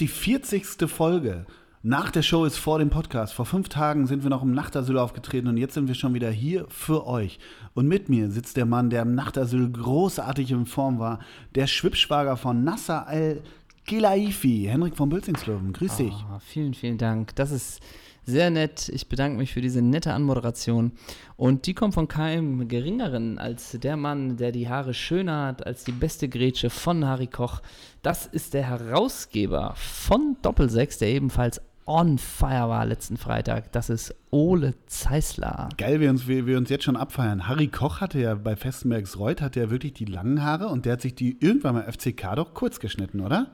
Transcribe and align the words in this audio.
die 0.00 0.08
40. 0.08 0.88
Folge. 0.88 1.44
Nach 1.82 2.10
der 2.10 2.22
Show 2.22 2.46
ist 2.46 2.56
vor 2.56 2.78
dem 2.78 2.88
Podcast. 2.88 3.34
Vor 3.34 3.44
fünf 3.44 3.68
Tagen 3.68 4.06
sind 4.06 4.22
wir 4.22 4.30
noch 4.30 4.42
im 4.42 4.54
Nachtasyl 4.54 4.96
aufgetreten 4.96 5.48
und 5.48 5.58
jetzt 5.58 5.74
sind 5.74 5.88
wir 5.88 5.94
schon 5.94 6.14
wieder 6.14 6.30
hier 6.30 6.64
für 6.68 7.06
euch. 7.06 7.38
Und 7.74 7.86
mit 7.86 8.08
mir 8.08 8.30
sitzt 8.30 8.56
der 8.56 8.64
Mann, 8.64 8.88
der 8.88 9.02
im 9.02 9.14
Nachtasyl 9.14 9.70
großartig 9.70 10.52
in 10.52 10.64
Form 10.64 10.98
war, 10.98 11.20
der 11.54 11.66
Schwibschwager 11.66 12.38
von 12.38 12.64
Nasser 12.64 13.06
al-Gilaifi, 13.08 14.68
Henrik 14.70 14.96
von 14.96 15.10
Bülzingslöwen. 15.10 15.74
Grüß 15.74 15.96
dich. 15.96 16.14
Oh, 16.14 16.38
vielen, 16.38 16.72
vielen 16.72 16.96
Dank. 16.96 17.34
Das 17.36 17.50
ist 17.50 17.80
sehr 18.24 18.50
nett. 18.50 18.88
Ich 18.88 19.08
bedanke 19.08 19.36
mich 19.36 19.52
für 19.52 19.60
diese 19.60 19.82
nette 19.82 20.14
Anmoderation. 20.14 20.92
Und 21.36 21.66
die 21.66 21.74
kommt 21.74 21.94
von 21.94 22.08
keinem 22.08 22.68
Geringeren 22.68 23.38
als 23.38 23.72
der 23.72 23.96
Mann, 23.96 24.36
der 24.36 24.52
die 24.52 24.68
Haare 24.68 24.94
schöner 24.94 25.46
hat 25.48 25.66
als 25.66 25.84
die 25.84 25.92
beste 25.92 26.28
Grätsche 26.28 26.70
von 26.70 27.04
Harry 27.06 27.26
Koch. 27.26 27.60
Das 28.02 28.24
ist 28.26 28.54
der 28.54 28.62
Herausgeber 28.62 29.74
von 29.76 30.36
Doppelsechs, 30.40 30.96
der 30.98 31.08
ebenfalls 31.08 31.60
on 31.84 32.16
fire 32.16 32.68
war 32.68 32.86
letzten 32.86 33.18
Freitag. 33.18 33.72
Das 33.72 33.90
ist 33.90 34.14
Ole 34.30 34.74
Zeisler. 34.86 35.68
Geil, 35.76 36.00
wie 36.00 36.08
uns, 36.08 36.26
wir, 36.26 36.46
wir 36.46 36.56
uns 36.56 36.70
jetzt 36.70 36.84
schon 36.84 36.96
abfeiern. 36.96 37.46
Harry 37.46 37.68
Koch 37.68 38.00
hatte 38.00 38.20
ja 38.20 38.34
bei 38.36 38.56
Festenbergs 38.56 39.18
Reuth 39.18 39.42
hatte 39.42 39.60
ja 39.60 39.70
wirklich 39.70 39.92
die 39.92 40.06
langen 40.06 40.42
Haare 40.42 40.68
und 40.68 40.86
der 40.86 40.94
hat 40.94 41.02
sich 41.02 41.14
die 41.14 41.36
irgendwann 41.40 41.74
mal 41.74 41.92
FCK 41.92 42.36
doch 42.36 42.54
kurz 42.54 42.80
geschnitten, 42.80 43.20
oder? 43.20 43.48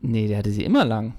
Nee, 0.00 0.26
der 0.28 0.38
hatte 0.38 0.50
sie 0.50 0.64
immer 0.64 0.84
lang. 0.84 1.14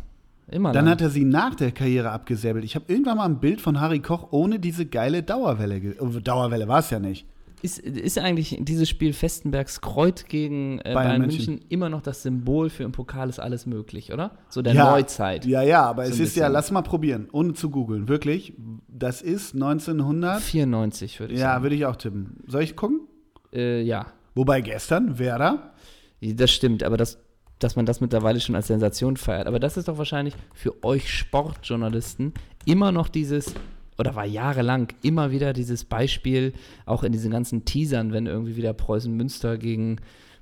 Immer 0.47 0.73
Dann 0.73 0.85
lang. 0.85 0.91
hat 0.93 1.01
er 1.01 1.09
sie 1.09 1.23
nach 1.23 1.55
der 1.55 1.71
Karriere 1.71 2.11
abgesäbelt. 2.11 2.65
Ich 2.65 2.75
habe 2.75 2.85
irgendwann 2.87 3.17
mal 3.17 3.25
ein 3.25 3.39
Bild 3.39 3.61
von 3.61 3.79
Harry 3.79 3.99
Koch 3.99 4.31
ohne 4.31 4.59
diese 4.59 4.85
geile 4.85 5.23
Dauerwelle. 5.23 5.95
Oh, 5.99 6.19
Dauerwelle 6.19 6.67
war 6.67 6.79
es 6.79 6.89
ja 6.89 6.99
nicht. 6.99 7.25
Ist, 7.63 7.79
ist 7.79 8.19
eigentlich 8.19 8.57
dieses 8.59 8.89
Spiel 8.89 9.13
Festenbergs 9.13 9.79
Kreuz 9.81 10.25
gegen 10.25 10.79
äh, 10.79 10.93
Bayern 10.93 10.93
Bayern, 10.95 11.21
München. 11.21 11.53
München. 11.55 11.65
immer 11.69 11.87
noch 11.89 12.01
das 12.01 12.21
Symbol 12.21 12.69
für 12.69 12.83
im 12.83 12.91
Pokal 12.91 13.29
ist 13.29 13.39
alles 13.39 13.65
möglich, 13.65 14.11
oder? 14.13 14.31
So 14.49 14.61
der 14.61 14.73
ja, 14.73 14.91
Neuzeit. 14.91 15.45
Ja, 15.45 15.61
ja, 15.61 15.83
aber 15.85 16.05
So 16.05 16.11
es 16.11 16.19
ist 16.19 16.35
ja, 16.35 16.43
bisschen. 16.43 16.51
lass 16.53 16.71
mal 16.71 16.81
probieren, 16.81 17.29
ohne 17.31 17.53
zu 17.53 17.69
googeln. 17.69 18.09
Wirklich, 18.09 18.53
das 18.89 19.21
ist 19.21 19.53
1900. 19.53 20.41
94 20.41 21.19
würde 21.21 21.33
ich 21.33 21.39
Ja, 21.39 21.53
sagen. 21.53 21.63
würde 21.63 21.75
ich 21.75 21.85
auch 21.85 21.95
tippen. 21.95 22.37
Soll 22.45 22.63
ich 22.63 22.75
gucken? 22.75 23.07
Äh, 23.53 23.81
ja, 23.81 24.07
Wobei 24.35 24.61
gestern, 24.61 25.19
Werder, 25.19 25.73
das 26.21 26.51
stimmt, 26.51 26.83
aber 26.83 26.97
das, 26.97 27.19
dass 27.59 27.75
man 27.75 27.85
das 27.85 28.01
mittlerweile 28.01 28.39
schon 28.39 28.55
als 28.55 28.67
Sensation 28.67 29.15
feiert. 29.15 29.45
Aber 29.47 29.59
das 29.59 29.77
ist 29.77 29.87
doch 29.87 29.97
wahrscheinlich 29.97 30.33
für 30.53 30.83
euch 30.83 31.09
Sportjournalisten 31.13 32.33
immer 32.65 32.91
noch 32.91 33.09
dieses, 33.09 33.53
oder 33.97 34.15
war 34.15 34.25
jahrelang 34.25 34.89
immer 35.01 35.31
wieder 35.31 35.53
dieses 35.53 35.83
Beispiel, 35.83 36.53
auch 36.85 37.03
in 37.03 37.11
diesen 37.11 37.31
ganzen 37.31 37.65
Teasern, 37.65 38.13
wenn 38.13 38.27
irgendwie 38.27 38.55
wieder 38.55 38.73
Preußen 38.73 39.13
Münster 39.15 39.57
gegen 39.57 39.99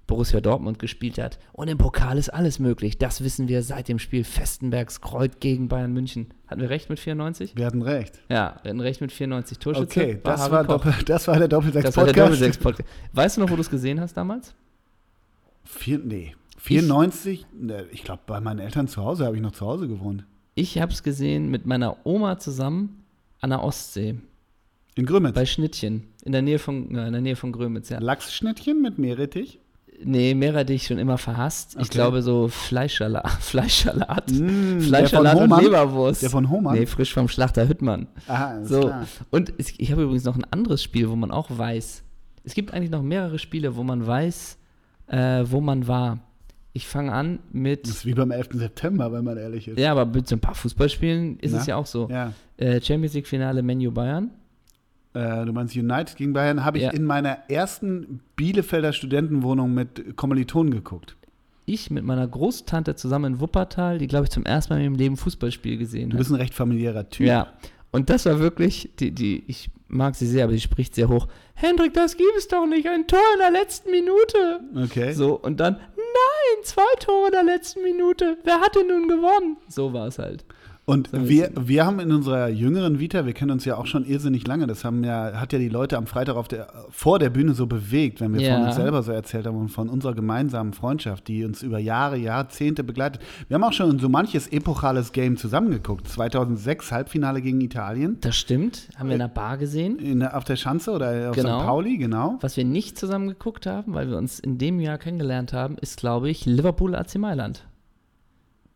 Borussia 0.07 0.41
Dortmund 0.41 0.77
gespielt 0.77 1.17
hat. 1.17 1.39
Und 1.53 1.69
im 1.69 1.77
Pokal 1.77 2.17
ist 2.17 2.29
alles 2.29 2.59
möglich. 2.59 2.97
Das 2.97 3.23
wissen 3.23 3.47
wir 3.47 3.63
seit 3.63 3.87
dem 3.87 3.97
Spiel 3.97 4.25
Festenbergs 4.25 4.99
Kreuz 4.99 5.33
gegen 5.39 5.69
Bayern 5.69 5.93
München. 5.93 6.33
Hatten 6.47 6.59
wir 6.59 6.69
recht 6.69 6.89
mit 6.89 6.99
94? 6.99 7.55
wir 7.55 7.65
hatten 7.65 7.81
recht. 7.81 8.19
Ja, 8.27 8.59
wir 8.61 8.69
hatten 8.69 8.81
recht 8.81 8.99
mit 8.99 9.11
94 9.11 9.59
Torschütze. 9.59 9.99
Okay, 10.01 10.19
das 10.21 10.51
war. 10.51 10.65
Doppel, 10.65 10.93
das 11.05 11.27
war 11.27 11.39
der 11.39 11.47
Das 11.47 11.95
war 11.95 12.05
der 12.05 12.13
Doppelsechs-Podcast. 12.13 12.17
Doppelsechs-Podcast. 12.17 12.89
Weißt 13.13 13.37
du 13.37 13.41
noch, 13.41 13.49
wo 13.49 13.55
du 13.55 13.61
es 13.61 13.69
gesehen 13.69 14.01
hast 14.01 14.15
damals? 14.17 14.53
Vier, 15.63 15.99
nee, 15.99 16.35
94, 16.57 17.45
ne, 17.57 17.85
ich 17.91 18.03
glaube, 18.03 18.21
bei 18.27 18.39
meinen 18.39 18.59
Eltern 18.59 18.87
zu 18.87 19.03
Hause 19.03 19.25
habe 19.25 19.35
ich 19.35 19.41
noch 19.41 19.53
zu 19.53 19.65
Hause 19.65 19.87
gewohnt. 19.87 20.25
Ich 20.55 20.79
habe 20.79 20.91
es 20.91 21.03
gesehen 21.03 21.49
mit 21.49 21.65
meiner 21.65 22.05
Oma 22.05 22.37
zusammen 22.37 23.01
an 23.41 23.49
der 23.49 23.63
Ostsee, 23.63 24.15
In 24.95 25.05
Grömitz. 25.05 25.33
bei 25.35 25.45
Schnittchen, 25.45 26.07
in 26.23 26.31
der 26.31 26.41
Nähe 26.41 26.59
von, 26.59 26.93
ja, 26.95 27.05
in 27.05 27.13
der 27.13 27.21
Nähe 27.21 27.35
von 27.35 27.51
Grömitz, 27.51 27.89
ja. 27.89 27.99
Lachsschnittchen 27.99 28.81
mit 28.81 28.97
Meerrettich. 28.97 29.59
Nee, 30.03 30.33
mehr 30.33 30.53
hatte 30.55 30.73
ich 30.73 30.87
schon 30.87 30.97
immer 30.97 31.19
verhasst. 31.19 31.73
Ich 31.75 31.81
Okay. 31.81 31.89
glaube 31.91 32.21
so 32.23 32.47
Fleischsalat, 32.47 33.29
Fleischsalat, 33.39 34.31
Mm, 34.31 34.79
der 34.79 34.81
Fleischsalat 34.81 35.33
von 35.33 35.43
und 35.43 35.49
Hohmann? 35.51 35.63
Leberwurst. 35.63 36.23
Der 36.23 36.29
von 36.31 36.49
Hohmann? 36.49 36.77
Nee, 36.79 36.85
frisch 36.87 37.13
vom 37.13 37.27
Schlachter 37.27 37.67
Hüttmann. 37.67 38.07
Aha, 38.27 38.63
So, 38.63 38.79
klar. 38.81 39.07
und 39.29 39.53
es, 39.59 39.73
ich 39.77 39.91
habe 39.91 40.01
übrigens 40.03 40.23
noch 40.23 40.35
ein 40.35 40.45
anderes 40.49 40.81
Spiel, 40.81 41.07
wo 41.09 41.15
man 41.15 41.29
auch 41.31 41.49
weiß, 41.55 42.03
es 42.43 42.53
gibt 42.55 42.73
eigentlich 42.73 42.89
noch 42.89 43.03
mehrere 43.03 43.37
Spiele, 43.37 43.75
wo 43.75 43.83
man 43.83 44.05
weiß, 44.07 44.57
äh, 45.07 45.43
wo 45.45 45.61
man 45.61 45.87
war. 45.87 46.19
Ich 46.73 46.87
fange 46.87 47.11
an 47.11 47.39
mit, 47.51 47.83
Das 47.85 47.91
ist 47.97 48.05
wie 48.05 48.13
beim 48.13 48.31
11. 48.31 48.49
September, 48.53 49.11
wenn 49.11 49.25
man 49.25 49.37
ehrlich 49.37 49.67
ist. 49.67 49.77
ja, 49.77 49.91
aber 49.91 50.05
mit 50.05 50.27
so 50.27 50.35
ein 50.35 50.39
paar 50.39 50.55
Fußballspielen 50.55 51.39
ist 51.39 51.51
Na? 51.51 51.59
es 51.59 51.65
ja 51.65 51.75
auch 51.75 51.85
so. 51.85 52.07
Ja. 52.09 52.33
Äh, 52.57 52.79
Champions 52.81 53.13
League 53.13 53.27
Finale 53.27 53.61
Menu 53.61 53.91
Bayern. 53.91 54.31
Äh, 55.13 55.45
du 55.45 55.51
meinst 55.51 55.75
United 55.75 56.15
gegen 56.15 56.31
Bayern, 56.31 56.63
habe 56.63 56.77
ich 56.77 56.85
Ja. 56.85 56.91
in 56.91 57.03
meiner 57.03 57.39
ersten 57.49 58.21
Bielefelder 58.37 58.93
Studentenwohnung 58.93 59.73
mit 59.73 60.15
Kommilitonen 60.15 60.71
geguckt. 60.71 61.17
Ich 61.65 61.91
mit 61.91 62.05
meiner 62.05 62.27
Großtante 62.27 62.95
zusammen 62.95 63.33
in 63.33 63.39
Wuppertal, 63.41 63.97
die, 63.97 64.07
glaube 64.07 64.25
ich, 64.25 64.29
zum 64.31 64.45
ersten 64.45 64.73
Mal 64.73 64.77
in 64.79 64.83
ihrem 64.85 64.95
Leben 64.95 65.17
Fußballspiel 65.17 65.77
gesehen 65.77 66.09
Du 66.09 66.13
hat. 66.15 66.19
bist 66.19 66.31
ein 66.31 66.35
recht 66.37 66.53
familiärer 66.53 67.09
Typ. 67.09 67.27
Ja. 67.27 67.47
Und 67.91 68.09
das 68.09 68.25
war 68.25 68.39
wirklich, 68.39 68.89
die, 68.99 69.11
die, 69.11 69.43
ich 69.47 69.69
mag 69.89 70.15
sie 70.15 70.25
sehr, 70.25 70.45
aber 70.45 70.53
sie 70.53 70.61
spricht 70.61 70.95
sehr 70.95 71.09
hoch. 71.09 71.27
Hendrik, 71.53 71.93
das 71.93 72.15
gibt 72.15 72.31
es 72.37 72.47
doch 72.47 72.65
nicht, 72.65 72.87
ein 72.87 73.05
Tor 73.05 73.19
in 73.33 73.39
der 73.39 73.51
letzten 73.51 73.91
Minute. 73.91 74.61
Okay. 74.85 75.11
So, 75.11 75.37
und 75.37 75.59
dann, 75.59 75.75
nein, 76.55 76.63
zwei 76.63 76.95
Tore 76.99 77.27
in 77.27 77.31
der 77.33 77.43
letzten 77.43 77.81
Minute. 77.83 78.37
Wer 78.43 78.61
hat 78.61 78.75
denn 78.75 78.87
nun 78.87 79.07
gewonnen? 79.07 79.57
So 79.67 79.93
war 79.93 80.07
es 80.07 80.19
halt. 80.19 80.45
Und 80.83 81.09
wir, 81.13 81.51
wir 81.55 81.85
haben 81.85 81.99
in 81.99 82.11
unserer 82.11 82.49
jüngeren 82.49 82.99
Vita, 82.99 83.25
wir 83.27 83.33
kennen 83.33 83.51
uns 83.51 83.65
ja 83.65 83.77
auch 83.77 83.85
schon 83.85 84.03
irrsinnig 84.03 84.47
lange, 84.47 84.65
das 84.65 84.83
haben 84.83 85.03
ja, 85.03 85.39
hat 85.39 85.53
ja 85.53 85.59
die 85.59 85.69
Leute 85.69 85.95
am 85.95 86.07
Freitag 86.07 86.35
auf 86.35 86.47
der, 86.47 86.67
vor 86.89 87.19
der 87.19 87.29
Bühne 87.29 87.53
so 87.53 87.67
bewegt, 87.67 88.19
wenn 88.19 88.33
wir 88.33 88.39
von 88.41 88.61
Ja. 88.61 88.65
uns 88.65 88.75
selber 88.75 89.03
so 89.03 89.11
erzählt 89.11 89.45
haben 89.45 89.57
und 89.57 89.69
von 89.69 89.89
unserer 89.89 90.15
gemeinsamen 90.15 90.73
Freundschaft, 90.73 91.27
die 91.27 91.45
uns 91.45 91.61
über 91.61 91.77
Jahre, 91.77 92.17
Jahrzehnte 92.17 92.83
begleitet. 92.83 93.21
Wir 93.47 93.55
haben 93.55 93.63
auch 93.63 93.73
schon 93.73 93.99
so 93.99 94.09
manches 94.09 94.47
epochales 94.47 95.11
Game 95.11 95.37
zusammengeguckt. 95.37 96.07
2006 96.07 96.91
Halbfinale 96.91 97.41
gegen 97.43 97.61
Italien 97.61 98.17
Das 98.21 98.35
stimmt. 98.35 98.89
Haben 98.97 99.09
wir 99.09 99.13
in 99.15 99.19
der 99.19 99.27
Bar 99.27 99.57
gesehen. 99.57 99.99
in, 99.99 100.23
auf 100.23 100.45
der 100.45 100.55
Schanze 100.55 100.91
oder 100.91 101.29
auf 101.29 101.35
Genau. 101.35 101.59
St. 101.59 101.65
Pauli, 101.67 101.97
genau. 101.97 102.37
Was 102.41 102.57
wir 102.57 102.65
nicht 102.65 102.97
zusammen 102.97 103.27
geguckt 103.27 103.67
haben, 103.67 103.93
weil 103.93 104.09
wir 104.09 104.17
uns 104.17 104.39
in 104.39 104.57
dem 104.57 104.79
Jahr 104.79 104.97
kennengelernt 104.97 105.53
haben, 105.53 105.77
ist, 105.77 105.97
glaube 105.99 106.29
ich, 106.31 106.45
Liverpool 106.47 106.95
AC 106.95 107.15
Mailand. 107.19 107.65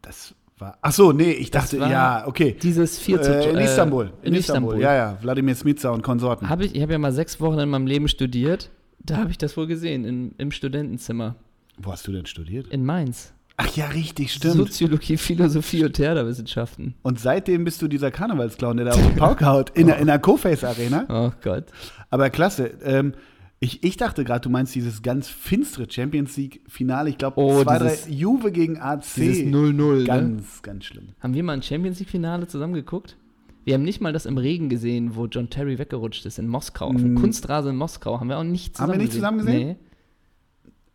Das 0.03 0.35
war, 0.57 0.77
ach 0.81 0.91
so, 0.93 1.11
nee, 1.11 1.31
ich 1.31 1.51
dachte, 1.51 1.77
ja, 1.77 2.25
okay. 2.27 2.55
Dieses 2.61 2.97
4 2.99 3.21
zu 3.21 3.31
Äh, 3.31 3.49
in 3.51 3.57
äh, 3.57 3.66
Istanbul. 3.66 4.11
In, 4.23 4.33
Istanbul. 4.33 4.79
Ja, 4.79 4.93
ja, 4.95 5.17
Wladimir 5.21 5.55
Smica 5.55 5.89
und 5.89 6.01
Konsorten. 6.01 6.49
Hab 6.49 6.61
ich 6.61 6.73
ich 6.75 6.81
habe 6.81 6.93
ja 6.93 6.97
mal 6.97 7.11
sechs 7.11 7.39
Wochen 7.41 7.59
in 7.59 7.69
meinem 7.69 7.88
Leben 7.88 8.07
studiert. 8.07 8.69
Da 8.99 9.17
habe 9.17 9.31
ich 9.31 9.38
das 9.38 9.55
wohl 9.57 9.67
gesehen, 9.67 10.03
in, 10.05 10.33
im 10.38 10.51
Studentenzimmer 10.51 11.35
Wo 11.77 11.91
hast 11.91 12.07
du 12.07 12.11
denn 12.11 12.25
studiert? 12.25 12.67
in 12.67 12.85
Mainz. 12.85 13.33
Ach 13.57 13.73
ja, 13.75 13.85
richtig, 13.88 14.33
stimmt. 14.33 14.55
Soziologie, 14.55 15.16
Philosophie 15.16 15.85
und 15.85 15.93
Theaterwissenschaften. 15.93 16.95
Und 17.03 17.19
seitdem 17.19 17.63
bist 17.63 17.81
du 17.81 17.87
dieser 17.87 18.11
Karnevalsclown, 18.11 18.77
der 18.77 18.87
da 18.87 18.91
auf 18.93 19.01
die 19.01 19.17
Pauke 19.17 19.45
haut, 19.45 19.69
in, 19.72 19.87
der- 19.87 19.97
in 19.99 20.07
der 20.07 20.19
Co-Face-Arena. 20.19 21.05
Oh 21.09 21.31
Gott. 21.41 21.66
Aber 22.09 22.29
klasse. 22.29 22.72
Ähm, 22.83 23.13
ich, 23.59 23.83
ich 23.83 23.97
dachte 23.97 24.23
gerade, 24.25 24.41
du 24.41 24.49
meinst 24.49 24.75
dieses 24.75 25.01
ganz 25.01 25.27
finstere 25.29 25.89
Champions 25.89 26.35
League-Finale. 26.38 27.09
Ich 27.09 27.17
glaube, 27.17 27.39
Oh, 27.39 27.63
zwei, 27.63 27.79
dieses- 27.79 28.03
drei 28.05 28.11
Juve 28.11 28.51
gegen 28.51 28.77
AC. 28.79 29.03
Dieses 29.16 29.43
0-0. 29.45 29.99
Ne? 29.99 30.03
Ganz, 30.05 30.61
ganz 30.61 30.85
schlimm. 30.85 31.09
Haben 31.19 31.33
wir 31.33 31.43
mal 31.43 31.53
ein 31.53 31.63
Champions 31.63 31.99
League-Finale 31.99 32.47
zusammen 32.47 32.73
geguckt? 32.73 33.17
Wir 33.63 33.73
haben 33.73 33.83
nicht 33.83 33.99
mal 34.01 34.13
das 34.13 34.27
im 34.27 34.38
Regen 34.38 34.69
gesehen, 34.69 35.16
wo 35.16 35.25
John 35.25 35.49
Terry 35.49 35.79
weggerutscht 35.79 36.25
ist 36.27 36.38
in 36.38 36.47
Moskau. 36.47 36.85
Auf 36.88 36.97
dem 36.97 37.13
Mm. 37.16 37.17
Kunstrasen 37.21 37.71
in 37.71 37.77
Moskau 37.77 38.19
haben 38.19 38.29
wir 38.29 38.38
auch 38.38 38.43
nicht 38.43 38.67
Haben 38.67 38.73
zusammen 38.75 38.91
wir 38.91 38.97
nicht 38.97 39.07
gesehen. 39.07 39.19
zusammen 39.21 39.38
gesehen? 39.39 39.67
Nee. 39.69 39.75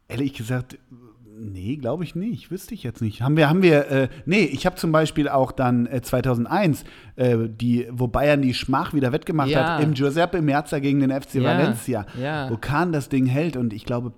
Ehrlich 0.09 0.35
gesagt, 0.35 0.79
nee, 1.41 1.77
glaube 1.77 2.05
ich 2.05 2.15
nicht. 2.15 2.51
Wüsste 2.51 2.75
ich 2.75 2.83
jetzt 2.83 3.01
nicht. 3.03 3.23
Haben 3.23 3.37
wir, 3.37 3.49
haben 3.49 3.63
wir, 3.63 3.91
äh, 3.91 4.09
nee, 4.27 4.45
ich 4.45 4.67
habe 4.67 4.77
zum 4.77 4.93
Beispiel 4.93 5.29
auch 5.29 5.53
dann 5.53 5.87
äh, 5.87 6.03
2001, 6.03 6.85
äh, 7.17 7.37
die, 7.49 7.87
wo 7.91 8.07
Bayern 8.07 8.43
die 8.43 8.55
Schmach 8.55 8.93
wieder 8.95 9.13
wettgemacht 9.13 9.49
Ja. 9.49 9.77
hat, 9.77 9.83
im 9.83 9.95
Giuseppe 9.95 10.43
Merza 10.43 10.79
gegen 10.79 11.01
den 11.01 11.11
FC 11.11 11.37
Ja, 11.37 11.45
Valencia, 11.45 12.07
ja. 12.21 12.51
wo 12.51 12.57
Kahn 12.57 12.93
das 12.93 13.09
Ding 13.09 13.27
hält 13.27 13.57
und 13.57 13.73
ich 13.73 13.85
glaube 13.85 14.11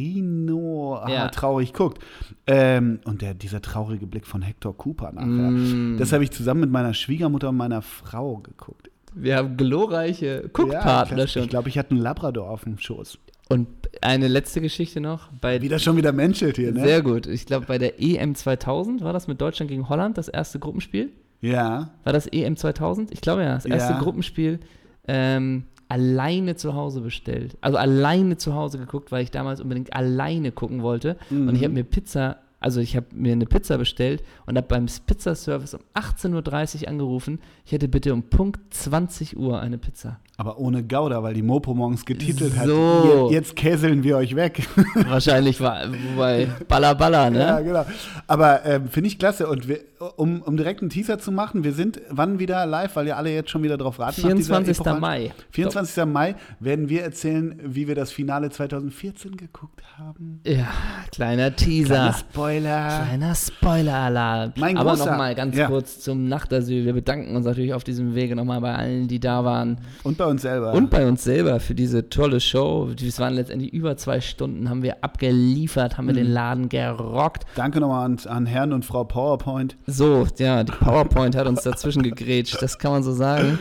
Pellegrino 0.00 0.96
ah, 1.02 1.08
Ja. 1.10 1.28
traurig 1.28 1.72
guckt. 1.72 1.98
Ähm, 2.46 3.00
und 3.04 3.22
der, 3.22 3.34
dieser 3.34 3.60
traurige 3.62 4.06
Blick 4.06 4.26
von 4.26 4.42
Hector 4.42 4.76
Cooper 4.76 5.12
nachher. 5.12 5.50
Mm. 5.50 5.96
Das 5.98 6.12
habe 6.12 6.24
ich 6.24 6.30
zusammen 6.30 6.60
mit 6.60 6.70
meiner 6.70 6.94
Schwiegermutter 6.94 7.48
und 7.48 7.56
meiner 7.56 7.82
Frau 7.82 8.36
geguckt. 8.38 8.90
Wir 9.14 9.36
haben 9.36 9.56
glorreiche 9.56 10.42
Ja, 10.42 10.48
Guckpartner 10.52 11.14
klasse. 11.16 11.28
schon. 11.32 11.42
Ich 11.44 11.48
glaube, 11.48 11.68
ich 11.68 11.78
hatte 11.78 11.92
einen 11.92 12.00
Labrador 12.00 12.50
auf 12.50 12.64
dem 12.64 12.78
Schoß. 12.78 13.18
Und 13.48 13.68
eine 14.00 14.28
letzte 14.28 14.60
Geschichte 14.60 15.00
noch. 15.00 15.28
Bei 15.40 15.62
Wieder 15.62 15.78
schon 15.78 15.96
wieder 15.96 16.12
menschelt 16.12 16.56
hier, 16.56 16.72
ne? 16.72 16.80
Sehr 16.80 17.02
gut. 17.02 17.26
Ich 17.26 17.46
glaube, 17.46 17.66
bei 17.66 17.78
der 17.78 18.00
EM 18.02 18.34
2000 18.34 19.02
war 19.02 19.12
das 19.12 19.28
mit 19.28 19.40
Deutschland 19.40 19.70
gegen 19.70 19.88
Holland 19.88 20.18
das 20.18 20.28
erste 20.28 20.58
Gruppenspiel. 20.58 21.10
ja. 21.40 21.90
War 22.04 22.12
das 22.12 22.26
EM 22.26 22.56
2000? 22.56 23.12
Ich 23.12 23.20
glaube 23.20 23.42
ja, 23.42 23.54
das 23.54 23.64
erste 23.66 23.92
Ja. 23.94 23.98
Gruppenspiel 24.00 24.58
ähm, 25.06 25.64
alleine 25.88 26.56
zu 26.56 26.74
Hause 26.74 27.00
bestellt. 27.00 27.56
Also 27.60 27.78
alleine 27.78 28.36
zu 28.36 28.54
Hause 28.54 28.78
geguckt, 28.78 29.12
weil 29.12 29.22
ich 29.22 29.30
damals 29.30 29.60
unbedingt 29.60 29.94
alleine 29.94 30.50
gucken 30.50 30.82
wollte. 30.82 31.16
Und 31.30 31.54
ich 31.54 31.62
habe 31.62 31.72
mir 31.74 31.84
Pizza, 31.84 32.38
also 32.58 32.80
ich 32.80 32.96
habe 32.96 33.06
mir 33.14 33.30
eine 33.32 33.46
Pizza 33.46 33.78
bestellt 33.78 34.24
und 34.46 34.56
habe 34.56 34.66
beim 34.66 34.86
Pizzaservice 34.86 35.74
um 35.74 35.80
18.30 35.94 36.82
Uhr 36.82 36.88
angerufen, 36.88 37.38
ich 37.64 37.70
hätte 37.70 37.86
bitte 37.86 38.12
um 38.12 38.24
Punkt 38.24 38.74
20 38.74 39.36
Uhr 39.36 39.60
eine 39.60 39.78
Pizza. 39.78 40.18
Aber 40.38 40.58
ohne 40.58 40.82
Gouda, 40.82 41.22
weil 41.22 41.32
die 41.32 41.40
Mopo 41.42 41.72
morgens 41.72 42.04
getitelt 42.04 42.58
hat. 42.58 42.66
So. 42.66 43.28
Je- 43.30 43.34
Jetzt 43.36 43.56
käseln 43.56 44.02
wir 44.04 44.18
euch 44.18 44.36
weg. 44.36 44.68
Wahrscheinlich 45.08 45.60
war, 45.62 45.84
wobei, 46.12 46.48
Balla 46.68 46.92
Balla, 46.92 47.30
ne? 47.30 47.38
Ja, 47.38 47.60
genau. 47.60 47.86
Aber 48.26 48.64
ähm, 48.66 48.88
finde 48.88 49.08
ich 49.08 49.18
klasse. 49.18 49.46
Und 49.48 49.66
wir, 49.66 49.78
um, 50.16 50.42
um 50.42 50.58
direkt 50.58 50.82
einen 50.82 50.90
Teaser 50.90 51.18
zu 51.18 51.32
machen, 51.32 51.64
wir 51.64 51.72
sind 51.72 52.02
wann 52.10 52.38
wieder 52.38 52.66
live, 52.66 52.96
weil 52.96 53.06
ihr 53.06 53.16
alle 53.16 53.32
jetzt 53.32 53.48
schon 53.48 53.62
wieder 53.62 53.78
drauf 53.78 53.98
raten. 53.98 54.20
nach 54.20 54.34
dieser 54.34 54.56
24. 54.56 54.76
epochalen- 54.86 55.00
Mai. 55.00 55.32
24. 55.52 56.04
Mai 56.04 56.34
werden 56.60 56.90
wir 56.90 57.02
erzählen, 57.02 57.58
wie 57.64 57.88
wir 57.88 57.94
das 57.94 58.12
Finale 58.12 58.50
2014 58.50 59.38
geguckt 59.38 59.80
haben. 59.98 60.40
Ja, 60.46 60.66
kleiner 61.12 61.56
Teaser. 61.56 61.94
Kleiner 61.94 62.12
Spoiler. 62.12 63.04
Kleiner 63.06 63.34
Spoiler-Alarm. 63.34 64.52
Mein 64.58 64.76
Aber 64.76 64.96
nochmal 64.96 65.34
ganz 65.34 65.56
Ja. 65.56 65.66
kurz 65.68 66.00
zum 66.00 66.28
Nachtasyl. 66.28 66.84
Wir 66.84 66.92
bedanken 66.92 67.34
uns 67.36 67.46
natürlich 67.46 67.72
auf 67.72 67.84
diesem 67.84 68.14
Wege 68.14 68.36
nochmal 68.36 68.60
bei 68.60 68.74
allen, 68.74 69.08
die 69.08 69.18
da 69.20 69.44
waren. 69.44 69.78
Und 70.02 70.18
bei 70.18 70.25
uns 70.28 70.42
selber. 70.42 70.72
Und 70.72 70.90
bei 70.90 71.06
uns 71.06 71.24
selber 71.24 71.60
für 71.60 71.74
diese 71.74 72.08
tolle 72.08 72.40
Show. 72.40 72.90
Es 73.06 73.18
waren 73.20 73.34
letztendlich 73.34 73.72
über 73.72 73.96
zwei 73.96 74.20
Stunden, 74.20 74.68
haben 74.70 74.82
wir 74.82 75.02
abgeliefert, 75.02 75.98
haben 75.98 76.06
wir 76.06 76.12
Mhm. 76.14 76.18
den 76.18 76.30
Laden 76.32 76.68
gerockt. 76.68 77.44
Danke 77.54 77.80
nochmal 77.80 78.04
an, 78.06 78.18
an 78.26 78.46
Herrn 78.46 78.72
und 78.72 78.84
Frau 78.84 79.04
PowerPoint. 79.04 79.76
So, 79.86 80.26
ja, 80.38 80.64
die 80.64 80.72
PowerPoint 80.72 81.36
hat 81.36 81.46
uns 81.46 81.62
dazwischen 81.62 82.02
gegrätscht, 82.02 82.60
das 82.60 82.78
kann 82.78 82.92
man 82.92 83.02
so 83.02 83.12
sagen. 83.12 83.58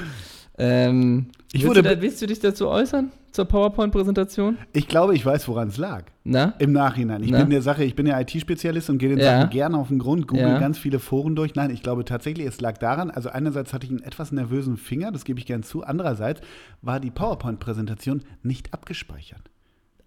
Ähm, 0.58 1.28
Ich 1.54 1.62
willst, 1.64 1.68
wurde 1.68 1.84
du 1.84 1.90
da, 1.90 1.96
be- 1.96 2.02
willst 2.02 2.22
du 2.22 2.28
dich 2.28 2.40
dazu 2.40 2.68
äußern? 2.70 3.12
Zur 3.36 3.44
PowerPoint-Präsentation? 3.46 4.58
Ich 4.72 4.88
glaube, 4.88 5.14
ich 5.14 5.26
weiß, 5.26 5.50
woran 5.50 5.68
es 5.68 5.76
lag. 5.78 6.06
Na? 6.24 6.54
Im 6.58 6.72
Nachhinein. 6.72 7.22
Ich 7.22 7.32
Na? 7.32 7.40
bin 7.40 7.50
der 7.50 7.62
Sache, 7.62 7.84
ich 7.84 7.94
bin 7.94 8.08
ja 8.08 8.18
IT-Spezialist 8.18 8.90
und 8.90 8.98
gehe 8.98 9.10
den 9.10 9.20
Ja. 9.20 9.40
Sachen 9.42 9.50
gerne 9.50 9.78
auf 9.78 9.90
den 9.90 10.00
Grund, 10.00 10.26
google 10.26 10.48
Ja. 10.48 10.58
ganz 10.58 10.78
viele 10.78 11.00
Foren 11.00 11.36
durch. 11.36 11.54
Nein, 11.54 11.70
ich 11.70 11.84
glaube 11.84 12.06
tatsächlich, 12.06 12.48
es 12.48 12.62
lag 12.62 12.78
daran, 12.78 13.12
also 13.12 13.28
einerseits 13.28 13.74
hatte 13.74 13.86
ich 13.88 13.92
einen 13.92 14.04
etwas 14.04 14.32
nervösen 14.32 14.78
Finger, 14.78 15.12
das 15.12 15.26
gebe 15.26 15.38
ich 15.38 15.46
gern 15.46 15.64
zu, 15.64 15.84
andererseits 15.84 16.40
war 16.82 17.02
die 17.02 17.12
PowerPoint-Präsentation 17.12 18.22
nicht 18.42 18.74
abgespeichert. 18.74 19.42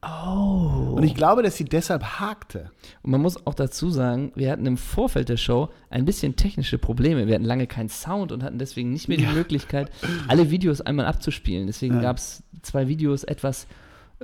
Oh. 0.02 0.94
Und 0.96 1.02
ich 1.02 1.14
glaube, 1.14 1.42
dass 1.42 1.56
sie 1.56 1.64
deshalb 1.64 2.04
hakte. 2.20 2.70
Und 3.02 3.10
man 3.10 3.20
muss 3.20 3.46
auch 3.46 3.54
dazu 3.54 3.90
sagen, 3.90 4.30
wir 4.36 4.50
hatten 4.52 4.64
im 4.66 4.76
Vorfeld 4.76 5.28
der 5.28 5.36
Show 5.36 5.70
ein 5.90 6.04
bisschen 6.04 6.36
technische 6.36 6.78
Probleme. 6.78 7.26
Wir 7.26 7.34
hatten 7.34 7.44
lange 7.44 7.66
keinen 7.66 7.88
Sound 7.88 8.30
und 8.30 8.42
hatten 8.44 8.58
deswegen 8.58 8.92
nicht 8.92 9.08
mehr 9.08 9.16
die 9.18 9.24
Ja. 9.24 9.32
Möglichkeit, 9.32 9.90
alle 10.28 10.50
Videos 10.50 10.80
einmal 10.80 11.06
abzuspielen. 11.06 11.66
Deswegen 11.66 11.96
Ja. 11.96 12.02
gab 12.02 12.18
es 12.18 12.44
zwei 12.62 12.86
Videos 12.86 13.24
etwas, 13.24 13.66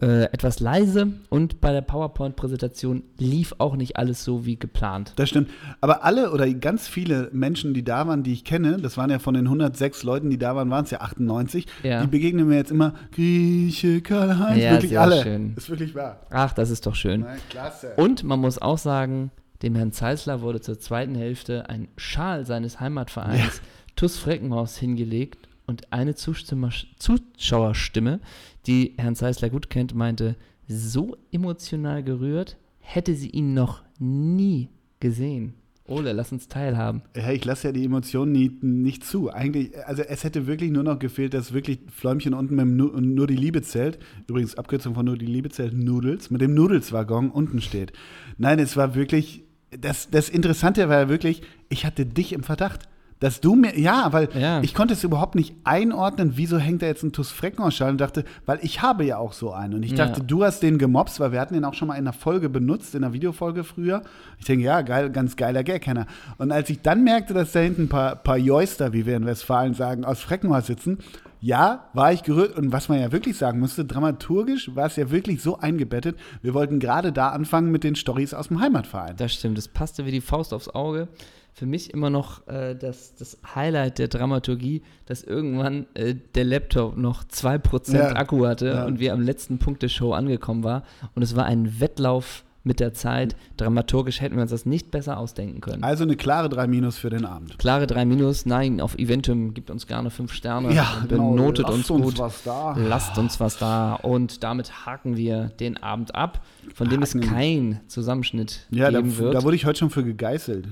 äh, 0.01 0.25
etwas 0.33 0.59
leise 0.59 1.07
und 1.31 1.61
bei 1.61 1.71
der 1.73 1.81
PowerPoint-Präsentation 1.83 3.05
lief 3.19 3.55
auch 3.59 3.77
nicht 3.77 3.97
alles 3.97 4.25
so 4.25 4.45
wie 4.45 4.57
geplant. 4.59 5.13
Das 5.17 5.29
stimmt. 5.29 5.51
Aber 5.81 6.03
alle 6.05 6.33
oder 6.33 6.53
ganz 6.55 6.89
viele 6.89 7.29
Menschen, 7.33 7.75
die 7.75 7.85
da 7.85 8.07
waren, 8.09 8.23
die 8.25 8.33
ich 8.33 8.45
kenne, 8.45 8.79
das 8.79 8.97
waren 8.97 9.11
ja 9.11 9.19
von 9.21 9.35
den 9.35 9.45
106 9.47 10.03
Leuten, 10.03 10.31
die 10.31 10.39
da 10.39 10.57
waren, 10.57 10.69
waren 10.71 10.85
es 10.85 10.91
ja 10.91 11.01
98, 11.01 11.67
Ja. 11.85 12.01
die 12.03 12.09
begegnen 12.09 12.49
mir 12.49 12.57
jetzt 12.57 12.73
immer 12.73 12.95
Grieche, 13.13 14.01
Karl-Heinz, 14.01 14.63
Ja, 14.63 14.73
wirklich 14.73 14.99
alle. 14.99 15.23
schön. 15.23 15.55
Ist 15.57 15.71
wirklich 15.71 15.95
wahr. 15.95 16.21
Ach, 16.31 16.53
das 16.53 16.71
ist 16.71 16.87
doch 16.87 16.95
schön. 16.97 17.21
Na, 17.21 17.37
klasse. 17.51 17.93
Und 17.97 18.25
man 18.25 18.41
muss 18.41 18.59
auch 18.61 18.79
sagen, 18.79 19.31
dem 19.63 19.77
Herrn 19.77 19.93
Zeisler 19.93 20.41
wurde 20.43 20.61
zur 20.61 20.79
zweiten 20.79 21.15
Hälfte 21.15 21.69
ein 21.71 21.87
Schal 21.97 22.45
seines 22.47 22.81
Heimatvereins 22.81 23.63
TuS 23.97 24.19
Freckenhaus 24.19 24.77
hingelegt 24.77 25.49
und 25.67 25.93
eine 25.93 26.15
Zustimmer 26.15 26.71
Zuschauerstimme, 26.99 28.21
die 28.67 28.95
Herrn 28.97 29.17
Zeisler 29.17 29.51
gut 29.51 29.71
kennt, 29.71 29.95
meinte, 29.95 30.37
so 30.67 31.17
emotional 31.33 32.03
gerührt 32.03 32.57
hätte 32.81 33.15
sie 33.15 33.31
ihn 33.31 33.55
noch 33.55 33.83
nie 33.99 34.69
gesehen. 35.01 35.55
Ole, 35.87 36.13
lass 36.13 36.33
uns 36.33 36.49
teilhaben. 36.49 37.03
Ja, 37.15 37.31
ich 37.31 37.45
lasse 37.45 37.69
ja 37.69 37.73
die 37.73 37.85
Emotionen 37.85 38.33
nie, 38.33 38.51
nicht 38.63 39.05
zu. 39.05 39.31
Eigentlich, 39.31 39.73
also 39.87 40.03
es 40.03 40.25
hätte 40.25 40.47
wirklich 40.47 40.71
nur 40.71 40.83
noch 40.83 40.99
gefehlt, 40.99 41.35
dass 41.35 41.53
wirklich 41.53 41.81
Fläumchen 41.95 42.33
unten 42.33 42.55
mit 42.55 42.63
dem 42.63 42.77
nu 42.77 42.87
nur 43.01 43.27
die 43.27 43.37
Liebe 43.37 43.61
zählt, 43.61 43.99
übrigens 44.27 44.57
Abkürzung 44.57 44.95
von 44.95 45.05
nur 45.05 45.19
die 45.19 45.27
Liebe 45.27 45.51
zählt, 45.51 45.75
Nudels, 45.75 46.31
mit 46.31 46.41
dem 46.41 46.55
Nudelswaggon 46.55 47.31
unten 47.31 47.61
steht. 47.61 47.93
Nein, 48.39 48.61
es 48.61 48.79
war 48.79 48.95
wirklich, 48.95 49.45
das, 49.79 50.09
das 50.09 50.31
Interessante 50.31 50.89
war 50.89 51.01
ja 51.01 51.09
wirklich, 51.11 51.43
ich 51.69 51.85
hatte 51.85 52.07
dich 52.07 52.33
im 52.33 52.45
Verdacht. 52.45 52.89
Dass 53.21 53.41
du 53.41 53.55
mir, 53.55 53.79
ja, 53.79 54.13
weil 54.13 54.29
Ja. 54.39 54.61
ich 54.63 54.75
konnte 54.75 54.93
es 54.95 55.05
überhaupt 55.05 55.35
nicht 55.35 55.55
einordnen, 55.65 56.33
wieso 56.35 56.59
hängt 56.59 56.83
da 56.83 56.87
jetzt 56.87 57.03
ein 57.05 57.13
TuS 57.13 57.31
Freckenhaus-Schal 57.31 57.91
und 57.93 58.01
dachte, 58.01 58.25
weil 58.45 58.59
ich 58.63 58.83
habe 58.83 59.05
ja 59.05 59.19
auch 59.19 59.33
so 59.33 59.53
einen. 59.53 59.75
Und 59.75 59.83
ich 59.85 59.93
Ja. 59.93 60.07
dachte, 60.07 60.23
du 60.23 60.45
hast 60.45 60.63
den 60.63 60.79
gemobst, 60.79 61.21
weil 61.21 61.33
wir 61.33 61.41
hatten 61.41 61.55
den 61.55 61.65
auch 61.65 61.75
schon 61.75 61.89
mal 61.89 61.95
in 61.95 62.01
einer 62.01 62.13
Folge 62.13 62.49
benutzt, 62.51 62.95
in 62.95 63.05
einer 63.05 63.13
Videofolge 63.13 63.65
früher. 63.65 64.03
Ich 64.39 64.45
denke, 64.45 64.65
ja, 64.65 64.83
geil, 64.83 65.11
ganz 65.11 65.37
geiler 65.37 65.63
Gag, 65.65 65.87
Henner. 65.87 66.07
Und 66.39 66.53
als 66.53 66.69
ich 66.71 66.83
dann 66.83 67.05
merkte, 67.05 67.35
dass 67.35 67.53
da 67.53 67.61
hinten 67.61 67.83
ein 67.85 67.89
paar, 67.89 68.17
paar 68.17 68.37
Joister, 68.37 68.93
wie 68.93 69.07
wir 69.07 69.17
in 69.17 69.27
Westfalen 69.27 69.75
sagen, 69.75 70.05
aus 70.05 70.21
Freckenhaus 70.21 70.67
sitzen, 70.67 70.99
ja, 71.41 71.85
war 71.93 72.13
ich 72.13 72.23
gerührt. 72.25 72.57
Und 72.59 72.73
was 72.73 72.89
man 72.89 72.99
ja 72.99 73.13
wirklich 73.13 73.37
sagen 73.37 73.61
musste, 73.61 73.85
dramaturgisch 73.85 74.75
war 74.75 74.87
es 74.87 74.97
ja 74.97 75.11
wirklich 75.11 75.43
so 75.43 75.59
eingebettet. 75.59 76.17
Wir 76.43 76.53
wollten 76.55 76.79
gerade 76.81 77.13
da 77.13 77.29
anfangen 77.29 77.71
mit 77.71 77.85
den 77.85 77.97
Stories 77.97 78.35
aus 78.35 78.49
dem 78.49 78.61
Heimatverein. 78.61 79.17
Das 79.17 79.35
stimmt, 79.35 79.57
das 79.59 79.69
passte 79.69 80.05
wie 80.07 80.11
die 80.11 80.21
Faust 80.23 80.53
aufs 80.55 80.69
Auge. 80.69 81.09
Für 81.57 81.67
mich 81.67 81.95
immer 81.95 82.11
noch 82.11 82.47
äh, 82.49 82.75
das, 82.75 83.15
das 83.15 83.39
Highlight 83.55 83.99
der 84.01 84.09
Dramaturgie, 84.09 84.83
dass 85.07 85.23
irgendwann 85.23 85.87
äh, 85.95 86.17
der 86.35 86.45
Laptop 86.45 86.97
noch 86.97 87.23
2% 87.23 87.95
Ja, 87.97 88.17
Akku 88.17 88.45
hatte 88.45 88.67
ja. 88.67 88.85
und 88.87 88.99
wir 88.99 89.13
am 89.13 89.21
letzten 89.21 89.59
Punkt 89.59 89.81
der 89.83 89.89
Show 89.89 90.13
angekommen 90.15 90.65
war. 90.65 90.83
Und 91.15 91.23
es 91.23 91.37
war 91.37 91.45
ein 91.47 91.79
Wettlauf 91.79 92.43
mit 92.65 92.81
der 92.81 92.93
Zeit. 92.93 93.37
Dramaturgisch 93.57 94.21
hätten 94.21 94.35
wir 94.35 94.43
uns 94.43 94.51
das 94.51 94.67
nicht 94.67 94.91
besser 94.91 95.17
ausdenken 95.19 95.61
können. 95.61 95.85
Also 95.85 96.03
eine 96.03 96.17
klare 96.17 96.49
3 96.49 96.67
Minus 96.67 96.97
für 96.99 97.11
den 97.11 97.25
Abend. 97.25 97.57
Klare 97.59 97.87
3 97.87 98.05
Minus, 98.05 98.47
nein, 98.47 98.81
auf 98.81 98.99
Eventum 98.99 99.55
gibt 99.55 99.71
uns 99.71 99.87
gerne 99.87 100.11
5 100.11 100.33
Sterne. 100.33 100.75
Ja, 100.75 101.05
benotet 101.09 101.67
genau, 101.67 101.77
lasst 101.77 101.91
uns 101.91 101.91
uns 101.91 102.05
gut. 102.15 102.19
was 102.19 102.43
da. 102.43 102.75
Lasst 102.77 103.17
uns 103.19 103.39
was 103.39 103.59
da. 103.59 103.95
Und 103.95 104.43
damit 104.43 104.87
haken 104.87 105.17
wir 105.17 105.51
den 105.61 105.81
Abend 105.81 106.17
ab, 106.17 106.41
von 106.75 106.89
dem 106.89 107.03
es 107.03 107.15
Haken. 107.15 107.29
kein 107.29 107.81
Zusammenschnitt 107.87 108.67
Ja, 108.71 108.91
da, 108.91 108.99
geben 109.03 109.17
wird. 109.19 109.35
da 109.35 109.43
wurde 109.45 109.55
ich 109.55 109.67
heute 109.67 109.79
schon 109.79 109.91
für 109.91 110.03
gegeißelt. 110.03 110.67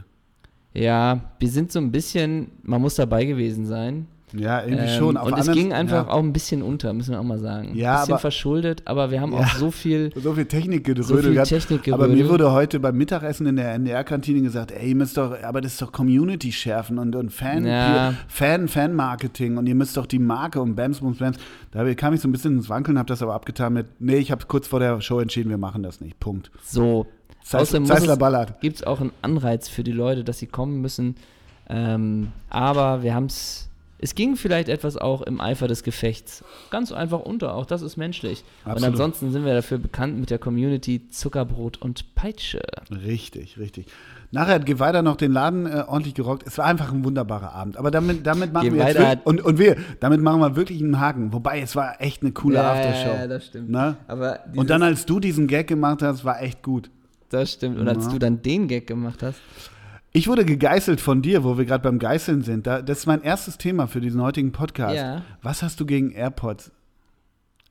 Ja, 0.75 1.21
wir 1.39 1.49
sind 1.49 1.71
so 1.73 1.79
ein 1.79 1.93
bisschen, 1.93 2.51
man 2.63 2.81
muss 2.81 2.95
dabei 2.95 3.25
gewesen 3.25 3.67
sein. 3.67 4.07
Ja, 4.35 4.63
irgendwie 4.65 4.85
Ähm, 4.85 4.99
schon. 4.99 5.17
Auf 5.19 5.27
und 5.31 5.39
es 5.39 5.53
ging 5.53 5.75
einfach 5.75 6.07
ja. 6.07 6.11
auch 6.11 6.21
ein 6.23 6.33
bisschen 6.33 6.63
unter, 6.63 6.95
müssen 6.95 7.11
wir 7.11 7.21
auch 7.21 7.25
mal 7.25 7.39
sagen. 7.39 7.73
Ja, 7.75 7.97
ein 7.97 8.01
bisschen 8.01 8.13
aber- 8.15 8.21
verschuldet, 8.21 8.81
aber 8.87 9.11
wir 9.11 9.21
haben 9.21 9.33
Ja. 9.35 9.41
auch 9.41 9.49
so 9.57 9.71
viel, 9.71 10.11
So 10.17 10.33
viel 10.33 10.47
Technik 10.47 10.91
so. 11.03 11.17
Technik 11.21 11.93
Aber 11.93 12.09
mir 12.09 12.27
wurde 12.31 12.51
heute 12.51 12.81
beim 12.81 12.97
Mittagessen 12.97 13.47
in 13.47 13.57
der 13.57 13.75
NDR-Kantine 13.75 14.41
gesagt, 14.41 14.71
ey, 14.73 14.89
ihr 14.89 14.95
müsst 14.97 15.19
doch, 15.19 15.37
aber 15.43 15.61
das 15.61 15.73
ist 15.73 15.83
doch 15.83 15.93
Community 15.93 16.51
schärfen 16.51 16.99
und, 16.99 17.15
und 17.15 17.31
Fan, 17.31 17.67
Ja. 17.67 18.15
Fan, 18.27 18.69
Fan-Marketing 18.69 19.59
und 19.59 19.67
ihr 19.67 19.75
müsst 19.75 19.99
doch 19.99 20.07
die 20.07 20.19
Marke 20.19 20.63
und 20.63 20.77
Bams, 20.77 21.01
Bums, 21.01 21.19
Bams. 21.19 21.37
Da 21.71 21.93
kam 21.93 22.15
ich 22.15 22.21
so 22.23 22.29
ein 22.29 22.33
bisschen 22.33 22.57
ins 22.57 22.71
Wankeln, 22.71 22.97
habe 22.99 23.09
das 23.09 23.23
aber 23.23 23.35
abgetan 23.35 23.75
mit, 23.75 23.87
nee, 24.01 24.17
ich 24.17 24.31
habe 24.31 24.47
kurz 24.47 24.67
vor 24.67 24.81
der 24.81 25.03
Show 25.03 25.21
entschieden, 25.21 25.51
wir 25.51 25.59
machen 25.59 25.83
das 25.83 26.01
nicht. 26.01 26.19
Punkt. 26.21 26.51
so. 26.63 27.07
Außerdem 27.51 27.85
es- 27.91 28.19
ballert. 28.19 28.61
Gibt 28.61 28.77
es 28.77 28.83
auch 28.85 29.01
einen 29.01 29.13
Anreiz 29.23 29.69
für 29.69 29.85
die 29.85 29.93
Leute, 29.93 30.25
dass 30.25 30.39
sie 30.39 30.47
kommen 30.47 30.81
müssen. 30.81 31.17
Ähm, 31.69 32.33
aber 32.51 33.03
wir 33.03 33.15
haben 33.15 33.27
es, 33.27 33.69
es 33.99 34.15
ging 34.15 34.37
vielleicht 34.37 34.69
etwas 34.69 34.97
auch 34.97 35.23
im 35.23 35.41
Eifer 35.41 35.69
des 35.69 35.83
Gefechts 35.85 36.45
ganz 36.71 36.93
einfach 36.93 37.21
unter. 37.21 37.55
Auch 37.55 37.67
das 37.67 37.83
ist 37.83 37.97
menschlich. 37.97 38.45
Und 38.65 38.73
Absolut. 38.73 38.91
ansonsten 38.91 39.33
sind 39.33 39.45
wir 39.45 39.55
dafür 39.55 39.79
bekannt 39.79 40.19
mit 40.19 40.31
der 40.31 40.39
Community 40.39 41.09
Zuckerbrot 41.11 41.81
und 41.81 42.15
Peitsche. 42.15 42.61
Richtig, 42.91 43.59
richtig. 43.59 43.87
Nachher 44.33 44.55
hat 44.55 44.67
Geweida 44.67 45.03
noch 45.03 45.17
den 45.17 45.31
Laden 45.33 45.67
äh, 45.67 45.85
ordentlich 45.87 46.15
gerockt. 46.15 46.47
Es 46.47 46.57
war 46.59 46.65
einfach 46.65 46.91
ein 46.93 47.05
wunderbarer 47.05 47.53
Abend. 47.53 47.77
Aber 47.77 47.91
damit, 47.91 48.27
damit 48.27 48.53
machen 48.53 48.75
wir 48.75 48.87
jetzt 48.89 49.27
und, 49.27 49.43
und 49.43 49.59
wir, 49.59 49.77
damit 50.01 50.21
machen 50.21 50.41
wir 50.41 50.57
wirklich 50.57 50.83
einen 50.83 50.99
Haken. 50.99 51.33
Wobei, 51.33 51.61
es 51.61 51.77
war 51.77 52.01
echt 52.01 52.23
eine 52.23 52.33
coole 52.33 52.63
Aftershow. 52.65 53.15
Ja, 53.15 53.27
das 53.27 53.47
stimmt. 53.47 53.71
Ne? 53.71 53.97
Aber 54.09 54.41
Und 54.57 54.71
dann, 54.71 54.83
als 54.83 55.07
du 55.07 55.21
diesen 55.21 55.47
Gag 55.49 55.69
gemacht 55.69 56.03
hast, 56.03 56.25
war 56.25 56.43
echt 56.43 56.63
gut. 56.63 56.91
Das 57.33 57.53
stimmt. 57.53 57.79
Und 57.79 57.89
als 57.89 58.07
Ja. 58.07 58.13
du 58.13 58.19
dann 58.19 58.43
den 58.43 58.69
Gag 58.69 58.87
gemacht 58.87 59.23
hast, 59.23 59.41
Ich 60.15 60.29
wurde 60.29 60.45
gegeißelt 60.45 61.01
von 61.01 61.23
dir, 61.23 61.43
wo 61.43 61.57
wir 61.57 61.65
gerade 61.65 61.83
beim 61.83 61.99
Geißeln 61.99 62.43
sind. 62.43 62.67
Da, 62.67 62.83
das 62.83 62.99
ist 62.99 63.07
mein 63.07 63.23
erstes 63.23 63.57
Thema 63.57 63.87
für 63.87 64.03
diesen 64.03 64.21
heutigen 64.21 64.53
Podcast. 64.53 64.95
Ja. 64.95 65.23
Was 65.41 65.63
hast 65.63 65.81
du 65.81 65.87
gegen 65.87 66.11
AirPods? 66.13 66.71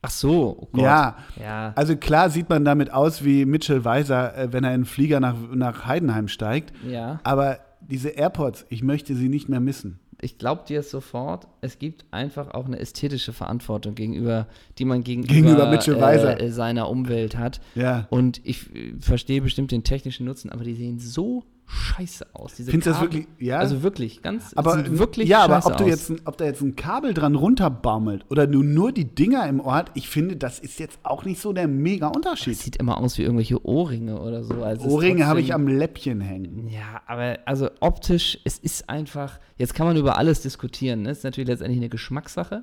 ach 0.04 0.10
so, 0.10 0.56
oh 0.60 0.68
Gott. 0.72 0.82
Ja, 0.82 1.16
Ja. 1.40 1.72
also 1.76 1.94
klar 1.96 2.28
sieht 2.30 2.48
man 2.48 2.64
damit 2.64 2.92
aus 2.92 3.24
wie 3.24 3.44
Mitchell 3.44 3.84
Weiser, 3.84 4.36
äh, 4.36 4.52
wenn 4.52 4.64
er 4.64 4.70
in 4.70 4.74
einen 4.74 4.84
Flieger 4.84 5.20
nach, 5.20 5.36
nach 5.54 5.86
Heidenheim 5.86 6.26
steigt. 6.26 6.72
Ja. 6.84 7.20
Aber 7.22 7.58
diese 7.80 8.08
AirPods, 8.08 8.66
ich 8.68 8.82
möchte 8.82 9.14
sie 9.14 9.28
nicht 9.28 9.48
mehr 9.48 9.60
missen. 9.60 10.00
Ich 10.24 10.38
glaube 10.38 10.62
dir 10.68 10.84
sofort, 10.84 11.48
es 11.62 11.80
gibt 11.80 12.04
einfach 12.12 12.54
auch 12.54 12.66
eine 12.66 12.78
ästhetische 12.78 13.32
Verantwortung 13.32 13.96
gegenüber, 13.96 14.46
die 14.78 14.84
man 14.84 15.02
gegenüber, 15.02 15.34
Gegenüber 15.34 15.66
Mitchell 15.68 16.00
Weiser. 16.00 16.40
äh, 16.40 16.50
seiner 16.50 16.88
Umwelt 16.88 17.36
hat. 17.36 17.60
Ja. 17.74 18.06
Und 18.08 18.40
ich 18.44 18.72
äh, 18.74 18.94
verstehe 19.00 19.42
bestimmt 19.42 19.72
den 19.72 19.82
technischen 19.82 20.24
Nutzen, 20.24 20.50
aber 20.50 20.62
die 20.62 20.74
sehen 20.74 21.00
so 21.00 21.44
scheiße 21.72 22.26
aus. 22.34 22.54
Diese 22.54 22.70
Findest 22.70 22.86
du 22.86 22.90
das 22.92 23.00
wirklich- 23.00 23.26
ja? 23.38 23.58
Also 23.58 23.82
wirklich, 23.82 24.22
ganz, 24.22 24.52
Aber 24.54 24.98
wirklich 24.98 25.28
ja, 25.28 25.40
aber 25.42 25.64
ob, 25.66 25.76
du 25.78 25.84
jetzt, 25.84 26.10
ein- 26.10 26.20
ob 26.24 26.36
da 26.36 26.44
jetzt 26.44 26.60
ein 26.60 26.76
Kabel 26.76 27.14
dran 27.14 27.34
runterbaumelt 27.34 28.24
oder 28.30 28.46
du 28.46 28.62
nur 28.62 28.92
die 28.92 29.06
Dinger 29.06 29.48
im 29.48 29.60
Ort, 29.60 29.90
ich 29.94 30.08
finde, 30.08 30.36
das 30.36 30.58
ist 30.58 30.78
jetzt 30.78 30.98
auch 31.02 31.24
nicht 31.24 31.40
so 31.40 31.52
der 31.52 31.68
mega 31.68 32.08
das 32.08 32.16
Unterschied. 32.16 32.56
sieht 32.58 32.76
immer 32.76 32.98
aus 32.98 33.16
wie 33.18 33.22
irgendwelche 33.22 33.64
Ohrringe 33.64 34.20
oder 34.20 34.44
so. 34.44 34.62
Also 34.62 34.88
Ohrringe 34.88 35.26
habe 35.26 35.40
ich 35.40 35.54
am 35.54 35.66
Läppchen 35.66 36.20
hängen. 36.20 36.68
Ja, 36.68 37.00
aber 37.06 37.38
also 37.46 37.70
optisch, 37.80 38.38
es 38.44 38.58
ist 38.58 38.88
einfach, 38.90 39.40
jetzt 39.56 39.74
kann 39.74 39.86
man 39.86 39.96
über 39.96 40.18
alles 40.18 40.42
diskutieren. 40.42 41.02
Ne? 41.02 41.10
Es 41.10 41.18
ist 41.18 41.24
natürlich 41.24 41.48
letztendlich 41.48 41.78
eine 41.80 41.88
Geschmackssache. 41.88 42.62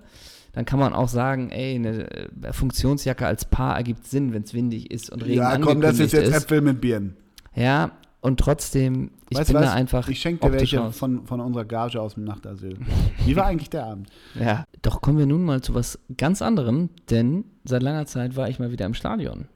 dann 0.54 0.66
kann 0.66 0.80
man 0.80 0.94
auch 0.94 1.08
sagen, 1.10 1.50
ey, 1.52 1.76
eine 1.76 2.10
äh, 2.12 2.54
Funktionsjacke 2.54 3.26
als 3.26 3.46
Paar 3.46 3.76
ergibt 3.78 4.06
Sinn, 4.08 4.34
wenn 4.34 4.44
es 4.44 4.54
windig 4.54 4.90
ist 4.92 5.10
und 5.12 5.24
Regen 5.24 5.38
Ja, 5.42 5.58
komm, 5.60 5.80
das 5.82 6.00
ist 6.00 6.12
jetzt. 6.12 6.34
Äpfel 6.34 6.62
mit 6.62 6.82
Birnen. 6.82 7.16
Ja, 7.56 7.92
und 8.22 8.40
trotzdem, 8.40 9.12
ich 9.30 9.38
Weißt 9.38 9.48
bin 9.52 9.62
was? 9.62 9.66
da 9.68 9.74
einfach 9.74 10.10
Ich 10.10 10.20
schenke 10.20 10.46
dir 10.46 10.54
welche 10.54 10.92
von, 10.92 11.26
von 11.26 11.40
unserer 11.40 11.66
Gage 11.66 12.02
aus 12.02 12.16
dem 12.16 12.26
Nachtasyl. 12.26 12.78
Wie 13.26 13.36
war 13.36 13.46
eigentlich 13.46 13.70
der 13.70 13.86
Abend? 13.86 14.10
Ja. 14.40 14.66
Doch 14.82 15.02
kommen 15.02 15.18
wir 15.18 15.26
nun 15.26 15.44
mal 15.44 15.62
zu 15.62 15.74
was 15.74 16.00
ganz 16.18 16.42
anderem, 16.42 16.90
denn 17.10 17.46
seit 17.64 17.82
langer 17.82 18.06
Zeit 18.06 18.36
war 18.36 18.50
ich 18.50 18.60
mal 18.60 18.72
wieder 18.72 18.86
im 18.86 18.94
Stadion. 18.94 19.48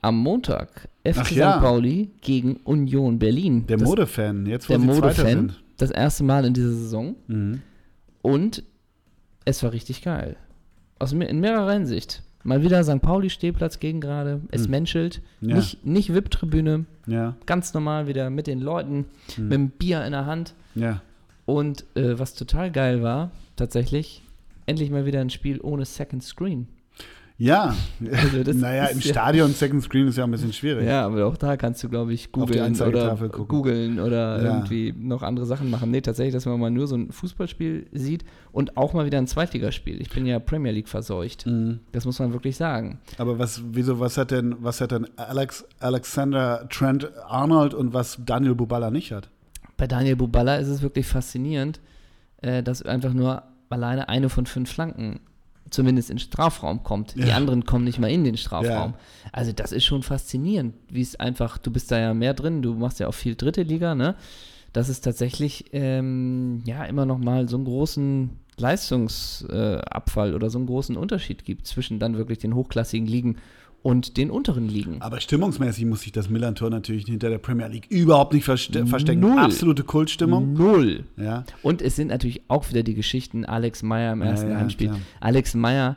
Am 0.00 0.16
Montag 0.16 0.88
FC 1.04 1.18
Ach 1.18 1.30
ja. 1.30 1.52
St. 1.54 1.60
Pauli 1.60 2.10
gegen 2.22 2.56
Union 2.64 3.18
Berlin. 3.18 3.66
Der 3.66 3.76
das, 3.76 3.88
Modefan, 3.88 4.46
jetzt 4.46 4.68
wo 4.68 4.72
der 4.72 4.78
Modefan. 4.80 5.26
sind. 5.26 5.62
Das 5.76 5.90
erste 5.90 6.24
Mal 6.24 6.44
in 6.44 6.54
dieser 6.54 6.72
Saison. 6.72 7.14
Mhm. 7.28 7.62
Und 8.22 8.62
es 9.44 9.62
war 9.62 9.72
richtig 9.72 10.02
geil. 10.02 10.36
Aus, 10.98 11.12
in 11.12 11.40
mehrerer 11.40 11.72
Hinsicht. 11.72 12.22
Mal 12.44 12.62
wieder 12.62 12.82
St. 12.84 13.00
Pauli-Stehplatz 13.00 13.78
gegen 13.78 14.00
gerade. 14.00 14.40
Es 14.50 14.64
Hm. 14.64 14.70
menschelt. 14.72 15.20
Ja. 15.40 15.56
Nicht, 15.56 15.84
nicht 15.86 16.12
VIP-Tribüne. 16.14 16.86
Ja, 17.06 17.36
Ganz 17.46 17.72
normal 17.74 18.06
wieder 18.08 18.30
mit 18.30 18.46
den 18.46 18.60
Leuten. 18.60 19.06
Hm. 19.36 19.44
Mit 19.44 19.52
dem 19.52 19.70
Bier 19.70 20.04
in 20.04 20.12
der 20.12 20.26
Hand. 20.26 20.54
ja. 20.74 21.00
Und 21.44 21.84
äh, 21.96 22.18
was 22.20 22.34
total 22.34 22.70
geil 22.70 23.02
war, 23.02 23.32
tatsächlich, 23.56 24.22
endlich 24.66 24.90
mal 24.90 25.06
wieder 25.06 25.20
ein 25.20 25.28
Spiel 25.28 25.60
ohne 25.60 25.84
Second 25.84 26.22
Screen. 26.22 26.68
Ja, 27.38 27.74
Also 28.22 28.44
das 28.44 28.56
naja, 28.56 28.86
im 28.86 29.00
ja- 29.00 29.10
Stadion 29.10 29.52
Second 29.52 29.82
Screen 29.82 30.06
ist 30.08 30.16
ja 30.18 30.24
ein 30.24 30.30
bisschen 30.30 30.52
schwierig. 30.52 30.86
Ja, 30.86 31.06
aber 31.06 31.26
auch 31.26 31.36
da 31.36 31.56
kannst 31.56 31.82
du, 31.82 31.88
glaube 31.88 32.12
ich, 32.12 32.30
googeln 32.30 32.80
oder 32.80 33.16
googeln 33.28 33.98
oder 34.00 34.42
Ja. 34.42 34.54
irgendwie 34.54 34.94
noch 34.96 35.22
andere 35.22 35.46
Sachen 35.46 35.70
machen. 35.70 35.90
Nee, 35.90 36.02
tatsächlich, 36.02 36.34
dass 36.34 36.46
man 36.46 36.60
mal 36.60 36.70
nur 36.70 36.86
so 36.86 36.96
ein 36.96 37.10
Fußballspiel 37.10 37.86
sieht 37.92 38.24
und 38.52 38.76
auch 38.76 38.92
mal 38.92 39.06
wieder 39.06 39.18
ein 39.18 39.26
Zweitligaspiel. 39.26 40.00
Ich 40.00 40.10
bin 40.10 40.24
ja 40.26 40.38
Premier 40.38 40.72
League 40.72 40.88
verseucht. 40.88 41.46
Mhm. 41.46 41.80
Das 41.90 42.04
muss 42.04 42.18
man 42.18 42.32
wirklich 42.32 42.56
sagen. 42.56 43.00
Aber 43.18 43.38
was, 43.38 43.62
wieso, 43.72 43.98
was 43.98 44.18
hat 44.18 44.30
denn, 44.30 44.54
was 44.60 44.80
hat 44.80 44.92
denn 44.92 45.06
Alex, 45.16 45.64
Alexander 45.80 46.68
Trent 46.70 47.10
Arnold 47.26 47.74
und 47.74 47.92
was 47.92 48.18
Daniel 48.24 48.54
Bubala 48.54 48.90
nicht 48.90 49.10
hat? 49.10 49.28
Bei 49.76 49.86
Daniel 49.88 50.16
Buballa 50.16 50.56
ist 50.56 50.68
es 50.68 50.82
wirklich 50.82 51.06
faszinierend, 51.06 51.80
äh, 52.42 52.62
dass 52.62 52.82
einfach 52.82 53.12
nur 53.14 53.42
alleine 53.68 54.08
eine 54.08 54.28
von 54.28 54.46
fünf 54.46 54.70
Flanken 54.70 55.18
zumindest 55.70 56.10
in 56.10 56.16
den 56.16 56.20
Strafraum 56.20 56.82
kommt. 56.82 57.14
Die 57.16 57.20
Ja. 57.28 57.36
anderen 57.36 57.64
kommen 57.64 57.84
nicht 57.84 57.98
mal 57.98 58.10
in 58.10 58.24
den 58.24 58.36
Strafraum. 58.36 58.92
Ja. 58.92 58.98
Also 59.32 59.52
das 59.52 59.72
ist 59.72 59.84
schon 59.84 60.02
faszinierend, 60.02 60.74
wie 60.88 61.00
es 61.00 61.16
einfach, 61.16 61.58
du 61.58 61.70
bist 61.70 61.90
da 61.90 61.98
ja 61.98 62.14
mehr 62.14 62.34
drin, 62.34 62.62
du 62.62 62.74
machst 62.74 63.00
ja 63.00 63.08
auch 63.08 63.14
viel 63.14 63.34
dritte 63.34 63.62
Liga, 63.62 63.94
ne? 63.94 64.14
Dass 64.72 64.88
es 64.88 65.00
tatsächlich 65.00 65.66
ähm, 65.72 66.62
ja 66.66 66.84
immer 66.84 67.04
noch 67.06 67.18
mal 67.18 67.48
so 67.48 67.56
einen 67.56 67.64
großen 67.66 68.30
Leistungsabfall 68.56 70.32
äh, 70.32 70.34
oder 70.34 70.50
so 70.50 70.58
einen 70.58 70.66
großen 70.66 70.96
Unterschied 70.96 71.44
gibt 71.44 71.66
zwischen 71.66 71.98
dann 71.98 72.16
wirklich 72.16 72.38
den 72.38 72.54
hochklassigen 72.54 73.06
Ligen 73.06 73.36
und 73.82 74.16
den 74.16 74.30
unteren 74.30 74.68
Ligen. 74.68 75.02
Aber 75.02 75.20
stimmungsmäßig 75.20 75.84
muss 75.86 76.02
sich 76.02 76.12
das 76.12 76.30
Millantor 76.30 76.70
natürlich 76.70 77.06
hinter 77.06 77.30
der 77.30 77.38
Premier 77.38 77.66
League 77.66 77.86
überhaupt 77.90 78.32
nicht 78.32 78.44
verste 78.44 78.86
verstecken. 78.86 79.20
Null. 79.20 79.38
Absolute 79.38 79.82
Kultstimmung. 79.82 80.52
Null. 80.52 81.04
Ja. 81.16 81.44
Und 81.62 81.82
es 81.82 81.96
sind 81.96 82.08
natürlich 82.08 82.42
auch 82.48 82.68
wieder 82.70 82.82
die 82.82 82.94
Geschichten 82.94 83.44
Alex 83.44 83.82
Meyer 83.82 84.12
im 84.12 84.22
ersten 84.22 84.50
ja, 84.50 84.58
Heimspiel. 84.58 84.88
klar. 84.88 85.00
Alex 85.20 85.54
Meyer 85.54 85.96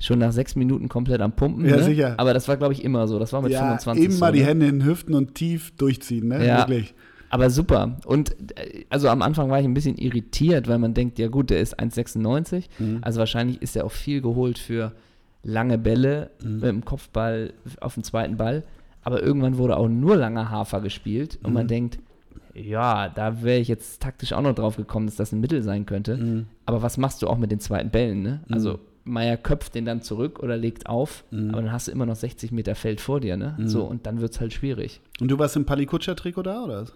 schon 0.00 0.18
nach 0.18 0.32
sechs 0.32 0.56
Minuten 0.56 0.88
komplett 0.88 1.20
am 1.20 1.32
Pumpen. 1.32 1.66
Ja, 1.66 1.76
ne? 1.76 1.84
sicher. 1.84 2.14
Aber 2.18 2.34
das 2.34 2.48
war, 2.48 2.56
glaube 2.56 2.74
ich, 2.74 2.84
immer 2.84 3.06
so. 3.08 3.18
Das 3.18 3.32
war 3.32 3.42
mit 3.42 3.52
ja, 3.52 3.60
25 3.60 4.04
eben 4.04 4.18
mal 4.18 4.28
so, 4.28 4.32
die 4.32 4.40
ne? 4.40 4.46
Hände 4.46 4.66
in 4.66 4.80
den 4.80 4.86
Hüften 4.86 5.14
und 5.14 5.34
tief 5.34 5.72
durchziehen, 5.76 6.28
ne? 6.28 6.46
Ja. 6.46 6.68
Wirklich. 6.68 6.94
Aber 7.28 7.50
super. 7.50 7.98
Und 8.04 8.30
äh, 8.58 8.84
also 8.88 9.08
am 9.08 9.22
Anfang 9.22 9.50
war 9.50 9.58
ich 9.58 9.64
ein 9.64 9.74
bisschen 9.74 9.96
irritiert, 9.96 10.68
weil 10.68 10.78
man 10.78 10.94
denkt, 10.94 11.18
ja 11.18 11.28
gut, 11.28 11.50
der 11.50 11.60
ist 11.60 11.78
1,96. 11.78 12.64
Mhm. 12.78 12.98
Also 13.02 13.18
wahrscheinlich 13.18 13.60
ist 13.62 13.76
er 13.76 13.84
auch 13.84 13.92
viel 13.92 14.20
geholt 14.20 14.58
für 14.58 14.92
lange 15.46 15.78
Bälle 15.78 16.30
Mhm. 16.42 16.52
mit 16.54 16.62
dem 16.64 16.84
Kopfball 16.84 17.52
auf 17.80 17.94
den 17.94 18.02
zweiten 18.04 18.36
Ball. 18.36 18.64
Aber 19.02 19.22
irgendwann 19.22 19.56
wurde 19.56 19.76
auch 19.76 19.88
nur 19.88 20.16
langer 20.16 20.50
Hafer 20.50 20.80
gespielt 20.80 21.38
und 21.44 21.52
man 21.52 21.64
Mhm. 21.64 21.68
denkt, 21.68 21.98
ja, 22.54 23.08
da 23.08 23.42
wäre 23.42 23.60
ich 23.60 23.68
jetzt 23.68 24.02
taktisch 24.02 24.32
auch 24.32 24.42
noch 24.42 24.54
drauf 24.54 24.76
gekommen, 24.76 25.06
dass 25.06 25.16
das 25.16 25.30
ein 25.32 25.40
Mittel 25.40 25.62
sein 25.62 25.86
könnte. 25.86 26.16
Mhm. 26.16 26.46
Aber 26.64 26.82
was 26.82 26.96
machst 26.98 27.22
du 27.22 27.28
auch 27.28 27.38
mit 27.38 27.50
den 27.52 27.60
zweiten 27.60 27.90
Bällen? 27.90 28.22
Ne? 28.22 28.40
Also 28.50 28.78
Meier 29.04 29.36
köpft 29.36 29.76
den 29.76 29.84
dann 29.84 30.02
zurück 30.02 30.40
oder 30.40 30.56
legt 30.56 30.86
auf, 30.88 31.22
Mhm. 31.30 31.50
aber 31.50 31.62
dann 31.62 31.70
hast 31.72 31.86
du 31.86 31.92
immer 31.92 32.06
noch 32.06 32.16
60 32.16 32.50
Meter 32.50 32.74
Feld 32.74 33.00
vor 33.00 33.20
dir. 33.20 33.36
Ne? 33.36 33.54
So, 33.66 33.84
und 33.84 34.06
dann 34.06 34.20
wird 34.20 34.32
es 34.32 34.40
halt 34.40 34.52
schwierig. 34.52 35.00
Und 35.20 35.30
du 35.30 35.38
warst 35.38 35.54
im 35.54 35.64
Palikutscher-Trikot 35.66 36.42
da, 36.42 36.64
oder? 36.64 36.86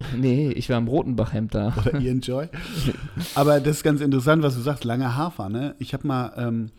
Nee, 0.16 0.50
ich 0.52 0.70
war 0.70 0.78
im 0.78 0.88
Rotenbach-Hemd 0.88 1.54
da. 1.54 1.74
Oder 1.76 2.00
Ian 2.00 2.20
Joy. 2.20 2.48
Aber 3.34 3.60
das 3.60 3.76
ist 3.78 3.82
ganz 3.82 4.00
interessant, 4.00 4.42
was 4.42 4.54
du 4.54 4.62
sagst, 4.62 4.84
lange 4.84 5.14
Hafer, 5.16 5.50
ne? 5.50 5.74
Ich 5.78 5.92
habe 5.92 6.06
mal, 6.06 6.32
ähm, 6.38 6.70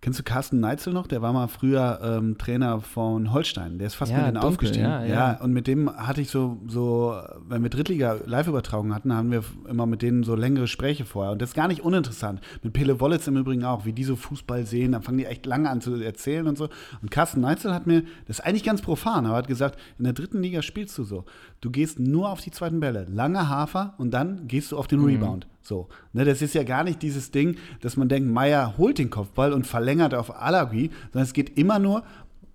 kennst 0.00 0.18
du 0.18 0.22
Carsten 0.22 0.60
Neitzel 0.60 0.92
noch? 0.92 1.06
Der 1.06 1.22
war 1.22 1.32
mal 1.32 1.46
früher 1.48 2.00
ähm, 2.02 2.38
Trainer 2.38 2.80
von 2.80 3.32
Holstein. 3.32 3.78
Der 3.78 3.86
ist 3.88 3.94
fast 3.94 4.10
Ja, 4.12 4.18
mit 4.18 4.26
denen 4.26 4.34
dunkel, 4.34 4.48
aufgestiegen. 4.50 4.84
ja, 4.84 5.04
ja. 5.04 5.40
und 5.42 5.52
mit 5.52 5.66
dem 5.66 5.90
hatte 5.94 6.20
ich 6.20 6.30
so, 6.30 6.58
so, 6.66 7.14
wenn 7.48 7.62
wir 7.62 7.70
Drittliga-Live-Übertragung 7.70 8.94
hatten, 8.94 9.14
haben 9.14 9.30
wir 9.30 9.42
immer 9.68 9.86
mit 9.86 10.02
denen 10.02 10.22
so 10.22 10.34
längere 10.34 10.62
Gespräche 10.62 11.04
vorher. 11.04 11.32
Und 11.32 11.42
das 11.42 11.50
ist 11.50 11.54
gar 11.54 11.68
nicht 11.68 11.82
uninteressant. 11.82 12.40
Mit 12.62 12.72
Pele 12.72 13.00
Wollitz 13.00 13.26
im 13.26 13.36
Übrigen 13.36 13.64
auch, 13.64 13.84
wie 13.84 13.92
die 13.92 14.04
so 14.04 14.16
Fußball 14.16 14.66
sehen. 14.66 14.92
Dann 14.92 15.02
fangen 15.02 15.18
die 15.18 15.26
echt 15.26 15.46
lange 15.46 15.68
an 15.68 15.80
zu 15.80 15.94
erzählen 15.94 16.46
und 16.46 16.56
so. 16.58 16.68
Und 17.02 17.10
Carsten 17.10 17.40
Neitzel 17.40 17.74
hat 17.74 17.86
mir, 17.86 18.02
das 18.26 18.38
ist 18.38 18.44
eigentlich 18.46 18.64
ganz 18.64 18.82
profan, 18.82 19.26
aber 19.26 19.36
hat 19.36 19.48
gesagt, 19.48 19.78
in 19.98 20.04
der 20.04 20.12
dritten 20.12 20.42
Liga 20.42 20.62
spielst 20.62 20.96
du 20.98 21.04
so. 21.04 21.24
Du 21.60 21.70
gehst 21.70 21.98
nur 21.98 22.30
auf 22.30 22.40
die 22.40 22.50
zweiten 22.50 22.80
Bälle. 22.80 23.06
Lange 23.10 23.48
Hafer 23.48 23.94
und 23.98 24.12
dann 24.12 24.46
gehst 24.48 24.72
du 24.72 24.78
auf 24.78 24.86
den 24.86 25.04
Rebound. 25.04 25.46
So. 25.62 25.88
Ne, 26.12 26.24
das 26.24 26.42
ist 26.42 26.54
ja 26.54 26.62
gar 26.62 26.84
nicht 26.84 27.02
dieses 27.02 27.30
Ding, 27.30 27.56
dass 27.80 27.96
man 27.96 28.08
denkt, 28.08 28.30
Meier 28.30 28.76
holt 28.78 28.98
den 28.98 29.10
Kopfball 29.10 29.52
und 29.52 29.66
verlängert 29.66 30.14
auf 30.14 30.34
Alagui, 30.40 30.90
sondern 31.12 31.24
es 31.24 31.32
geht 31.32 31.58
immer 31.58 31.78
nur 31.78 32.02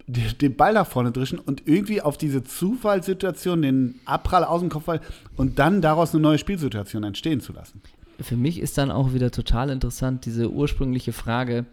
den 0.08 0.38
den 0.40 0.56
Ball 0.56 0.74
nach 0.74 0.88
vorne 0.88 1.12
drischen 1.12 1.40
und 1.40 1.68
irgendwie 1.68 2.02
auf 2.02 2.18
diese 2.18 2.44
Zufallssituation, 2.44 3.62
den 3.62 3.96
Abprall 4.06 4.44
aus 4.44 4.62
dem 4.62 4.70
Kopfball 4.70 5.02
und 5.36 5.58
dann 5.60 5.82
daraus 5.82 6.14
eine 6.14 6.22
neue 6.22 6.38
Spielsituation 6.38 7.04
entstehen 7.04 7.42
zu 7.42 7.54
lassen. 7.54 7.82
Für 8.20 8.38
mich 8.38 8.60
ist 8.60 8.78
dann 8.78 8.92
auch 8.92 9.14
wieder 9.14 9.32
total 9.32 9.70
interessant 9.70 10.26
diese 10.26 10.50
ursprüngliche 10.50 11.12
Frage, 11.12 11.66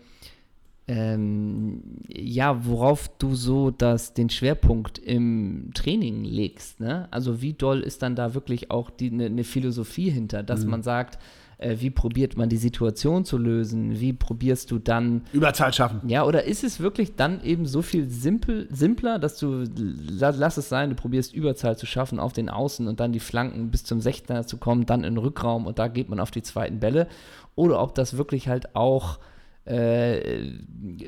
ähm, 0.88 1.82
ja, 2.08 2.66
worauf 2.66 3.08
du 3.18 3.34
so 3.34 3.70
das, 3.70 4.14
den 4.14 4.30
Schwerpunkt 4.30 4.98
im 4.98 5.70
Training 5.74 6.24
legst. 6.24 6.80
Ne? 6.80 7.08
Also 7.10 7.40
wie 7.40 7.52
doll 7.52 7.80
ist 7.80 8.02
dann 8.02 8.16
da 8.16 8.34
wirklich 8.34 8.70
auch 8.70 8.90
eine 9.00 9.30
ne 9.30 9.44
Philosophie 9.44 10.10
hinter, 10.10 10.42
dass 10.42 10.64
man 10.64 10.82
sagt, 10.82 11.18
äh, 11.58 11.76
wie 11.78 11.90
probiert 11.90 12.36
man 12.36 12.48
die 12.48 12.56
Situation 12.56 13.24
zu 13.24 13.38
lösen, 13.38 14.00
wie 14.00 14.12
probierst 14.12 14.72
du 14.72 14.80
dann 14.80 15.22
Überzahl 15.32 15.72
schaffen. 15.72 16.00
ja, 16.08 16.24
oder 16.24 16.44
ist 16.44 16.64
es 16.64 16.80
wirklich 16.80 17.14
dann 17.14 17.42
eben 17.44 17.66
so 17.66 17.80
viel 17.82 18.10
simpel, 18.10 18.66
simpler, 18.72 19.20
dass 19.20 19.38
du, 19.38 19.64
la- 19.76 20.30
lass 20.36 20.56
es 20.56 20.68
sein, 20.68 20.90
du 20.90 20.96
probierst 20.96 21.32
Überzahl 21.32 21.78
zu 21.78 21.86
schaffen 21.86 22.18
auf 22.18 22.32
den 22.32 22.48
Außen 22.48 22.88
und 22.88 22.98
dann 22.98 23.12
die 23.12 23.20
Flanken 23.20 23.70
bis 23.70 23.84
zum 23.84 24.00
16er 24.00 24.46
zu 24.46 24.56
kommen, 24.56 24.84
dann 24.86 25.04
in 25.04 25.14
den 25.14 25.18
Rückraum 25.18 25.66
und 25.66 25.78
da 25.78 25.86
geht 25.86 26.08
man 26.08 26.18
auf 26.18 26.32
die 26.32 26.42
zweiten 26.42 26.80
Bälle? 26.80 27.06
Oder 27.54 27.80
ob 27.80 27.94
das 27.94 28.16
wirklich 28.16 28.48
halt 28.48 28.74
auch 28.74 29.20
äh, 29.64 30.50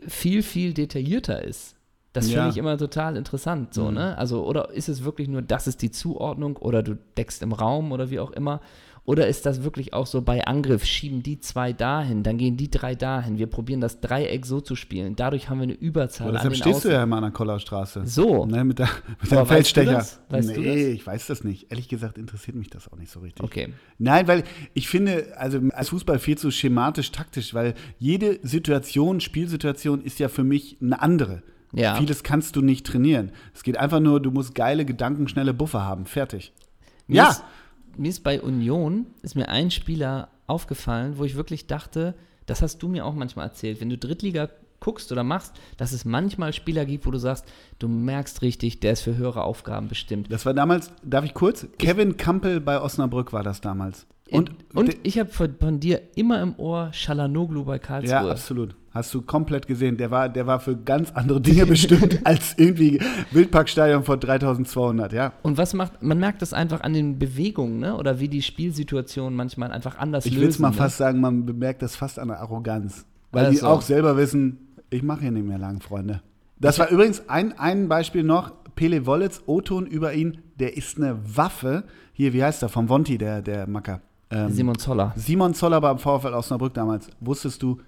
viel, 0.08 0.42
viel 0.42 0.74
detaillierter 0.74 1.42
ist? 1.42 1.76
Das 2.12 2.28
Ja. 2.30 2.34
finde 2.42 2.50
ich 2.50 2.56
immer 2.58 2.78
total 2.78 3.16
interessant, 3.16 3.74
so, 3.74 3.88
Mhm. 3.88 3.94
ne? 3.94 4.18
Also, 4.18 4.44
oder 4.46 4.70
ist 4.70 4.88
es 4.88 5.02
wirklich 5.02 5.26
nur, 5.28 5.42
das 5.42 5.66
ist 5.66 5.82
die 5.82 5.90
Zuordnung 5.90 6.56
oder 6.58 6.82
du 6.84 6.96
deckst 7.16 7.42
im 7.42 7.52
Raum 7.52 7.90
oder 7.90 8.10
wie 8.10 8.20
auch 8.20 8.30
immer? 8.30 8.60
Oder 9.06 9.28
ist 9.28 9.44
das 9.44 9.62
wirklich 9.62 9.92
auch 9.92 10.06
so 10.06 10.22
bei 10.22 10.46
Angriff, 10.46 10.84
schieben 10.86 11.22
die 11.22 11.38
zwei 11.38 11.74
dahin, 11.74 12.22
dann 12.22 12.38
gehen 12.38 12.56
die 12.56 12.70
drei 12.70 12.94
dahin, 12.94 13.36
wir 13.36 13.46
probieren 13.48 13.82
das 13.82 14.00
Dreieck 14.00 14.46
so 14.46 14.62
zu 14.62 14.76
spielen, 14.76 15.14
dadurch 15.14 15.50
haben 15.50 15.58
wir 15.58 15.64
eine 15.64 15.74
Überzahl 15.74 16.28
Aber 16.28 16.38
an 16.40 16.42
deshalb 16.48 16.56
stehst 16.56 16.76
Außen. 16.78 16.90
du 16.90 16.96
ja 16.96 17.02
immer 17.02 17.16
an 17.16 17.24
der 17.24 17.32
Kollerstraße. 17.32 18.06
So, 18.06 18.46
Ne, 18.46 18.64
mit, 18.64 18.78
der, 18.78 18.88
mit 19.20 19.30
deinem 19.30 19.40
weißt 19.40 19.48
du 19.50 19.54
Feldstecher. 19.54 19.92
das? 19.92 20.20
Weißt 20.30 20.56
du 20.56 20.60
nee, 20.60 20.66
das? 20.86 20.94
ich 20.94 21.06
weiß 21.06 21.26
das 21.26 21.44
nicht. 21.44 21.70
Ehrlich 21.70 21.88
gesagt 21.88 22.16
interessiert 22.16 22.56
mich 22.56 22.70
das 22.70 22.90
auch 22.90 22.96
nicht 22.96 23.12
so 23.12 23.20
richtig. 23.20 23.44
okay. 23.44 23.74
Nein, 23.98 24.26
weil 24.26 24.44
ich 24.72 24.88
finde, 24.88 25.34
also 25.36 25.60
als 25.74 25.90
Fußball 25.90 26.18
viel 26.18 26.38
zu 26.38 26.50
schematisch, 26.50 27.12
taktisch, 27.12 27.52
weil 27.52 27.74
jede 27.98 28.38
Situation, 28.42 29.20
Spielsituation 29.20 30.00
ist 30.02 30.18
ja 30.18 30.28
für 30.28 30.44
mich 30.44 30.78
eine 30.80 31.02
andere. 31.02 31.42
Ja. 31.74 31.96
Vieles 31.96 32.22
kannst 32.22 32.56
du 32.56 32.62
nicht 32.62 32.86
trainieren. 32.86 33.32
Es 33.52 33.64
geht 33.64 33.76
einfach 33.76 34.00
nur, 34.00 34.22
du 34.22 34.30
musst 34.30 34.54
geile, 34.54 34.84
gedankenschnelle 34.86 35.52
Buffer 35.52 35.84
haben. 35.84 36.06
Fertig. 36.06 36.52
Mir 37.06 37.16
ja. 37.16 37.30
Ist, 37.30 37.44
mir 37.96 38.08
ist 38.08 38.24
bei 38.24 38.40
Union, 38.40 39.06
ist 39.22 39.36
mir 39.36 39.48
ein 39.48 39.70
Spieler 39.70 40.28
aufgefallen, 40.46 41.18
wo 41.18 41.24
ich 41.24 41.36
wirklich 41.36 41.66
dachte, 41.66 42.14
das 42.46 42.62
hast 42.62 42.78
du 42.82 42.88
mir 42.88 43.06
auch 43.06 43.14
manchmal 43.14 43.46
erzählt, 43.46 43.80
wenn 43.80 43.88
du 43.88 43.98
Drittliga 43.98 44.50
guckst 44.84 45.10
oder 45.12 45.24
machst, 45.24 45.54
dass 45.78 45.92
es 45.92 46.04
manchmal 46.04 46.52
Spieler 46.52 46.84
gibt, 46.84 47.06
wo 47.06 47.10
du 47.10 47.18
sagst, 47.18 47.44
du 47.78 47.88
merkst 47.88 48.42
richtig, 48.42 48.80
der 48.80 48.92
ist 48.92 49.00
für 49.02 49.16
höhere 49.16 49.42
Aufgaben 49.42 49.88
bestimmt. 49.88 50.30
Das 50.30 50.44
war 50.44 50.52
damals, 50.54 50.90
darf 51.02 51.24
ich 51.24 51.32
kurz? 51.34 51.66
Kevin 51.78 52.16
Kampel 52.16 52.60
bei 52.60 52.80
Osnabrück 52.80 53.32
war 53.32 53.42
das 53.42 53.60
damals. 53.60 54.06
Und, 54.30 54.52
und 54.74 54.96
ich 55.02 55.18
habe 55.18 55.30
von, 55.30 55.54
von 55.60 55.80
dir 55.80 56.00
immer 56.16 56.40
im 56.42 56.54
Ohr 56.58 56.88
Schalanoglu 56.92 57.64
bei 57.64 57.78
Karlsruhe. 57.78 58.10
ja, 58.10 58.28
absolut. 58.28 58.74
Hast 58.90 59.12
du 59.12 59.22
komplett 59.22 59.66
gesehen. 59.66 59.96
Der 59.96 60.10
war, 60.10 60.28
der 60.28 60.46
war 60.46 60.60
für 60.60 60.76
ganz 60.76 61.10
andere 61.12 61.40
Dinge 61.40 61.66
bestimmt 61.66 62.20
als 62.24 62.54
irgendwie 62.56 63.00
Wildparkstadion 63.32 64.04
vor 64.04 64.16
3200, 64.16 65.12
ja. 65.12 65.32
Und 65.42 65.58
was 65.58 65.74
macht, 65.74 66.02
man 66.02 66.18
merkt 66.18 66.42
das 66.42 66.52
einfach 66.52 66.80
an 66.80 66.94
den 66.94 67.18
Bewegungen, 67.18 67.80
ne? 67.80 67.96
Oder 67.96 68.18
wie 68.20 68.28
die 68.28 68.42
Spielsituationen 68.42 69.36
manchmal 69.36 69.70
einfach 69.72 69.98
anders 69.98 70.26
Ich 70.26 70.32
lösen. 70.32 70.42
will 70.42 70.48
es 70.48 70.58
mal 70.58 70.70
ne? 70.70 70.76
fast 70.76 70.96
sagen, 70.96 71.20
man 71.20 71.44
bemerkt 71.44 71.82
das 71.82 71.96
fast 71.96 72.18
an 72.18 72.28
der 72.28 72.40
Arroganz. 72.40 73.04
Weil 73.32 73.50
die 73.50 73.56
Also. 73.56 73.66
auch 73.68 73.82
selber 73.82 74.16
wissen, 74.16 74.58
ich 74.94 75.02
mache 75.02 75.22
hier 75.22 75.30
nicht 75.30 75.46
mehr 75.46 75.58
lang, 75.58 75.80
Freunde. 75.80 76.22
Das 76.58 76.78
war 76.78 76.88
übrigens 76.88 77.28
ein, 77.28 77.58
ein 77.58 77.88
Beispiel 77.88 78.22
noch. 78.22 78.52
Pele 78.76 79.06
Wollitz, 79.06 79.42
O-Ton 79.46 79.86
über 79.86 80.14
ihn, 80.14 80.38
der 80.58 80.76
ist 80.76 80.96
eine 80.96 81.18
Waffe. 81.36 81.84
Hier, 82.12 82.32
wie 82.32 82.42
heißt 82.42 82.62
er? 82.62 82.68
Vom 82.68 82.88
Vonti, 82.88 83.18
der, 83.18 83.42
der 83.42 83.68
Macker. 83.68 84.00
Ähm, 84.30 84.50
Simon 84.50 84.78
Zoller. 84.78 85.12
Simon 85.16 85.54
Zoller 85.54 85.80
beim 85.80 85.98
VfL 85.98 86.34
Osnabrück 86.34 86.74
damals. 86.74 87.08
Wusstest 87.20 87.62
du, 87.62 87.80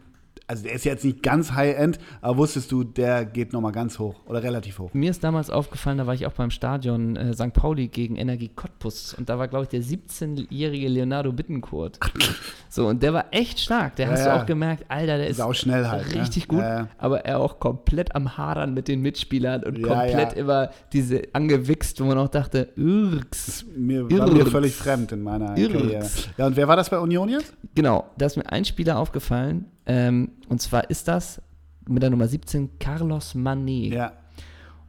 also 0.48 0.62
der 0.62 0.72
ist 0.74 0.84
jetzt 0.84 1.04
nicht 1.04 1.22
ganz 1.22 1.52
High-End, 1.52 1.98
aber 2.20 2.38
wusstest 2.38 2.70
du, 2.70 2.84
der 2.84 3.24
geht 3.24 3.52
nochmal 3.52 3.72
ganz 3.72 3.98
hoch 3.98 4.14
oder 4.26 4.42
relativ 4.42 4.78
hoch. 4.78 4.90
Mir 4.92 5.10
ist 5.10 5.24
damals 5.24 5.50
aufgefallen, 5.50 5.98
da 5.98 6.06
war 6.06 6.14
ich 6.14 6.24
auch 6.26 6.32
beim 6.32 6.50
Stadion 6.50 7.16
äh, 7.16 7.34
St. 7.34 7.52
Pauli 7.52 7.88
gegen 7.88 8.16
Energie 8.16 8.50
Cottbus 8.54 9.14
und 9.14 9.28
da 9.28 9.38
war, 9.38 9.48
glaube 9.48 9.64
ich, 9.64 9.68
der 9.70 9.80
17-jährige 9.82 10.88
Leonardo 10.88 11.32
Bittencourt. 11.32 11.98
so, 12.68 12.86
und 12.86 13.02
der 13.02 13.12
war 13.12 13.26
echt 13.32 13.58
stark. 13.60 13.96
Der 13.96 14.06
Ja, 14.06 14.12
hast 14.12 14.24
ja. 14.24 14.34
du 14.36 14.42
auch 14.42 14.46
gemerkt, 14.46 14.84
Alter, 14.88 15.18
der 15.18 15.26
ist 15.28 15.38
Sau 15.38 15.52
schnell 15.52 15.86
halt. 15.88 16.14
ne? 16.14 16.20
richtig 16.22 16.48
gut, 16.48 16.60
Ja, 16.60 16.88
aber 16.98 17.24
er 17.24 17.40
auch 17.40 17.58
komplett 17.58 18.14
am 18.14 18.36
Hadern 18.36 18.72
mit 18.74 18.88
den 18.88 19.00
Mitspielern 19.02 19.64
und 19.64 19.82
komplett 19.82 20.34
immer 20.34 20.70
diese 20.92 21.22
angewichst, 21.32 22.00
wo 22.00 22.04
man 22.04 22.18
auch 22.18 22.28
dachte, 22.28 22.68
Irks. 22.76 23.64
Mir, 23.76 24.08
war 24.10 24.28
mir 24.28 24.38
Irks. 24.38 24.50
völlig 24.50 24.74
fremd 24.74 25.12
in 25.12 25.22
meiner 25.22 25.56
Irks. 25.56 25.72
Karriere. 25.72 26.06
Ja, 26.38 26.46
und 26.46 26.56
wer 26.56 26.68
war 26.68 26.76
das 26.76 26.90
bei 26.90 26.98
Union 26.98 27.28
jetzt? 27.28 27.52
Genau, 27.74 28.04
da 28.16 28.26
ist 28.26 28.36
mir 28.36 28.46
ein 28.50 28.64
Spieler 28.64 28.98
aufgefallen, 28.98 29.66
ähm, 29.86 30.32
und 30.48 30.60
zwar 30.60 30.90
ist 30.90 31.08
das 31.08 31.40
mit 31.88 32.02
der 32.02 32.10
Nummer 32.10 32.26
17 32.26 32.78
Carlos 32.78 33.34
Manet. 33.34 33.92
Ja, 33.92 34.12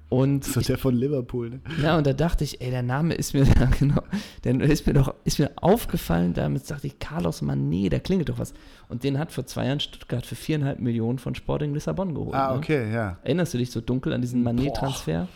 Und 0.09 0.45
so 0.45 0.61
der 0.61 0.77
von 0.77 0.95
Liverpool. 0.95 1.49
Ne? 1.49 1.61
Ja, 1.83 1.97
und 1.97 2.07
da 2.07 2.13
dachte 2.13 2.43
ich, 2.43 2.61
ey, 2.61 2.71
der 2.71 2.81
Name 2.81 3.13
ist 3.13 3.33
mir, 3.33 3.45
genau, 3.79 4.01
der 4.43 4.59
ist 4.61 4.87
mir 4.87 4.93
doch, 4.93 5.13
ist 5.25 5.37
mir 5.37 5.51
aufgefallen, 5.57 6.33
damit 6.33 6.69
dachte 6.69 6.87
ich, 6.87 6.97
Carlos 6.97 7.41
Manet, 7.41 7.93
da 7.93 7.99
klingelt 7.99 8.29
doch 8.29 8.39
was. 8.39 8.53
Und 8.89 9.03
den 9.03 9.19
hat 9.19 9.31
vor 9.31 9.45
zwei 9.45 9.67
Jahren 9.67 9.79
Stuttgart 9.79 10.25
für 10.25 10.35
viereinhalb 10.35 10.79
Millionen 10.79 11.19
von 11.19 11.35
Sporting 11.35 11.73
Lissabon 11.73 12.15
geholt. 12.15 12.35
Ah, 12.35 12.53
ne? 12.53 12.57
okay, 12.57 12.91
ja. 12.91 13.17
Erinnerst 13.23 13.53
du 13.53 13.57
dich 13.57 13.69
so 13.69 13.81
dunkel 13.81 14.13
an 14.13 14.21
diesen 14.21 14.43
Manet-Transfer? 14.43 15.27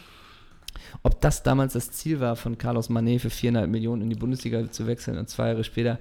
Ob 1.04 1.22
das 1.22 1.44
damals 1.44 1.74
das 1.74 1.92
Ziel 1.92 2.20
war, 2.20 2.36
von 2.36 2.58
Carlos 2.58 2.90
Manet 2.90 3.22
für 3.22 3.30
viereinhalb 3.30 3.70
Millionen 3.70 4.04
in 4.04 4.10
die 4.10 4.16
Bundesliga 4.16 4.72
zu 4.72 4.88
wechseln 4.88 5.18
und 5.18 5.30
zwei 5.30 5.50
Jahre 5.50 5.64
später 5.64 6.00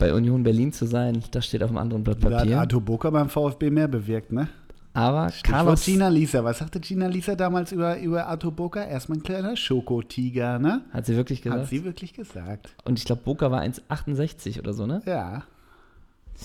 bei 0.00 0.12
Union 0.12 0.42
Berlin 0.42 0.72
zu 0.72 0.86
sein, 0.86 1.22
das 1.30 1.46
steht 1.46 1.62
auf 1.62 1.68
einem 1.68 1.78
anderen 1.78 2.02
Blatt 2.02 2.18
Da 2.20 2.30
hat 2.30 2.38
Papier. 2.38 2.58
Arthur 2.58 2.80
Boca 2.80 3.10
beim 3.10 3.28
VfB 3.28 3.70
mehr 3.70 3.86
bewirkt, 3.86 4.32
ne? 4.32 4.48
Aber 4.92 5.30
Stichwort 5.30 5.56
Carlos, 5.56 5.84
Gina 5.84 6.08
Lisa. 6.08 6.42
Was 6.42 6.58
sagte 6.58 6.80
Gina 6.80 7.06
Lisa 7.06 7.36
damals 7.36 7.70
über, 7.70 7.96
über 8.00 8.26
Arthur 8.26 8.50
Boca? 8.50 8.82
Erstmal 8.82 9.18
ein 9.18 9.22
kleiner 9.22 9.56
Schokotiger, 9.56 10.58
ne? 10.58 10.82
hat 10.92 11.06
sie 11.06 11.14
wirklich 11.14 11.42
gesagt. 11.42 11.62
Hat 11.62 11.68
sie 11.68 11.84
wirklich 11.84 12.12
gesagt. 12.12 12.74
und 12.84 12.98
ich 12.98 13.04
glaube, 13.04 13.22
Boca 13.24 13.52
war 13.52 13.62
1,68 13.62 14.58
oder 14.58 14.72
so, 14.72 14.86
ne? 14.86 15.00
Ja. 15.06 15.44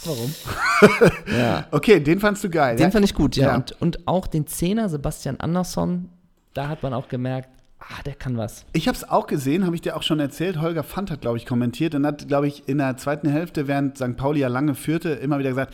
Warum? 0.03 0.33
ja. 1.37 1.65
Okay, 1.71 2.01
den 2.01 2.19
fandst 2.19 2.43
du 2.43 2.49
geil. 2.49 2.75
Den 2.75 2.83
ja? 2.83 2.91
fand 2.91 3.05
ich 3.05 3.15
gut, 3.15 3.35
ja. 3.35 3.47
Ja. 3.47 3.55
Und, 3.55 3.81
und 3.81 4.07
auch 4.07 4.27
den 4.27 4.45
Zehner, 4.45 4.89
Sebastian 4.89 5.39
Andersson, 5.39 6.09
da 6.53 6.67
hat 6.67 6.83
man 6.83 6.93
auch 6.93 7.07
gemerkt, 7.07 7.49
ah, 7.89 8.01
der 8.05 8.15
kann 8.15 8.37
was. 8.37 8.65
Ich 8.73 8.87
habe 8.87 8.95
es 8.97 9.07
auch 9.07 9.27
gesehen, 9.27 9.65
habe 9.65 9.75
ich 9.75 9.81
dir 9.81 9.95
auch 9.95 10.03
schon 10.03 10.19
erzählt. 10.19 10.59
Holger 10.61 10.83
Fand 10.83 11.11
hat, 11.11 11.21
glaube 11.21 11.37
ich, 11.37 11.45
kommentiert 11.45 11.95
und 11.95 12.05
hat, 12.05 12.27
glaube 12.27 12.47
ich, 12.47 12.67
in 12.67 12.77
der 12.79 12.97
zweiten 12.97 13.29
Hälfte, 13.29 13.67
während 13.67 13.97
St. 13.97 14.15
Pauli 14.17 14.39
ja 14.41 14.47
lange 14.47 14.75
führte, 14.75 15.09
immer 15.09 15.39
wieder 15.39 15.49
gesagt: 15.49 15.73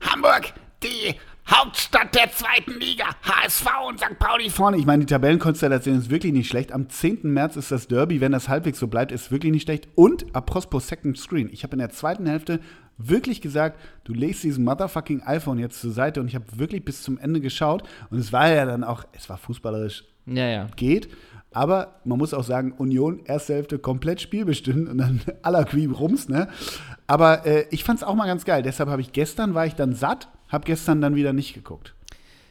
Hamburg, 0.00 0.52
die 0.82 1.14
Hauptstadt 1.50 2.14
der 2.14 2.30
zweiten 2.30 2.78
Liga, 2.78 3.06
HSV 3.22 3.66
und 3.88 3.98
St. 4.00 4.18
Pauli 4.18 4.50
vorne. 4.50 4.76
Ich 4.76 4.84
meine, 4.84 5.04
die 5.06 5.12
Tabellenkonstellation 5.12 5.98
ist 5.98 6.10
wirklich 6.10 6.32
nicht 6.34 6.48
schlecht. 6.48 6.72
Am 6.72 6.90
10. 6.90 7.20
März 7.22 7.56
ist 7.56 7.70
das 7.72 7.88
Derby, 7.88 8.20
wenn 8.20 8.32
das 8.32 8.48
halbwegs 8.50 8.78
so 8.78 8.86
bleibt, 8.86 9.12
ist 9.12 9.30
wirklich 9.30 9.52
nicht 9.52 9.62
schlecht. 9.62 9.88
Und 9.94 10.26
apropos 10.36 10.88
Second 10.88 11.16
Screen, 11.18 11.48
ich 11.50 11.62
habe 11.64 11.72
in 11.72 11.78
der 11.78 11.88
zweiten 11.88 12.26
Hälfte 12.26 12.60
wirklich 12.98 13.40
gesagt, 13.40 13.80
du 14.04 14.12
legst 14.12 14.42
diesen 14.42 14.64
motherfucking 14.64 15.22
iPhone 15.22 15.58
jetzt 15.58 15.80
zur 15.80 15.92
Seite 15.92 16.20
und 16.20 16.28
ich 16.28 16.34
habe 16.34 16.44
wirklich 16.56 16.84
bis 16.84 17.02
zum 17.02 17.16
Ende 17.16 17.40
geschaut 17.40 17.82
und 18.10 18.18
es 18.18 18.32
war 18.32 18.52
ja 18.52 18.66
dann 18.66 18.84
auch, 18.84 19.04
es 19.12 19.28
war 19.28 19.38
fußballerisch 19.38 20.04
Ja, 20.26 20.48
ja. 20.48 20.66
geht. 20.76 21.08
Aber 21.50 22.00
man 22.04 22.18
muss 22.18 22.34
auch 22.34 22.44
sagen, 22.44 22.72
Union, 22.72 23.20
erste 23.24 23.54
Hälfte 23.54 23.78
komplett 23.78 24.20
spielbestimmt 24.20 24.88
und 24.88 24.98
dann 24.98 25.20
aller 25.42 25.64
Queen 25.64 25.90
rums, 25.90 26.28
ne? 26.28 26.48
Aber 27.06 27.46
äh, 27.46 27.64
ich 27.70 27.84
fand 27.84 28.00
es 28.00 28.04
auch 28.04 28.14
mal 28.14 28.26
ganz 28.26 28.44
geil. 28.44 28.62
Deshalb 28.62 28.88
habe 28.90 29.00
ich 29.00 29.12
gestern, 29.12 29.54
war 29.54 29.64
ich 29.66 29.74
dann 29.74 29.94
satt, 29.94 30.28
habe 30.48 30.64
gestern 30.66 31.00
dann 31.00 31.14
wieder 31.14 31.32
nicht 31.32 31.54
geguckt. 31.54 31.94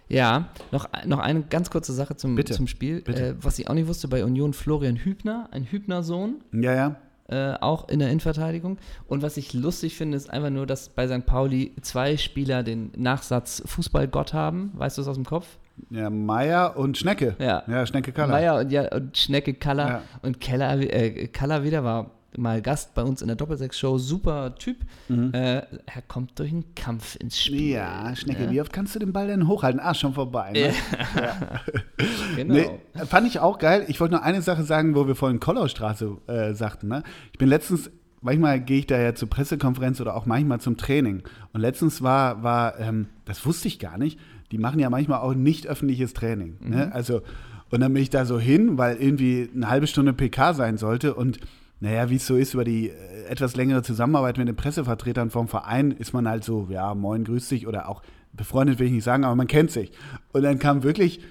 Ja, 0.10 0.48
noch, 0.72 0.88
noch 1.06 1.20
eine 1.20 1.42
ganz 1.44 1.70
kurze 1.70 1.94
Sache 1.94 2.16
zum, 2.16 2.36
Bitte, 2.36 2.54
zum 2.54 2.68
Spiel. 2.68 3.04
Äh, 3.08 3.36
was 3.42 3.60
ich 3.60 3.70
auch 3.70 3.74
nicht 3.74 3.88
wusste, 3.88 4.08
bei 4.08 4.24
Union 4.24 4.54
Florian 4.54 4.96
Hübner, 4.96 5.50
ein 5.52 5.66
Hübner-Sohn, 5.66 6.36
Ja, 6.54 6.74
ja. 6.74 6.96
äh, 7.28 7.58
auch 7.60 7.90
in 7.90 8.00
der 8.00 8.08
Innenverteidigung. 8.10 8.78
Und 9.08 9.22
was 9.22 9.36
ich 9.38 9.54
lustig 9.54 9.96
finde, 9.98 10.16
ist 10.18 10.30
einfach 10.30 10.50
nur, 10.50 10.66
dass 10.66 10.90
bei 10.90 11.08
St. 11.08 11.26
Pauli 11.26 11.74
zwei 11.82 12.16
Spieler 12.18 12.64
den 12.64 12.92
Nachsatz 12.96 13.62
Fußballgott 13.66 14.34
haben. 14.34 14.72
Weißt 14.76 14.98
du 14.98 15.02
es 15.02 15.08
aus 15.10 15.16
dem 15.18 15.26
Kopf? 15.26 15.46
Ja, 15.90 16.10
Meier 16.10 16.76
und 16.78 16.98
Schnecke. 16.98 17.36
Ja. 17.40 17.64
Ja, 17.68 17.86
Schnecke 17.86 18.12
Kaller. 18.12 18.34
Meier 18.34 18.60
und, 18.60 18.72
ja, 18.72 18.92
und 18.94 19.18
Schnecke 19.18 19.54
Kaller. 19.54 19.88
Ja. 19.88 20.02
Und 20.22 20.40
Keller, 20.42 20.78
äh, 20.80 21.28
Kaller 21.28 21.64
wieder 21.64 21.84
war 21.84 22.12
mal 22.36 22.62
Gast 22.62 22.94
bei 22.94 23.02
uns 23.04 23.22
in 23.22 23.28
der 23.28 23.36
Doppelsechs-Show. 23.36 23.98
Super 23.98 24.54
Typ. 24.56 24.78
Äh, 25.10 25.34
er 25.34 25.64
kommt 26.08 26.38
durch 26.38 26.52
einen 26.52 26.76
Kampf 26.76 27.16
ins 27.16 27.42
Spiel. 27.42 27.68
Mhm. 27.70 27.74
Ja, 27.74 28.16
Schnecke, 28.16 28.44
Ja. 28.44 28.52
wie 28.52 28.62
oft 28.62 28.72
kannst 28.74 28.94
du 28.96 29.00
den 29.00 29.12
Ball 29.14 29.28
denn 29.28 29.48
hochhalten? 29.48 29.80
Ah, 29.80 29.94
schon 29.94 30.14
vorbei. 30.14 30.52
Ne? 30.52 30.74
Genau. 32.36 32.54
Nee, 32.54 32.70
fand 33.06 33.28
ich 33.28 33.40
auch 33.40 33.58
geil. 33.58 33.86
Ich 33.88 34.00
wollte 34.00 34.14
noch 34.16 34.22
eine 34.22 34.42
Sache 34.42 34.64
sagen, 34.64 34.96
wo 34.96 35.08
wir 35.08 35.16
vorhin 35.16 35.40
Kollaustraße 35.40 36.18
äh, 36.28 36.54
sagten. 36.54 36.88
Ne? 36.90 37.04
Ich 37.32 37.40
bin 37.40 37.50
letztens, 37.50 37.90
manchmal 38.22 38.60
gehe 38.60 38.80
ich 38.80 38.88
da 38.88 39.00
ja 39.00 39.16
zur 39.16 39.30
Pressekonferenz 39.30 40.00
oder 40.02 40.16
auch 40.16 40.26
manchmal 40.26 40.60
zum 40.60 40.78
Training. 40.78 41.24
Und 41.54 41.62
letztens 41.62 42.04
war, 42.04 42.44
war 42.44 42.80
ähm, 42.80 43.08
das 43.26 43.46
wusste 43.46 43.68
ich 43.68 43.80
gar 43.80 43.98
nicht, 43.98 44.20
die 44.52 44.58
machen 44.58 44.80
ja 44.80 44.90
manchmal 44.90 45.20
auch 45.20 45.34
nicht 45.34 45.68
öffentliches 45.68 46.14
Training. 46.14 46.58
Ne? 46.62 46.94
Also, 46.94 47.22
und 47.70 47.82
dann 47.82 47.94
bin 47.94 48.02
ich 48.02 48.10
da 48.10 48.26
so 48.26 48.40
hin, 48.40 48.78
weil 48.78 48.98
irgendwie 48.98 49.50
eine 49.54 49.70
halbe 49.70 49.88
Stunde 49.88 50.14
PK 50.14 50.54
sein 50.54 50.78
sollte 50.78 51.14
und 51.14 51.40
naja, 51.80 52.10
wie 52.10 52.16
es 52.16 52.26
so 52.26 52.36
ist, 52.36 52.54
über 52.54 52.64
die 52.64 52.90
äh, 52.90 53.26
etwas 53.30 53.56
längere 53.56 53.84
Zusammenarbeit 53.84 54.38
mit 54.38 54.48
den 54.48 54.56
Pressevertretern 54.56 55.30
vom 55.30 55.48
Verein 55.48 55.92
ist 55.92 56.14
man 56.14 56.28
halt 56.28 56.44
so, 56.44 56.68
ja, 56.72 56.96
moin, 56.96 57.24
grüß 57.24 57.50
dich 57.50 57.68
oder 57.68 57.88
auch 57.88 58.02
befreundet 58.34 58.80
will 58.80 58.88
ich 58.88 58.94
nicht 58.94 59.04
sagen, 59.04 59.24
aber 59.24 59.36
man 59.36 59.48
kennt 59.48 59.72
sich. 59.72 59.92
Und 60.32 60.44
dann 60.44 60.60
kam 60.60 60.84
wirklich 60.84 61.22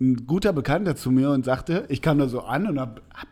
ein 0.00 0.26
guter 0.26 0.52
Bekannter 0.52 0.96
zu 0.96 1.10
mir 1.10 1.30
und 1.30 1.44
sagte, 1.44 1.84
ich 1.88 2.02
kam 2.02 2.18
da 2.18 2.28
so 2.28 2.42
an 2.42 2.66
und 2.66 2.78
hab, 2.78 3.00
hab 3.14 3.28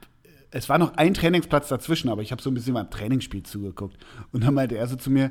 es 0.52 0.68
war 0.68 0.78
noch 0.78 0.94
ein 0.96 1.14
Trainingsplatz 1.14 1.68
dazwischen, 1.68 2.08
aber 2.08 2.22
ich 2.22 2.32
habe 2.32 2.42
so 2.42 2.50
ein 2.50 2.54
bisschen 2.54 2.74
beim 2.74 2.90
Trainingsspiel 2.90 3.44
zugeguckt. 3.44 3.96
Und 4.32 4.44
dann 4.44 4.54
meinte 4.54 4.76
er 4.76 4.86
so 4.88 4.96
zu 4.96 5.10
mir, 5.10 5.30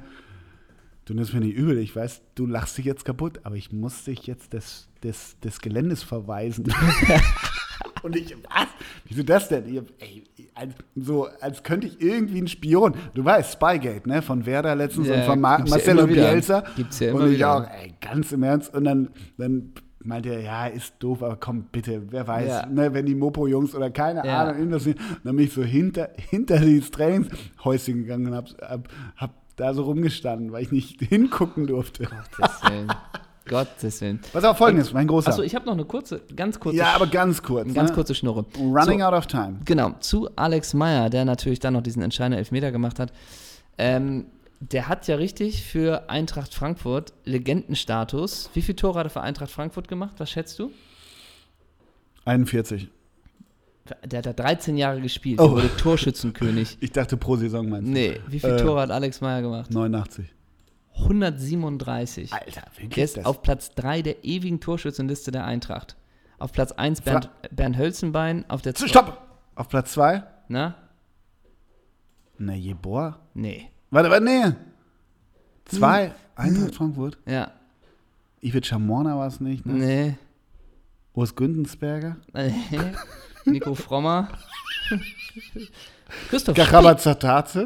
du 1.09 1.15
nimmst 1.15 1.33
mir 1.33 1.39
nicht 1.39 1.55
übel, 1.55 1.77
ich 1.79 1.95
weiß, 1.95 2.21
du 2.35 2.45
lachst 2.45 2.77
dich 2.77 2.85
jetzt 2.85 3.03
kaputt, 3.03 3.39
aber 3.43 3.55
ich 3.55 3.71
muss 3.71 4.03
dich 4.03 4.27
jetzt 4.27 4.53
des, 4.53 4.87
des, 5.03 5.39
des 5.39 5.59
Geländes 5.59 6.03
verweisen. 6.03 6.65
und 8.03 8.15
ich, 8.15 8.35
was? 8.43 8.67
Wieso 9.05 9.23
das 9.23 9.49
denn? 9.49 9.65
Ich, 9.67 9.81
ey, 9.99 10.23
als, 10.53 10.73
so, 10.95 11.27
als 11.41 11.63
könnte 11.63 11.87
ich 11.87 11.99
irgendwie 12.01 12.41
ein 12.41 12.47
Spion. 12.47 12.93
Du 13.15 13.25
weißt, 13.25 13.53
Spygate, 13.53 14.07
ne? 14.07 14.21
Von 14.21 14.45
Werder 14.45 14.75
letztens 14.75 15.07
Ja, 15.07 15.15
und 15.15 15.23
von 15.23 15.41
Ma 15.41 15.57
gibt's 15.57 15.71
ja 15.71 15.77
Marcelo 15.77 16.09
wieder. 16.09 16.31
Bielsa. 16.31 16.63
Gibt's 16.75 16.99
ja 16.99 17.11
und 17.13 17.17
immer 17.21 17.27
ich 17.29 17.35
wieder. 17.37 17.55
auch, 17.55 17.63
ey, 17.81 17.93
ganz 18.01 18.31
im 18.31 18.43
Ernst. 18.43 18.73
Und 18.75 18.83
dann, 18.83 19.09
dann 19.37 19.71
meinte 20.03 20.29
er, 20.29 20.41
ja, 20.41 20.67
ist 20.67 20.93
doof, 20.99 21.23
aber 21.23 21.37
komm, 21.37 21.63
bitte, 21.71 22.03
wer 22.11 22.27
weiß, 22.27 22.47
Ja. 22.47 22.65
ne, 22.67 22.93
wenn 22.93 23.05
die 23.07 23.15
Mopo-Jungs 23.15 23.73
oder 23.73 23.89
keine 23.89 24.25
Ja. 24.25 24.43
Ahnung, 24.43 24.57
irgendwas 24.59 24.83
sind. 24.83 24.99
dann 25.23 25.35
bin 25.35 25.45
ich 25.45 25.53
so 25.53 25.63
hinter, 25.63 26.09
hinter 26.17 26.59
dieses 26.59 26.91
Trainingshäuschen 26.91 28.03
gegangen 28.03 28.27
und 28.27 28.35
hab, 28.35 28.47
hab, 28.61 28.87
hab 29.15 29.33
da 29.59 29.73
so 29.73 29.83
rumgestanden, 29.83 30.51
weil 30.51 30.63
ich 30.63 30.71
nicht 30.71 31.01
hingucken 31.09 31.67
durfte. 31.67 32.07
Gottes 32.37 32.63
Willen. 32.69 32.91
Gottes 33.47 34.01
Willen. 34.01 34.19
Was 34.33 34.43
aber 34.43 34.55
folgendes, 34.55 34.93
mein 34.93 35.07
großer. 35.07 35.29
Achso, 35.29 35.41
ich 35.41 35.55
habe 35.55 35.65
noch 35.65 35.73
eine 35.73 35.85
kurze, 35.85 36.21
ganz 36.35 36.59
kurze, 36.59 36.77
ja, 36.77 36.93
aber 36.93 37.07
ganz 37.07 37.41
kurz. 37.41 37.73
ganz 37.73 37.89
ne? 37.89 37.95
kurze 37.95 38.13
Schnurre. 38.15 38.45
Running 38.57 38.99
so, 38.99 39.05
out 39.05 39.13
of 39.13 39.27
time. 39.27 39.59
Genau, 39.65 39.93
zu 39.99 40.29
Alex 40.35 40.73
Meyer, 40.73 41.09
der 41.09 41.25
natürlich 41.25 41.59
dann 41.59 41.73
noch 41.73 41.81
diesen 41.81 42.01
entscheidenden 42.01 42.39
Elfmeter 42.39 42.71
gemacht 42.71 42.99
hat. 42.99 43.11
Ähm, 43.77 44.25
der 44.59 44.87
hat 44.87 45.07
ja 45.07 45.15
richtig 45.15 45.63
für 45.63 46.09
Eintracht 46.09 46.53
Frankfurt 46.53 47.13
Legendenstatus. 47.23 48.49
Wie 48.53 48.61
viele 48.61 48.75
Tore 48.75 48.99
hat 48.99 49.07
er 49.07 49.09
für 49.09 49.21
Eintracht 49.21 49.51
Frankfurt 49.51 49.87
gemacht? 49.87 50.15
Was 50.17 50.29
schätzt 50.29 50.59
du? 50.59 50.71
41. 52.25 52.89
Der 54.05 54.19
hat 54.19 54.25
da 54.25 54.33
13 54.33 54.77
Jahre 54.77 55.01
gespielt. 55.01 55.39
Oh. 55.39 55.43
Der 55.47 55.51
wurde 55.51 55.77
Torschützenkönig. 55.77 56.77
Ich 56.81 56.91
dachte 56.91 57.17
pro 57.17 57.35
Saison 57.35 57.67
meinst 57.69 57.87
du? 57.87 57.91
Nee, 57.91 58.19
wie 58.27 58.39
viele 58.39 58.55
Äh, 58.57 58.61
Tore 58.63 58.81
hat 58.81 58.91
Alex 58.91 59.21
Meyer 59.21 59.41
gemacht? 59.41 59.71
89. 59.71 60.33
137. 60.95 62.33
Alter, 62.33 62.63
wie 62.77 62.87
Der 62.87 63.03
ist 63.05 63.25
auf 63.25 63.41
Platz 63.41 63.73
3 63.75 64.01
der 64.01 64.23
ewigen 64.25 64.59
Torschützenliste 64.59 65.31
der 65.31 65.45
Eintracht. 65.45 65.95
Auf 66.37 66.51
Platz 66.51 66.71
1 66.73 66.99
Fra- 67.01 67.11
Bernd, 67.11 67.29
Bernd 67.51 67.77
Hölzenbein, 67.77 68.45
auf 68.49 68.61
der 68.61 68.73
Stopp! 68.75 69.21
Auf 69.55 69.67
Platz 69.69 69.93
2? 69.93 70.23
Na? 70.47 70.75
Na, 72.37 72.53
Jeboa? 72.53 73.19
Nee. 73.33 73.69
Warte, 73.91 74.09
warte, 74.09 74.23
nee. 74.23 74.43
Zwei? 75.65 76.13
Eintracht 76.35 76.75
Frankfurt? 76.75 77.17
Ja. 77.25 77.51
Ivic 78.41 78.65
Schamorna 78.65 79.17
war 79.17 79.27
es 79.27 79.39
nicht, 79.41 79.65
ne? 79.65 79.73
Nee. 79.73 80.15
Urs 81.13 81.35
Gündensberger? 81.35 82.17
Nee. 82.33 82.61
Nico 83.45 83.75
Frommer. 83.75 84.29
Christoph 86.29 86.55
Spicher. 86.55 86.71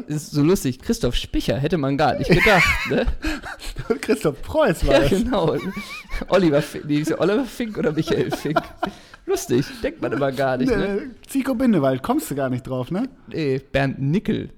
Ist 0.06 0.32
so 0.32 0.42
lustig. 0.42 0.78
Christoph 0.78 1.14
Spicher 1.14 1.56
hätte 1.56 1.78
man 1.78 1.96
gar 1.96 2.14
nicht 2.18 2.28
gedacht, 2.30 2.68
ne? 2.90 3.06
Christoph 4.00 4.42
Preuß 4.42 4.86
war 4.86 4.94
Ja, 4.94 5.00
das. 5.00 5.10
genau. 5.10 5.56
Oliver 6.28 6.60
Fink, 6.60 6.84
nee, 6.84 6.98
ist 6.98 7.10
ja 7.10 7.18
Oliver 7.20 7.44
Fink 7.44 7.78
oder 7.78 7.92
Michael 7.92 8.30
Fink. 8.30 8.60
Lustig, 9.26 9.64
denkt 9.82 10.02
man 10.02 10.12
immer 10.12 10.30
gar 10.32 10.58
nicht, 10.58 10.68
ne? 10.68 10.86
Äh, 10.98 11.00
Zico 11.26 11.54
Bindewald, 11.54 12.02
kommst 12.02 12.30
du 12.30 12.34
gar 12.34 12.50
nicht 12.50 12.66
drauf, 12.66 12.90
ne? 12.90 13.08
Nee, 13.28 13.58
Bernd 13.72 13.98
Nickel. 13.98 14.50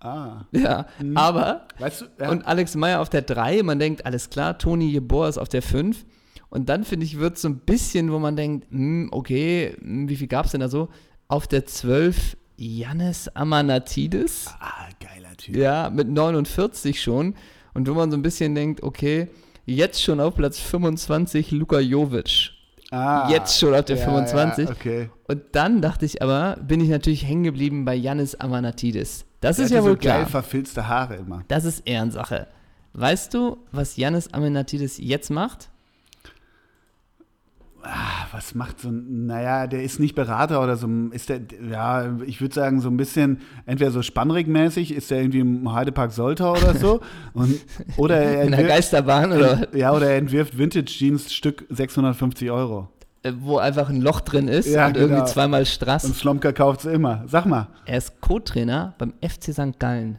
Ah. 0.00 0.42
Ja, 0.52 0.86
aber 1.16 1.66
Weißt 1.80 2.02
du, 2.02 2.04
ja, 2.20 2.30
und 2.30 2.46
Alex 2.46 2.76
Meyer 2.76 3.00
auf 3.00 3.08
der 3.08 3.22
3, 3.22 3.64
man 3.64 3.80
denkt, 3.80 4.06
alles 4.06 4.30
klar, 4.30 4.56
Toni 4.56 4.88
Jeboer 4.90 5.28
ist 5.28 5.38
auf 5.38 5.48
der 5.48 5.62
5. 5.62 6.04
Und 6.50 6.68
dann, 6.68 6.84
finde 6.84 7.04
ich, 7.06 7.18
wird 7.18 7.36
es 7.36 7.42
so 7.42 7.48
ein 7.48 7.58
bisschen, 7.58 8.10
wo 8.10 8.18
man 8.18 8.36
denkt, 8.36 8.70
hm, 8.70 9.08
okay, 9.12 9.76
hm, 9.80 10.08
wie 10.08 10.16
viel 10.16 10.28
gab 10.28 10.46
es 10.46 10.52
denn 10.52 10.60
da 10.60 10.68
so? 10.68 10.88
Auf 11.28 11.46
der 11.46 11.66
12 11.66 12.36
Jannis 12.56 13.28
Amanatidis. 13.28 14.46
ah, 14.60 14.88
geiler 15.00 15.36
Typ. 15.36 15.56
Ja, 15.56 15.90
mit 15.90 16.08
49 16.08 17.00
schon. 17.00 17.34
Und 17.74 17.86
wo 17.88 17.94
man 17.94 18.10
so 18.10 18.16
ein 18.16 18.22
bisschen 18.22 18.54
denkt, 18.54 18.82
okay, 18.82 19.28
jetzt 19.66 20.02
schon 20.02 20.20
auf 20.20 20.34
Platz 20.34 20.58
25 20.58 21.50
Luka 21.52 21.78
Jovic. 21.78 22.50
Ah, 22.90 23.28
Jetzt 23.30 23.58
schon 23.58 23.74
auf 23.74 23.84
der 23.84 23.96
ja, 23.98 24.04
25. 24.06 24.64
Ja, 24.64 24.74
okay. 24.74 25.10
Und 25.28 25.42
dann 25.52 25.82
dachte 25.82 26.06
ich 26.06 26.22
aber, 26.22 26.56
bin 26.66 26.80
ich 26.80 26.88
natürlich 26.88 27.26
hängen 27.26 27.44
geblieben 27.44 27.84
bei 27.84 27.94
Jannis 27.94 28.34
Amanatidis. 28.34 29.26
Das 29.42 29.56
Der 29.56 29.66
ist 29.66 29.72
ja 29.72 29.82
wohl 29.82 29.90
so 29.90 29.96
geil 29.96 30.20
klar. 30.20 30.26
verfilzte 30.26 30.88
Haare 30.88 31.16
immer. 31.16 31.44
Das 31.48 31.66
ist 31.66 31.86
Ehrensache. 31.86 32.46
Weißt 32.94 33.34
du, 33.34 33.58
was 33.72 33.98
Jannis 33.98 34.32
Amanatidis 34.32 34.96
jetzt 34.96 35.28
macht? 35.30 35.68
Ah, 37.90 38.26
was 38.32 38.54
macht 38.54 38.80
so 38.80 38.90
ein, 38.90 39.24
naja, 39.24 39.66
der 39.66 39.82
ist 39.82 39.98
nicht 39.98 40.14
Berater 40.14 40.62
oder 40.62 40.76
so, 40.76 40.86
ist 41.10 41.30
der, 41.30 41.40
ja, 41.70 42.18
ich 42.26 42.38
würde 42.42 42.54
sagen, 42.54 42.82
so 42.82 42.90
ein 42.90 42.98
bisschen, 42.98 43.40
entweder 43.64 43.90
so 43.90 44.02
Spannrig-mäßig, 44.02 44.92
ist 44.94 45.10
der 45.10 45.20
irgendwie 45.20 45.40
im 45.40 45.72
Heidepark 45.72 46.12
Soltau 46.12 46.52
oder 46.52 46.74
so, 46.74 47.00
und, 47.32 47.58
oder 47.96 48.16
er 48.18 48.42
In 48.44 48.50
der 48.50 48.58
entwirft, 48.60 48.68
Geisterbahn 48.68 49.32
oder 49.32 49.74
ja, 49.74 49.92
oder 49.94 50.10
er 50.10 50.18
entwirft 50.18 50.58
Vintage-Jeans 50.58 51.32
Stück 51.32 51.64
650 51.70 52.50
Euro. 52.50 52.88
äh, 53.22 53.32
wo 53.40 53.56
einfach 53.56 53.88
ein 53.88 54.02
Loch 54.02 54.20
drin 54.20 54.48
ist 54.48 54.66
Ja, 54.68 54.88
und 54.88 54.96
irgendwie 54.98 55.14
genau. 55.20 55.26
zweimal 55.26 55.60
Und 55.60 55.66
Strass. 55.66 56.02
Slomka 56.02 56.52
kauft 56.52 56.82
sie 56.82 56.92
immer. 56.92 57.22
Sag 57.26 57.46
mal, 57.46 57.68
Er 57.86 57.96
ist 57.96 58.20
Co-Trainer 58.20 58.94
beim 58.98 59.14
FC 59.22 59.52
St. 59.54 59.78
Gallen. 59.80 60.18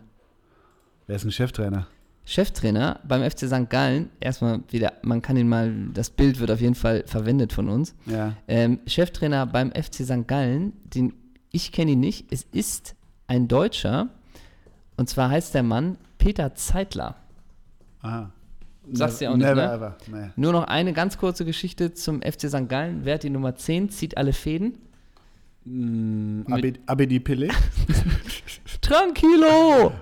wer 1.05 1.17
ist 1.17 1.23
ein 1.23 1.31
Cheftrainer? 1.31 1.85
Cheftrainer 2.29 2.99
beim 3.07 3.27
FC 3.27 3.47
St. 3.47 3.71
Gallen, 3.71 4.11
erstmal 4.19 4.59
wieder, 4.69 4.93
man 5.01 5.23
kann 5.23 5.35
ihn 5.35 5.49
mal, 5.49 5.73
das 5.95 6.11
Bild 6.11 6.39
wird 6.39 6.51
auf 6.51 6.61
jeden 6.61 6.75
Fall 6.75 7.03
verwendet 7.07 7.51
von 7.53 7.69
uns. 7.69 7.95
Ja. 8.05 8.35
Ähm, 8.47 8.77
Cheftrainer 8.85 9.47
beim 9.47 9.71
FC 9.71 10.05
St. 10.05 10.27
Gallen, 10.27 10.73
den, 10.83 11.13
ich 11.51 11.71
kenne 11.71 11.91
ihn 11.91 11.99
nicht, 11.99 12.31
es 12.31 12.45
ist 12.51 12.93
ein 13.25 13.47
Deutscher 13.47 14.09
und 14.95 15.09
zwar 15.09 15.31
heißt 15.31 15.55
der 15.55 15.63
Mann 15.63 15.97
Peter 16.19 16.53
Zeitler. 16.53 17.15
Aha. 18.03 18.31
Sagst 18.91 19.21
du 19.21 19.25
ja 19.25 19.31
auch 19.31 19.35
nicht, 19.35 19.47
Never 19.47 19.67
ne? 19.67 19.73
ever. 19.73 19.97
Nee. 20.05 20.29
Nur 20.35 20.51
noch 20.51 20.65
eine 20.65 20.93
ganz 20.93 21.17
kurze 21.17 21.45
Geschichte 21.45 21.95
zum 21.95 22.21
FC 22.21 22.47
St. 22.47 22.69
Gallen. 22.69 23.05
Wer 23.05 23.15
hat 23.15 23.23
die 23.23 23.31
Nummer 23.31 23.55
10, 23.55 23.89
zieht 23.89 24.17
alle 24.17 24.33
Fäden? 24.33 24.77
Mm, 25.65 26.43
Abedi, 26.85 27.19
Pille? 27.19 27.47
Tranquilo! 28.81 29.93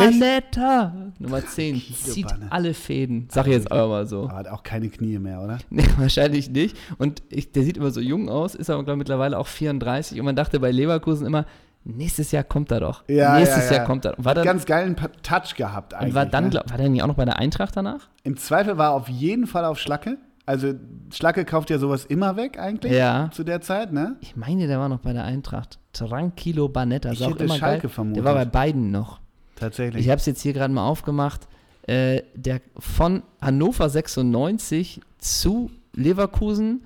Banetta! 0.00 0.92
Nummer 1.18 1.44
10, 1.44 1.80
zieht 1.80 2.26
Banetta. 2.28 2.46
alle 2.50 2.74
Fäden. 2.74 3.28
Sag 3.30 3.46
ich 3.46 3.52
jetzt 3.52 3.70
aber 3.70 3.88
mal 3.88 4.06
so. 4.06 4.24
Aber 4.24 4.34
hat 4.34 4.48
auch 4.48 4.62
keine 4.62 4.88
Knie 4.88 5.18
mehr, 5.18 5.40
oder? 5.40 5.58
Nee, 5.70 5.84
wahrscheinlich 5.98 6.50
nicht. 6.50 6.76
Und 6.98 7.22
ich, 7.28 7.52
der 7.52 7.62
sieht 7.64 7.76
immer 7.76 7.90
so 7.90 8.00
jung 8.00 8.28
aus, 8.28 8.54
ist 8.54 8.70
aber, 8.70 8.82
glaube 8.84 8.96
ich, 8.96 8.98
mittlerweile 8.98 9.38
auch 9.38 9.46
34. 9.46 10.18
Und 10.18 10.24
man 10.26 10.36
dachte 10.36 10.58
bei 10.60 10.70
Leverkusen 10.70 11.26
immer, 11.26 11.44
nächstes 11.84 12.32
Jahr 12.32 12.44
kommt 12.44 12.70
er 12.70 12.80
doch. 12.80 13.04
Ja, 13.08 13.38
nächstes 13.38 13.64
ja, 13.66 13.70
ja. 13.72 13.76
Jahr 13.78 13.86
kommt 13.86 14.04
er. 14.04 14.14
War 14.18 14.34
dann, 14.34 14.44
Ganz 14.44 14.66
geilen 14.66 14.96
Touch 15.22 15.54
gehabt 15.56 15.94
eigentlich. 15.94 16.08
und 16.10 16.14
war 16.14 16.26
dann, 16.26 16.44
ne? 16.44 16.50
glaub, 16.50 16.70
war 16.70 16.76
der 16.78 16.88
nicht 16.88 17.02
auch 17.02 17.08
noch 17.08 17.16
bei 17.16 17.24
der 17.24 17.38
Eintracht 17.38 17.76
danach? 17.76 18.08
Im 18.24 18.36
Zweifel 18.36 18.78
war 18.78 18.90
er 18.90 18.94
auf 18.94 19.08
jeden 19.08 19.46
Fall 19.46 19.64
auf 19.64 19.78
Schlacke. 19.78 20.18
Also 20.44 20.74
Schlacke 21.12 21.44
kauft 21.44 21.70
ja 21.70 21.78
sowas 21.78 22.04
immer 22.04 22.36
weg 22.36 22.58
eigentlich 22.58 22.92
Ja. 22.92 23.30
zu 23.32 23.44
der 23.44 23.60
Zeit, 23.60 23.92
ne? 23.92 24.16
Ich 24.20 24.34
meine, 24.36 24.66
der 24.66 24.80
war 24.80 24.88
noch 24.88 24.98
bei 24.98 25.12
der 25.12 25.22
Eintracht. 25.24 25.78
Tranquilo 25.92 26.68
Banetta. 26.68 27.12
Ich 27.12 27.24
auch 27.24 27.36
immer 27.36 27.54
Schalke 27.54 27.82
geil. 27.82 27.90
vermutet. 27.90 28.16
Der 28.16 28.24
war 28.24 28.34
bei 28.34 28.44
beiden 28.44 28.90
noch. 28.90 29.20
Tatsächlich. 29.62 30.04
Ich 30.04 30.10
habe 30.10 30.18
es 30.18 30.26
jetzt 30.26 30.42
hier 30.42 30.52
gerade 30.52 30.74
mal 30.74 30.86
aufgemacht. 30.86 31.46
Äh, 31.86 32.22
der 32.34 32.60
von 32.78 33.22
Hannover 33.40 33.88
96 33.88 35.00
zu 35.18 35.70
Leverkusen, 35.94 36.82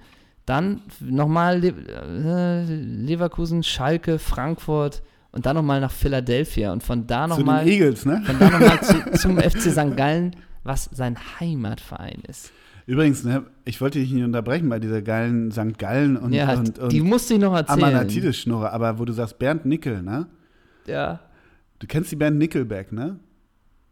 dann 0.46 0.82
nochmal 1.00 1.58
Le 1.58 1.68
äh, 1.68 2.64
Leverkusen, 2.64 3.62
Schalke, 3.62 4.18
Frankfurt 4.18 5.02
und 5.32 5.44
dann 5.44 5.56
nochmal 5.56 5.80
nach 5.80 5.90
Philadelphia 5.90 6.72
und 6.72 6.82
von 6.82 7.06
da 7.06 7.28
zu 7.28 7.36
den 7.36 7.38
nochmal 7.46 7.66
Eagles, 7.66 8.06
ne? 8.06 8.22
von 8.24 8.38
da 8.38 8.50
nochmal 8.50 8.80
zu, 8.80 9.12
zum 9.18 9.38
FC 9.38 9.70
St. 9.70 9.96
Gallen, 9.96 10.36
was 10.64 10.88
sein 10.92 11.16
Heimatverein 11.40 12.22
ist. 12.28 12.52
Übrigens, 12.86 13.24
ne, 13.24 13.44
ich 13.64 13.80
wollte 13.80 13.98
dich 13.98 14.12
nicht 14.12 14.24
unterbrechen 14.24 14.68
bei 14.68 14.78
dieser 14.78 15.02
geilen 15.02 15.50
St. 15.50 15.76
Gallen 15.76 16.16
und, 16.16 16.32
ja, 16.32 16.54
und, 16.54 16.78
und 16.78 16.92
die 16.92 17.00
musste 17.00 17.34
ich 17.34 17.40
noch 17.40 17.54
erzählen. 17.54 17.82
Amanatidis-Schnurre, 17.82 18.72
aber 18.72 18.98
wo 18.98 19.04
du 19.04 19.12
sagst 19.12 19.38
Bernd 19.38 19.66
Nickel, 19.66 20.02
ne? 20.02 20.26
Ja, 20.86 21.20
Du 21.78 21.86
kennst 21.86 22.10
die 22.12 22.16
Band 22.16 22.38
Nickelback, 22.38 22.92
ne? 22.92 23.18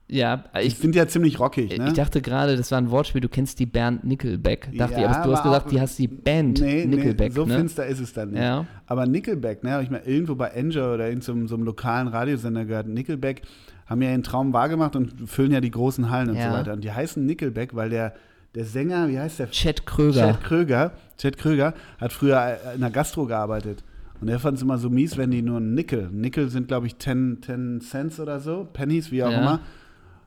ja 0.07 0.45
ich, 0.61 0.77
sind 0.77 0.95
ja 0.95 1.07
ziemlich 1.09 1.41
rockig, 1.41 1.79
ne? 1.79 1.87
ich 1.89 1.95
dachte 1.95 2.21
gerade, 2.21 2.57
das 2.59 2.71
war 2.71 2.79
ein 2.79 2.91
Wortspiel, 2.91 3.23
du 3.23 3.29
kennst 3.31 3.59
die 3.59 3.65
Band 3.67 4.05
Nickelback. 4.05 4.69
Dachte 4.77 5.01
Ja, 5.01 5.11
ich, 5.11 5.17
aber 5.17 5.25
du 5.29 5.33
hast 5.35 5.43
gesagt, 5.43 5.71
die 5.73 5.81
hast 5.81 5.99
die 5.99 6.09
Band 6.09 6.61
nee, 6.61 6.85
Nickelback. 6.85 7.31
nee, 7.31 7.35
so 7.35 7.47
ne? 7.47 7.57
finster 7.57 7.87
ist 7.87 8.01
es 8.01 8.13
dann 8.13 8.31
nicht. 8.33 8.41
Ja. 8.43 8.67
Aber 8.87 9.07
Nickelback, 9.07 9.65
ne, 9.65 9.73
habe 9.73 9.83
ich 9.83 9.91
mal 9.91 10.03
irgendwo 10.05 10.35
bei 10.35 10.55
Angel 10.55 10.93
oder 10.95 11.09
in 11.11 11.23
so, 11.23 11.33
einem- 11.33 11.49
so 11.49 11.55
einem 11.55 11.65
lokalen 11.65 12.09
Radiosender 12.09 12.67
gehört. 12.67 12.87
Nickelback 12.87 13.43
haben 13.87 14.03
ja 14.03 14.11
ihren 14.11 14.23
Traum 14.23 14.53
wahrgemacht 14.53 14.95
und 14.95 15.29
füllen 15.29 15.53
ja 15.53 15.61
die 15.63 15.71
großen 15.71 16.11
Hallen 16.11 16.29
und 16.31 16.37
Ja. 16.37 16.51
so 16.51 16.57
weiter. 16.59 16.73
Und 16.75 16.85
die 16.85 16.93
heißen 16.93 17.25
Nickelback, 17.25 17.75
weil 17.75 17.89
der, 17.89 18.15
der 18.55 18.67
Sänger, 18.67 19.09
wie 19.09 19.19
heißt 19.19 19.39
der? 19.39 19.51
Chad 19.51 19.87
Kröger. 19.87 20.21
Chad 20.21 20.43
Kröger, 20.45 20.93
Chad 21.17 21.39
Kröger 21.39 21.73
hat 21.99 22.13
früher 22.13 22.59
in 22.75 22.81
der 22.83 22.91
Gastro 22.91 23.25
gearbeitet. 23.25 23.83
Und 24.25 24.31
er 24.31 24.39
fand 24.39 24.57
es 24.57 24.63
immer 24.63 24.79
so 24.79 24.89
mies, 24.89 25.19
wenn 25.19 25.31
die 25.31 25.43
nur 25.43 25.59
einen 25.59 25.75
Nickel, 25.75 26.09
Nickel 26.11 26.49
sind 26.49 26.69
glaube 26.69 26.87
ich 26.87 26.97
10, 26.99 27.41
10 27.45 27.81
Cents 27.83 28.19
oder 28.19 28.41
so, 28.41 28.67
Pennies, 28.73 29.13
wie 29.13 29.23
auch 29.23 29.31
Ja. 29.31 29.39
immer. 29.39 29.61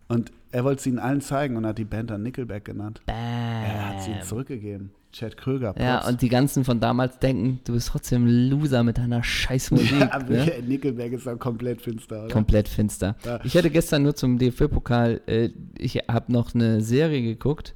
Und 0.08 0.32
er 0.52 0.64
wollte 0.64 0.82
es 0.82 0.86
ihnen 0.86 1.00
allen 1.00 1.20
zeigen 1.20 1.58
und 1.58 1.66
hat 1.66 1.80
die 1.80 1.84
Band 1.84 2.12
dann 2.12 2.22
Nickelback 2.22 2.64
genannt. 2.66 3.02
Bam. 3.08 3.16
Er 3.16 3.90
hat 3.90 4.04
sie 4.04 4.12
zurückgegeben. 4.22 4.92
Chad 5.12 5.36
Kröger, 5.36 5.74
Props. 5.74 5.84
Ja, 5.84 6.08
und 6.08 6.22
die 6.22 6.30
ganzen 6.30 6.64
von 6.64 6.80
damals 6.80 7.18
denken, 7.18 7.60
du 7.64 7.74
bist 7.74 7.88
trotzdem 7.88 8.26
ein 8.28 8.50
Loser 8.52 8.84
mit 8.84 9.00
deiner 9.00 9.24
scheiß 9.24 9.72
Musik. 9.72 10.00
Ja, 10.00 10.20
ne? 10.20 10.46
Nickelback 10.68 11.14
ist 11.14 11.28
auch 11.28 11.40
komplett 11.40 11.82
finster, 11.82 12.26
oder? 12.26 12.32
Komplett 12.32 12.68
finster. 12.68 13.16
Ja. 13.26 13.40
Ich 13.46 13.58
hatte 13.58 13.72
gestern 13.72 14.04
nur 14.04 14.14
zum 14.16 14.38
DFB-Pokal, 14.38 15.22
äh, 15.26 15.50
ich 15.76 15.96
habe 16.08 16.32
noch 16.32 16.54
eine 16.54 16.82
Serie 16.82 17.24
geguckt 17.24 17.74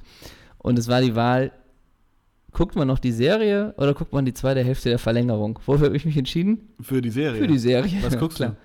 und 0.58 0.78
es 0.78 0.86
war 0.86 1.00
die 1.00 1.16
Wahl, 1.16 1.50
guckt 2.52 2.76
man 2.76 2.86
noch 2.88 2.98
die 2.98 3.12
Serie 3.12 3.74
oder 3.78 3.94
guckt 3.94 4.12
man 4.12 4.24
die 4.24 4.34
zweite 4.34 4.62
Hälfte 4.62 4.88
der 4.90 4.98
Verlängerung? 4.98 5.58
Wofür 5.66 5.86
habe 5.86 5.96
ich 5.96 6.04
mich 6.04 6.16
entschieden? 6.16 6.68
Für 6.80 7.00
die 7.02 7.10
Serie. 7.10 7.40
Für 7.40 7.46
die 7.48 7.58
Serie. 7.58 8.02
Was 8.02 8.16
guckst 8.18 8.36
Klar. 8.38 8.56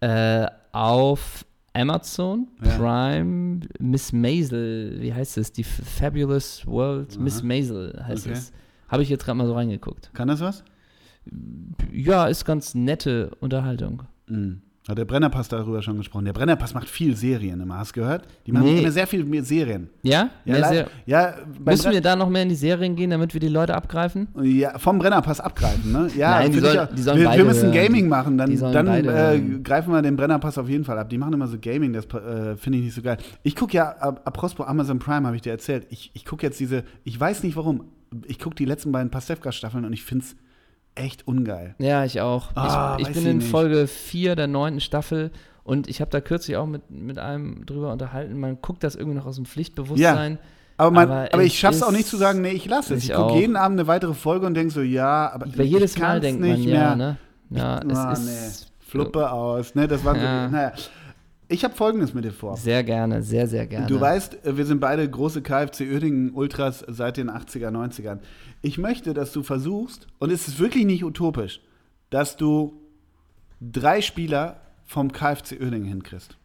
Äh, 0.00 0.46
auf 0.72 1.44
Amazon, 1.72 2.48
Ja. 2.64 2.76
Prime, 2.76 3.60
Miss 3.78 4.12
Maisel, 4.12 4.98
wie 5.00 5.12
heißt 5.12 5.38
es? 5.38 5.52
Die 5.52 5.64
Fabulous 5.64 6.66
World, 6.66 7.12
Aha. 7.14 7.20
Miss 7.22 7.42
Maisel 7.42 8.02
heißt 8.06 8.26
Okay. 8.26 8.36
es. 8.36 8.52
Habe 8.88 9.02
ich 9.02 9.08
jetzt 9.08 9.24
gerade 9.24 9.36
mal 9.38 9.46
so 9.46 9.54
reingeguckt. 9.54 10.10
Kann 10.14 10.28
das 10.28 10.40
was? 10.40 10.64
Ja, 11.92 12.26
ist 12.26 12.44
ganz 12.44 12.74
nette 12.74 13.30
Unterhaltung. 13.40 14.04
Mhm. 14.28 14.62
Hat 14.88 14.96
der 14.96 15.04
Brennerpass 15.04 15.48
darüber 15.48 15.82
schon 15.82 15.98
gesprochen. 15.98 16.24
Der 16.24 16.32
Brennerpass 16.32 16.72
macht 16.72 16.88
viel 16.88 17.14
Serien 17.14 17.60
immer, 17.60 17.76
hast 17.76 17.94
du 17.94 18.00
gehört? 18.00 18.26
Die 18.46 18.52
machen 18.52 18.64
Nee. 18.64 18.80
immer 18.80 18.90
sehr 18.90 19.06
viel 19.06 19.22
mehr 19.22 19.44
Serien. 19.44 19.90
Ja? 20.02 20.30
Ja, 20.46 20.52
Mehr 20.54 20.64
Ser- 20.64 20.86
ja, 21.04 21.34
Müssen 21.62 21.88
Bren- 21.88 21.92
wir 21.92 22.00
da 22.00 22.16
noch 22.16 22.30
mehr 22.30 22.42
in 22.42 22.48
die 22.48 22.54
Serien 22.54 22.96
gehen, 22.96 23.10
damit 23.10 23.34
wir 23.34 23.40
die 23.40 23.48
Leute 23.48 23.74
abgreifen? 23.74 24.28
ja, 24.42 24.78
vom 24.78 24.98
Brennerpass 24.98 25.40
abgreifen, 25.40 25.92
ne? 25.92 26.08
Ja, 26.16 26.30
Nein, 26.38 26.52
die 26.52 26.58
sollen- 26.60 26.78
auch. 26.78 26.86
die 26.94 27.02
sollen 27.02 27.18
wir, 27.18 27.26
beide 27.26 27.38
wir 27.42 27.44
müssen 27.44 27.64
hören. 27.72 27.74
Gaming 27.74 28.08
machen, 28.08 28.38
dann, 28.38 28.56
dann 28.72 28.88
äh, 28.88 29.40
greifen 29.62 29.92
wir 29.92 30.00
den 30.00 30.16
Brennerpass 30.16 30.56
auf 30.56 30.68
jeden 30.70 30.84
Fall 30.84 30.98
ab. 30.98 31.10
Die 31.10 31.18
machen 31.18 31.34
immer 31.34 31.48
so 31.48 31.58
Gaming, 31.60 31.92
das 31.92 32.06
äh, 32.06 32.56
finde 32.56 32.78
ich 32.78 32.84
nicht 32.86 32.94
so 32.94 33.02
geil. 33.02 33.18
Ich 33.42 33.54
gucke 33.56 33.76
ja, 33.76 33.90
apropos 33.90 34.66
Amazon 34.66 34.98
Prime, 34.98 35.26
habe 35.26 35.36
ich 35.36 35.42
dir 35.42 35.50
erzählt, 35.50 35.86
ich, 35.90 36.10
ich 36.14 36.24
gucke 36.24 36.46
jetzt 36.46 36.58
diese, 36.60 36.82
ich 37.04 37.20
weiß 37.20 37.42
nicht 37.42 37.56
warum, 37.56 37.84
ich 38.26 38.38
gucke 38.38 38.54
die 38.56 38.64
letzten 38.64 38.90
beiden 38.90 39.10
Pastewka-Staffeln 39.10 39.84
und 39.84 39.92
ich 39.92 40.02
finde 40.02 40.24
es 40.24 40.34
echt 40.98 41.26
ungeil. 41.26 41.74
Ja, 41.78 42.04
ich 42.04 42.20
auch. 42.20 42.54
Ah, 42.56 42.96
ich 42.98 43.08
ich 43.08 43.14
bin 43.14 43.22
ich 43.24 43.28
in 43.30 43.36
nicht. 43.38 43.50
Folge 43.50 43.86
4 43.86 44.36
der 44.36 44.46
neunten 44.46 44.80
Staffel 44.80 45.30
und 45.64 45.88
ich 45.88 46.00
habe 46.00 46.10
da 46.10 46.20
kürzlich 46.20 46.56
auch 46.56 46.66
mit, 46.66 46.90
mit 46.90 47.18
einem 47.18 47.64
drüber 47.66 47.92
unterhalten. 47.92 48.38
Man 48.38 48.58
guckt 48.62 48.82
das 48.84 48.94
irgendwie 48.94 49.16
noch 49.18 49.26
aus 49.26 49.36
dem 49.36 49.44
Pflichtbewusstsein. 49.46 50.38
Aber, 50.76 50.90
man, 50.92 51.10
Aber 51.10 51.28
aber, 51.32 51.40
es 51.42 51.46
ich 51.48 51.58
schaff's 51.58 51.82
auch 51.82 51.90
nicht 51.90 52.06
zu 52.06 52.16
sagen, 52.16 52.40
nee, 52.40 52.50
ich 52.52 52.66
lasse 52.66 52.94
es. 52.94 53.02
Ich 53.04 53.10
Ich 53.10 53.16
gucke 53.16 53.34
jeden 53.34 53.56
Abend 53.56 53.80
eine 53.80 53.88
weitere 53.88 54.14
Folge 54.14 54.46
und 54.46 54.54
denke 54.54 54.72
so, 54.72 54.80
ja, 54.80 55.30
aber 55.32 55.46
Weil 55.56 55.66
jedes 55.66 55.96
ich 55.96 56.00
Mal 56.00 56.20
denkt 56.20 56.40
man, 56.40 56.50
nicht 56.52 56.66
ja, 56.66 56.94
mehr. 56.94 56.96
ne? 56.96 57.16
Ja, 57.50 57.80
Ich- 57.84 57.96
ah, 57.96 58.12
es 58.12 58.20
nee, 58.24 58.30
ist 58.46 58.72
Fluppe 58.78 59.30
aus, 59.30 59.74
ne? 59.74 59.88
Das 59.88 60.04
war 60.04 60.16
Ja. 60.16 60.46
so, 60.46 60.52
naja. 60.54 60.72
Ich 61.50 61.64
habe 61.64 61.74
Folgendes 61.74 62.12
mit 62.12 62.24
dir 62.26 62.30
vor. 62.32 62.56
sehr 62.58 62.84
gerne, 62.84 63.22
sehr, 63.22 63.46
sehr 63.48 63.66
gerne. 63.66 63.86
Du 63.86 63.98
weißt, 63.98 64.44
äh, 64.46 64.56
wir 64.58 64.66
sind 64.66 64.80
beide 64.80 65.08
große 65.08 65.40
KFC 65.42 65.80
Uerdingen 65.90 66.30
Ultras 66.32 66.84
seit 66.86 67.16
den 67.16 67.30
80er, 67.30 67.70
90ern. 67.70 68.18
Ich 68.62 68.78
möchte, 68.78 69.14
dass 69.14 69.32
du 69.32 69.42
versuchst, 69.42 70.06
und 70.18 70.30
es 70.30 70.48
ist 70.48 70.58
wirklich 70.58 70.84
nicht 70.84 71.04
utopisch, 71.04 71.60
dass 72.10 72.36
du 72.36 72.80
drei 73.60 74.00
Spieler 74.00 74.60
vom 74.86 75.12
KFC 75.12 75.60
Uerdingen 75.60 75.88
hinkriegst. 75.88 76.36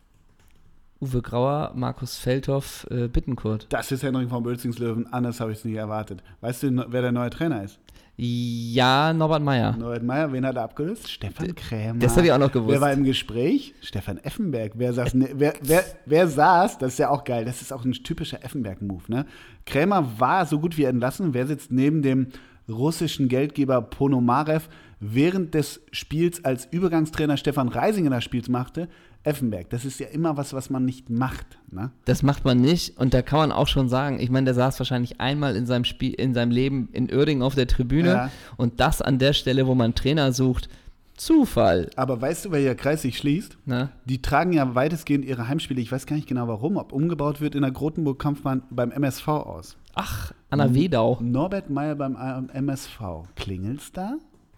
Uwe 1.04 1.22
Grauer, 1.22 1.74
Markus 1.76 2.18
Feldhoff, 2.18 2.88
äh, 2.90 3.10
Bittenkurt. 3.10 3.68
Das 3.70 3.92
ist 3.92 4.04
Henrik 4.04 4.30
von 4.30 4.42
Bölzingslöwen. 4.42 5.12
Anders 5.12 5.42
habe 5.42 5.52
ich 5.52 5.58
es 5.58 5.66
nicht 5.66 5.76
erwartet. 5.76 6.24
Weißt 6.40 6.64
du, 6.64 6.86
wer 6.88 7.02
der 7.02 7.12
neue 7.12 7.30
Trainer 7.30 7.62
ist? 7.64 7.78
Ja, 8.16 9.12
Norbert 9.12 9.44
Meyer. 9.44 9.76
Norbert 9.76 10.04
Meyer, 10.04 10.32
wen 10.32 10.46
hat 10.46 10.56
er 10.56 10.64
abgelöst? 10.64 11.12
Stefan 11.12 11.54
Krämer. 11.56 12.00
Das 12.00 12.16
habe 12.16 12.28
ich 12.28 12.32
auch 12.32 12.38
noch 12.38 12.52
gewusst. 12.52 12.74
Wer 12.74 12.80
war 12.80 12.94
im 12.94 13.04
Gespräch? 13.04 13.74
Stefan 13.82 14.18
Effenberg. 14.20 14.74
Wer 14.76 14.94
saß, 14.94 15.16
ne, 15.16 15.30
wer, 15.34 15.56
wer, 15.62 15.84
wer 16.06 16.28
saß? 16.28 16.78
Das 16.78 16.94
ist 16.94 17.00
ja 17.00 17.10
auch 17.10 17.26
geil. 17.26 17.44
Das 17.44 17.62
ist 17.62 17.74
auch 17.74 17.84
ein 17.84 17.92
typischer 17.92 18.42
Effenberg-Move. 18.42 19.04
Ne? 19.08 19.26
Krämer 19.66 20.08
war 20.20 20.46
so 20.46 20.60
gut 20.60 20.78
wie 20.78 20.86
entlassen. 20.86 21.34
Wer 21.34 21.48
sitzt 21.48 21.72
neben 21.72 22.02
dem 22.02 22.28
russischen 22.70 23.28
Geldgeber 23.28 23.82
Ponomarev 23.82 24.70
während 25.02 25.54
des 25.54 25.82
Spiels 25.92 26.46
als 26.46 26.66
Übergangstrainer 26.72 27.36
Stefan 27.36 27.68
Reisinger 27.68 28.12
das 28.12 28.24
Spiel 28.24 28.44
machte? 28.48 28.88
Effenberg. 29.24 29.70
Das 29.70 29.86
ist 29.86 30.00
ja 30.00 30.08
immer 30.08 30.36
was, 30.38 30.54
was 30.54 30.70
man 30.70 30.84
nicht 30.86 31.10
macht. 31.10 31.46
Ne? 31.72 31.92
Das 32.06 32.24
macht 32.24 32.44
man 32.46 32.60
nicht 32.60 32.98
und 32.98 33.14
da 33.14 33.22
kann 33.22 33.40
man 33.40 33.52
auch 33.52 33.68
schon 33.68 33.88
sagen, 33.90 34.20
ich 34.20 34.30
meine, 34.30 34.46
der 34.46 34.54
saß 34.54 34.80
wahrscheinlich 34.80 35.22
einmal 35.22 35.56
in 35.56 35.66
seinem 35.66 35.86
Spiel, 35.86 36.14
in 36.14 36.34
seinem 36.34 36.52
Leben 36.52 36.90
in 36.92 37.14
Uerdingen 37.14 37.42
auf 37.44 37.56
der 37.56 37.68
Tribüne 37.68 38.10
Ja. 38.10 38.32
und 38.58 38.80
das 38.80 39.02
an 39.02 39.20
der 39.20 39.34
Stelle, 39.34 39.66
wo 39.68 39.76
man 39.76 39.96
Trainer 39.96 40.34
sucht, 40.34 40.68
Zufall. 41.16 41.90
Aber 41.96 42.20
weißt 42.20 42.46
du, 42.46 42.52
welcher 42.52 42.74
Kreis 42.74 43.04
sich 43.04 43.18
schließt? 43.20 43.58
Ne? 43.66 43.90
Die 44.06 44.22
tragen 44.22 44.52
ja 44.52 44.74
weitestgehend 44.74 45.24
ihre 45.26 45.48
Heimspiele, 45.48 45.80
ich 45.80 45.92
weiß 45.92 46.08
gar 46.08 46.16
nicht 46.16 46.28
genau 46.28 46.48
warum, 46.48 46.76
ob 46.78 46.92
umgebaut 46.92 47.40
wird 47.40 47.54
in 47.54 47.62
der 47.62 47.72
Grotenburg-Kampfbahn 47.72 48.64
beim 48.72 48.92
MSV 48.92 49.28
aus. 49.28 49.78
Ach, 49.94 50.32
Anna 50.50 50.74
Wedau. 50.74 51.20
Norbert 51.22 51.70
Meyer 51.70 51.94
beim 51.96 52.16
MSV. 52.52 53.00
Klingelt's 53.36 53.92
da? 53.92 54.16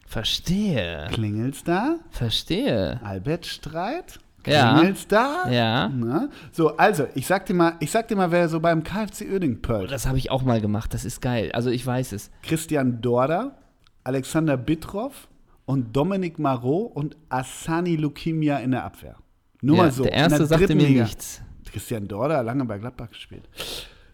Verstehe. 0.08 1.08
Klingelt's 1.12 1.64
da? 1.66 1.98
Verstehe. 2.10 3.02
Albert 3.04 3.46
Streit? 3.46 4.20
Ja. 4.46 4.74
Klingelt's 4.74 5.08
da? 5.08 5.50
Ja. 5.50 5.90
Na? 5.90 6.30
So, 6.52 6.78
also, 6.78 7.08
ich 7.16 7.28
sag 7.28 7.46
dir 7.46 7.54
mal, 7.54 7.74
ich 7.80 7.92
sag 7.92 8.08
dir 8.08 8.16
mal, 8.16 8.32
wer 8.32 8.48
so 8.50 8.60
beim 8.60 8.84
KfC 8.84 9.30
Uerdingen 9.32 9.62
pölt. 9.62 9.92
Das 9.92 10.08
habe 10.08 10.18
ich 10.18 10.32
auch 10.32 10.44
mal 10.44 10.62
gemacht. 10.62 10.94
Das 10.94 11.06
ist 11.06 11.22
geil. 11.22 11.52
Also 11.54 11.70
ich 11.70 11.86
weiß 11.86 12.12
es. 12.12 12.32
Christian 12.44 13.02
Dorda, 13.02 13.58
Alexander 14.04 14.58
Bittroff 14.58 15.28
und 15.66 15.96
Dominik 15.96 16.40
Marot 16.40 16.96
und 16.96 17.18
Asani 17.30 17.96
Lukimia 17.96 18.58
in 18.58 18.72
der 18.72 18.84
Abwehr. 18.86 19.16
Nur 19.62 19.78
ja, 19.78 19.84
mal 19.84 19.92
so. 19.92 20.04
der 20.04 20.14
erste 20.14 20.46
sagte 20.46 20.68
dritten 20.68 20.78
mir 20.82 20.88
Liga. 20.88 21.04
nichts. 21.04 21.42
Christian 21.72 22.08
Dorda, 22.08 22.42
lange 22.42 22.66
bei 22.66 22.78
Gladbach 22.78 23.10
gespielt. 23.10 23.50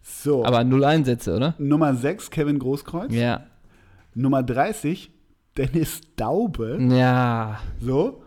So, 0.01 0.45
Aber 0.45 0.63
null 0.63 0.83
Einsätze, 0.83 1.35
oder? 1.35 1.55
Nummer 1.57 1.93
6, 1.93 2.31
Kevin 2.31 2.57
Großkreuz. 2.57 3.13
Ja. 3.13 3.43
Nummer 4.13 4.43
30, 4.43 5.11
Dennis 5.57 6.01
Daube. 6.15 6.79
Ja. 6.89 7.59
So. 7.79 8.20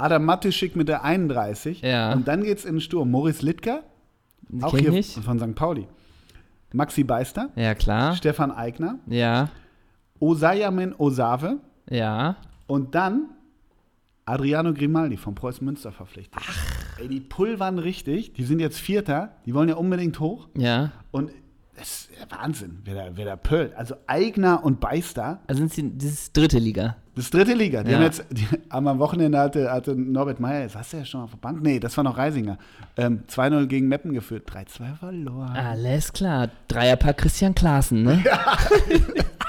Adam 0.00 0.24
Matischik 0.24 0.76
mit 0.76 0.88
der 0.88 1.04
31. 1.04 1.82
Ja. 1.82 2.12
Und 2.12 2.26
dann 2.28 2.42
geht's 2.42 2.64
in 2.64 2.76
den 2.76 2.80
Sturm. 2.80 3.10
Moritz 3.10 3.42
Littker, 3.42 3.82
auch 4.62 4.74
ich 4.74 4.80
hier 4.82 4.90
nicht. 4.92 5.18
von 5.22 5.38
St. 5.38 5.54
Pauli. 5.54 5.86
Maxi 6.72 7.02
Beister, 7.04 7.50
Ja, 7.56 7.74
klar. 7.74 8.14
Stefan 8.14 8.52
Eigner, 8.52 8.98
Ja. 9.06 9.48
Osayamin 10.20 10.94
Osave 10.98 11.58
Ja. 11.88 12.36
und 12.66 12.94
dann 12.94 13.30
Adriano 14.26 14.72
Grimaldi 14.72 15.16
von 15.16 15.34
Preußen 15.34 15.64
Münster 15.64 15.90
verpflichtet. 15.90 16.40
Ey, 17.00 17.08
die 17.08 17.20
pulvern 17.20 17.78
richtig. 17.78 18.32
Die 18.34 18.44
sind 18.44 18.60
jetzt 18.60 18.78
Vierter. 18.78 19.34
Die 19.46 19.54
wollen 19.54 19.68
ja 19.68 19.74
unbedingt 19.76 20.20
hoch. 20.20 20.48
Ja. 20.56 20.92
Und 21.10 21.30
es 21.74 22.08
ist 22.10 22.30
Wahnsinn, 22.30 22.80
wer 22.84 22.94
da, 22.94 23.16
wer 23.16 23.24
da 23.24 23.36
pölt. 23.36 23.74
Also 23.74 23.94
Eigner 24.06 24.62
und 24.62 24.78
Beister, 24.78 25.40
Also 25.48 25.60
sind 25.60 25.72
sie, 25.72 25.96
das 25.98 26.10
ist 26.12 26.36
dritte 26.36 26.58
Liga. 26.58 26.96
Das 27.20 27.26
ist 27.26 27.34
dritte 27.34 27.52
Liga. 27.52 27.82
Die 27.82 27.90
Ja. 27.90 27.98
haben 27.98 28.04
jetzt, 28.04 28.24
die, 28.30 28.46
am 28.70 28.98
Wochenende 28.98 29.38
hatte, 29.38 29.70
hatte 29.70 29.94
Norbert 29.94 30.40
Meyer, 30.40 30.62
das 30.64 30.74
hast 30.74 30.94
du 30.94 30.96
ja 30.96 31.04
schon 31.04 31.20
auf 31.20 31.30
der 31.30 31.36
Bank? 31.36 31.60
Nee, 31.62 31.78
das 31.78 31.94
war 31.98 32.02
noch 32.04 32.16
Reisinger. 32.16 32.56
Ähm, 32.96 33.24
2-0 33.28 33.66
gegen 33.66 33.88
Meppen 33.88 34.14
geführt, 34.14 34.50
3-2 34.50 34.94
verloren. 34.98 35.54
Alles 35.54 36.12
klar. 36.14 36.48
Dreierpack 36.68 37.18
Christian 37.18 37.54
Klaassen, 37.54 38.04
ne? 38.04 38.24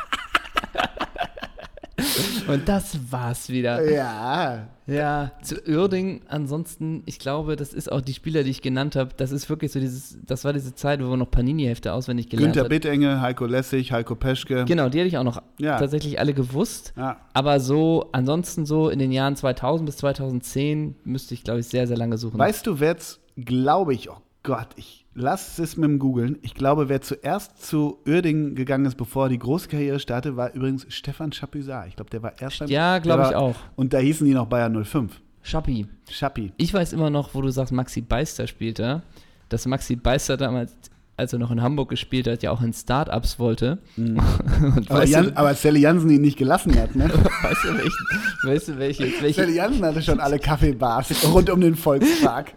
Und 2.47 2.67
das 2.67 2.97
war's 3.11 3.49
wieder. 3.49 3.89
Ja, 3.89 4.67
Ja, 4.87 5.31
zu 5.41 5.55
Uerding, 5.67 6.21
ansonsten, 6.27 7.03
ich 7.05 7.17
glaube, 7.19 7.55
das 7.55 7.73
ist 7.73 7.91
auch 7.91 8.01
die 8.01 8.13
Spieler, 8.13 8.43
die 8.43 8.49
ich 8.49 8.61
genannt 8.61 8.95
habe, 8.95 9.11
das 9.15 9.31
ist 9.31 9.49
wirklich 9.49 9.71
so 9.71 9.79
dieses, 9.79 10.17
das 10.25 10.43
war 10.43 10.51
diese 10.53 10.75
Zeit, 10.75 11.01
wo 11.01 11.09
wir 11.09 11.17
noch 11.17 11.31
Panini-Hefte 11.31 11.93
auswendig 11.93 12.29
gelernt 12.29 12.57
haben. 12.57 12.67
Bittenge, 12.67 13.21
Heiko 13.21 13.45
Lessig, 13.45 13.91
Heiko 13.91 14.15
Peschke. 14.15 14.65
Genau, 14.65 14.89
die 14.89 14.99
hätte 14.99 15.07
ich 15.07 15.17
auch 15.17 15.23
noch 15.23 15.41
Ja. 15.59 15.77
tatsächlich 15.77 16.19
alle 16.19 16.33
gewusst. 16.33 16.93
Ja. 16.97 17.17
Aber 17.33 17.59
so, 17.59 18.09
ansonsten 18.11 18.65
so 18.65 18.89
in 18.89 18.99
den 18.99 19.11
Jahren 19.11 19.35
2000 19.35 19.85
bis 19.85 19.97
2010 19.97 20.95
müsste 21.05 21.33
ich, 21.33 21.43
glaube 21.43 21.61
ich, 21.61 21.67
sehr, 21.67 21.87
sehr 21.87 21.97
lange 21.97 22.17
suchen. 22.17 22.37
Weißt 22.39 22.67
du, 22.67 22.79
wer 22.79 22.89
jetzt, 22.89 23.21
glaube 23.37 23.93
ich, 23.93 24.09
oh 24.09 24.17
Gott, 24.43 24.69
ich 24.75 25.00
lass 25.13 25.59
es 25.59 25.77
mit 25.77 25.89
dem 25.89 25.99
Googeln. 25.99 26.37
Ich 26.41 26.53
glaube, 26.53 26.89
wer 26.89 27.01
zuerst 27.01 27.63
zu 27.63 27.99
Uerdingen 28.05 28.55
gegangen 28.55 28.85
ist, 28.85 28.95
bevor 28.95 29.25
er 29.25 29.29
die 29.29 29.39
große 29.39 29.67
Karriere 29.67 29.99
startete, 29.99 30.37
war 30.37 30.53
übrigens 30.53 30.85
Stefan 30.89 31.31
Chapuisat. 31.31 31.87
Ich 31.87 31.95
glaube, 31.95 32.09
der 32.09 32.23
war 32.23 32.39
erst 32.41 32.61
Ja, 32.69 32.99
glaube 32.99 33.27
ich 33.29 33.35
auch. 33.35 33.55
Und 33.75 33.93
da 33.93 33.99
hießen 33.99 34.25
die 34.25 34.33
noch 34.33 34.47
Bayern 34.47 34.83
05. 34.83 35.21
Schappi. 35.43 35.87
Schappi. 36.09 36.53
Ich 36.57 36.73
weiß 36.73 36.93
immer 36.93 37.09
noch, 37.09 37.33
wo 37.33 37.41
du 37.41 37.49
sagst, 37.49 37.73
Maxi 37.73 38.01
Beister 38.01 38.47
spielt 38.47 38.79
da, 38.79 39.01
dass 39.49 39.65
Maxi 39.65 39.95
Beister 39.95 40.37
damals, 40.37 40.75
als 41.21 41.31
er 41.33 41.39
noch 41.39 41.51
in 41.51 41.61
Hamburg 41.61 41.89
gespielt 41.89 42.27
hat, 42.27 42.43
ja 42.43 42.51
auch 42.51 42.61
in 42.61 42.73
Startups 42.73 43.39
wollte. 43.39 43.77
Mhm. 43.95 44.19
Aber, 44.89 45.05
Jan, 45.05 45.25
du, 45.27 45.37
aber 45.37 45.53
Sally 45.55 45.79
Jansen 45.79 46.09
ihn 46.09 46.21
nicht 46.21 46.37
gelassen 46.37 46.77
hat, 46.77 46.95
ne? 46.95 47.05
weißt 47.43 47.63
du, 47.63 47.77
welchen, 47.77 48.05
weißt 48.43 48.67
du, 48.67 48.77
welche, 48.79 49.03
Sally 49.03 49.21
welche, 49.21 49.49
Jansen 49.51 49.85
hatte 49.85 50.01
schon 50.01 50.19
alle 50.19 50.37
Kaffeebars 50.39 51.31
rund 51.33 51.49
um 51.49 51.61
den 51.61 51.75
Volkspark, 51.75 52.53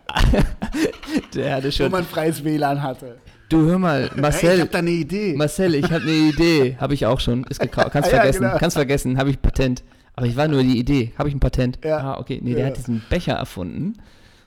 der 1.35 1.55
hatte 1.57 1.67
wo 1.69 1.71
schon. 1.71 1.91
man 1.91 2.05
freies 2.05 2.43
WLAN 2.45 2.83
hatte. 2.83 3.17
Du 3.49 3.67
hör 3.67 3.79
mal, 3.79 4.03
Hey, 4.03 4.11
ich 4.15 4.21
Marcel, 4.21 4.61
hab 4.63 4.71
da 4.71 4.79
eine 4.79 4.91
Idee. 4.91 5.35
Marcel, 5.37 5.75
ich 5.75 5.85
habe 5.85 6.03
eine 6.03 6.11
Idee. 6.13 6.77
Habe 6.81 6.95
ich 6.95 7.07
auch 7.07 7.21
schon. 7.21 7.45
Ist 7.45 7.61
gekauft. 7.61 7.91
Kannst 7.93 8.11
Ja, 8.11 8.17
vergessen. 8.19 8.43
genau. 8.43 8.57
Kannst 8.59 8.77
vergessen. 8.77 9.19
Habe 9.19 9.31
ich 9.31 9.41
Patent. 9.41 9.85
Aber 10.17 10.27
ich 10.27 10.37
war 10.37 10.49
nur 10.49 10.63
die 10.63 10.79
Idee. 10.79 11.13
Habe 11.19 11.29
ich 11.29 11.35
ein 11.35 11.41
Patent? 11.41 11.79
Ja. 11.85 11.99
Ah, 11.99 12.19
okay. 12.19 12.41
Nee, 12.43 12.55
der 12.55 12.61
Ja. 12.63 12.67
hat 12.69 12.79
diesen 12.79 13.03
Becher 13.11 13.35
erfunden, 13.35 13.95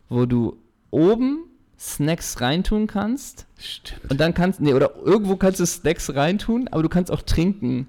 wo 0.09 0.25
du 0.25 0.57
oben 0.89 1.43
Snacks 1.79 2.41
reintun 2.41 2.87
kannst 2.87 3.45
Stimmt. 3.59 4.11
und 4.11 4.19
dann 4.19 4.33
kannst, 4.33 4.59
nee, 4.61 4.73
oder 4.73 4.91
irgendwo 5.03 5.35
kannst 5.35 5.59
du 5.59 5.65
Snacks 5.65 6.13
reintun, 6.15 6.67
aber 6.69 6.81
du 6.83 6.89
kannst 6.89 7.11
auch 7.11 7.21
trinken. 7.21 7.87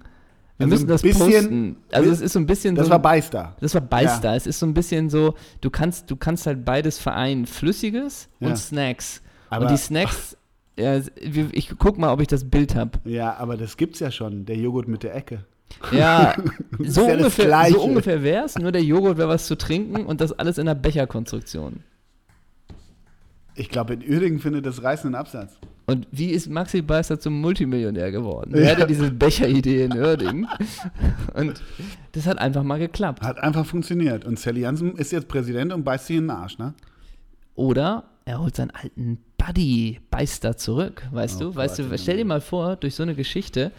Wir 0.59 0.65
Also 0.67 0.75
müssen 0.75 0.89
das 0.89 1.03
bisschen- 1.03 1.31
posten. 1.33 1.77
Also 1.93 2.11
es 2.11 2.21
ist 2.21 2.33
so 2.33 2.39
ein 2.41 2.47
bisschen 2.47 2.75
Das 2.75 2.87
so. 2.87 2.91
war 2.91 2.99
Beister. 2.99 3.57
das 3.61 3.75
war 3.75 3.81
Beister. 3.81 4.35
Es 4.35 4.47
ist 4.47 4.59
so 4.59 4.67
ein 4.67 4.75
bisschen 4.75 5.09
so, 5.09 5.35
du 5.61 5.71
kannst, 5.71 6.11
du 6.11 6.17
kannst 6.17 6.47
halt 6.47 6.65
beides 6.65 6.99
vereinen, 6.99 7.47
Flüssiges 7.47 8.29
Ja. 8.41 8.49
und 8.49 8.57
Snacks. 8.57 9.23
Aber- 9.51 9.63
und 9.67 9.71
die 9.71 9.77
Snacks, 9.79 10.37
ja, 10.79 11.01
ich 11.53 11.73
guck 11.79 11.97
mal, 11.99 12.13
ob 12.13 12.21
ich 12.21 12.27
das 12.29 12.45
Bild 12.45 12.75
habe. 12.75 12.99
Ja, 13.05 13.37
aber 13.37 13.57
das 13.57 13.77
gibt's 13.77 14.01
ja 14.01 14.11
schon, 14.11 14.45
der 14.47 14.57
Joghurt 14.57 14.89
mit 14.89 15.03
der 15.05 15.15
Ecke. 15.15 15.45
Ja, 15.93 16.35
so 16.85 17.07
ja 17.09 17.15
ungefähr, 17.15 17.67
so 17.71 17.81
ungefähr 17.83 18.23
wäre 18.23 18.45
es, 18.45 18.57
nur 18.59 18.73
der 18.73 18.83
Joghurt 18.83 19.17
wäre 19.17 19.29
was 19.29 19.47
zu 19.47 19.57
trinken 19.57 20.05
und 20.07 20.21
das 20.21 20.33
alles 20.33 20.59
in 20.59 20.69
einer 20.69 20.75
Becherkonstruktion. 20.75 21.85
Ich 23.59 23.69
glaube, 23.71 23.95
in 23.95 24.03
Uerdingen 24.09 24.39
findet 24.39 24.65
das 24.67 24.83
reißenden 24.83 25.15
Absatz. 25.19 25.59
Und 25.87 26.07
wie 26.13 26.31
ist 26.31 26.49
Maxi 26.49 26.81
Beister 26.81 27.19
zum 27.19 27.41
Multimillionär 27.41 28.13
geworden? 28.13 28.55
Er 28.55 28.63
Ja. 28.63 28.71
hatte 28.71 28.87
diese 28.87 29.11
Becheridee 29.11 29.85
in 29.85 29.97
Uerdingen 29.97 30.47
und 31.35 31.61
das 32.13 32.27
hat 32.27 32.39
einfach 32.39 32.63
mal 32.63 32.79
geklappt. 32.79 33.23
Hat 33.23 33.39
einfach 33.43 33.67
funktioniert. 33.67 34.25
Und 34.25 34.39
Sally 34.39 34.61
Jansen 34.61 34.95
ist 34.97 35.11
jetzt 35.13 35.27
Präsident 35.29 35.73
und 35.73 35.83
beißt 35.85 36.07
sich 36.07 36.17
in 36.17 36.25
den 36.25 36.31
Arsch, 36.31 36.59
ne? 36.59 36.75
Oder 37.57 38.05
er 38.27 38.41
holt 38.41 38.55
seinen 38.55 38.71
alten 38.71 39.19
Buddy 39.39 40.01
Beister 40.11 40.57
zurück, 40.57 41.03
weißt 41.11 41.41
Oh 41.43 41.47
du? 41.51 41.57
Weißt 41.57 41.79
Gott, 41.79 41.91
du, 41.91 41.99
stell 41.99 42.19
dir 42.19 42.25
mal 42.27 42.41
vor, 42.41 42.77
durch 42.77 42.95
so 42.95 43.03
eine 43.03 43.15
Geschichte, 43.15 43.73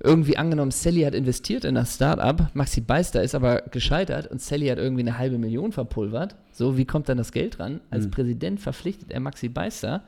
irgendwie 0.00 0.36
angenommen, 0.36 0.70
Sally 0.70 1.02
hat 1.02 1.14
investiert 1.14 1.64
in 1.64 1.74
das 1.74 1.94
Startup, 1.96 2.48
Maxi 2.54 2.80
Beister 2.80 3.22
ist 3.22 3.34
aber 3.34 3.62
gescheitert 3.70 4.28
und 4.28 4.40
Sally 4.40 4.68
hat 4.68 4.78
irgendwie 4.78 5.02
eine 5.02 5.18
halbe 5.18 5.38
Million 5.38 5.72
verpulvert. 5.72 6.36
So, 6.52 6.76
wie 6.76 6.84
kommt 6.84 7.08
dann 7.08 7.18
das 7.18 7.32
Geld 7.32 7.58
ran? 7.58 7.80
Als 7.90 8.04
Hm. 8.04 8.10
Präsident 8.12 8.60
verpflichtet 8.60 9.10
er 9.10 9.20
Maxi 9.20 9.48
Beister, 9.48 10.04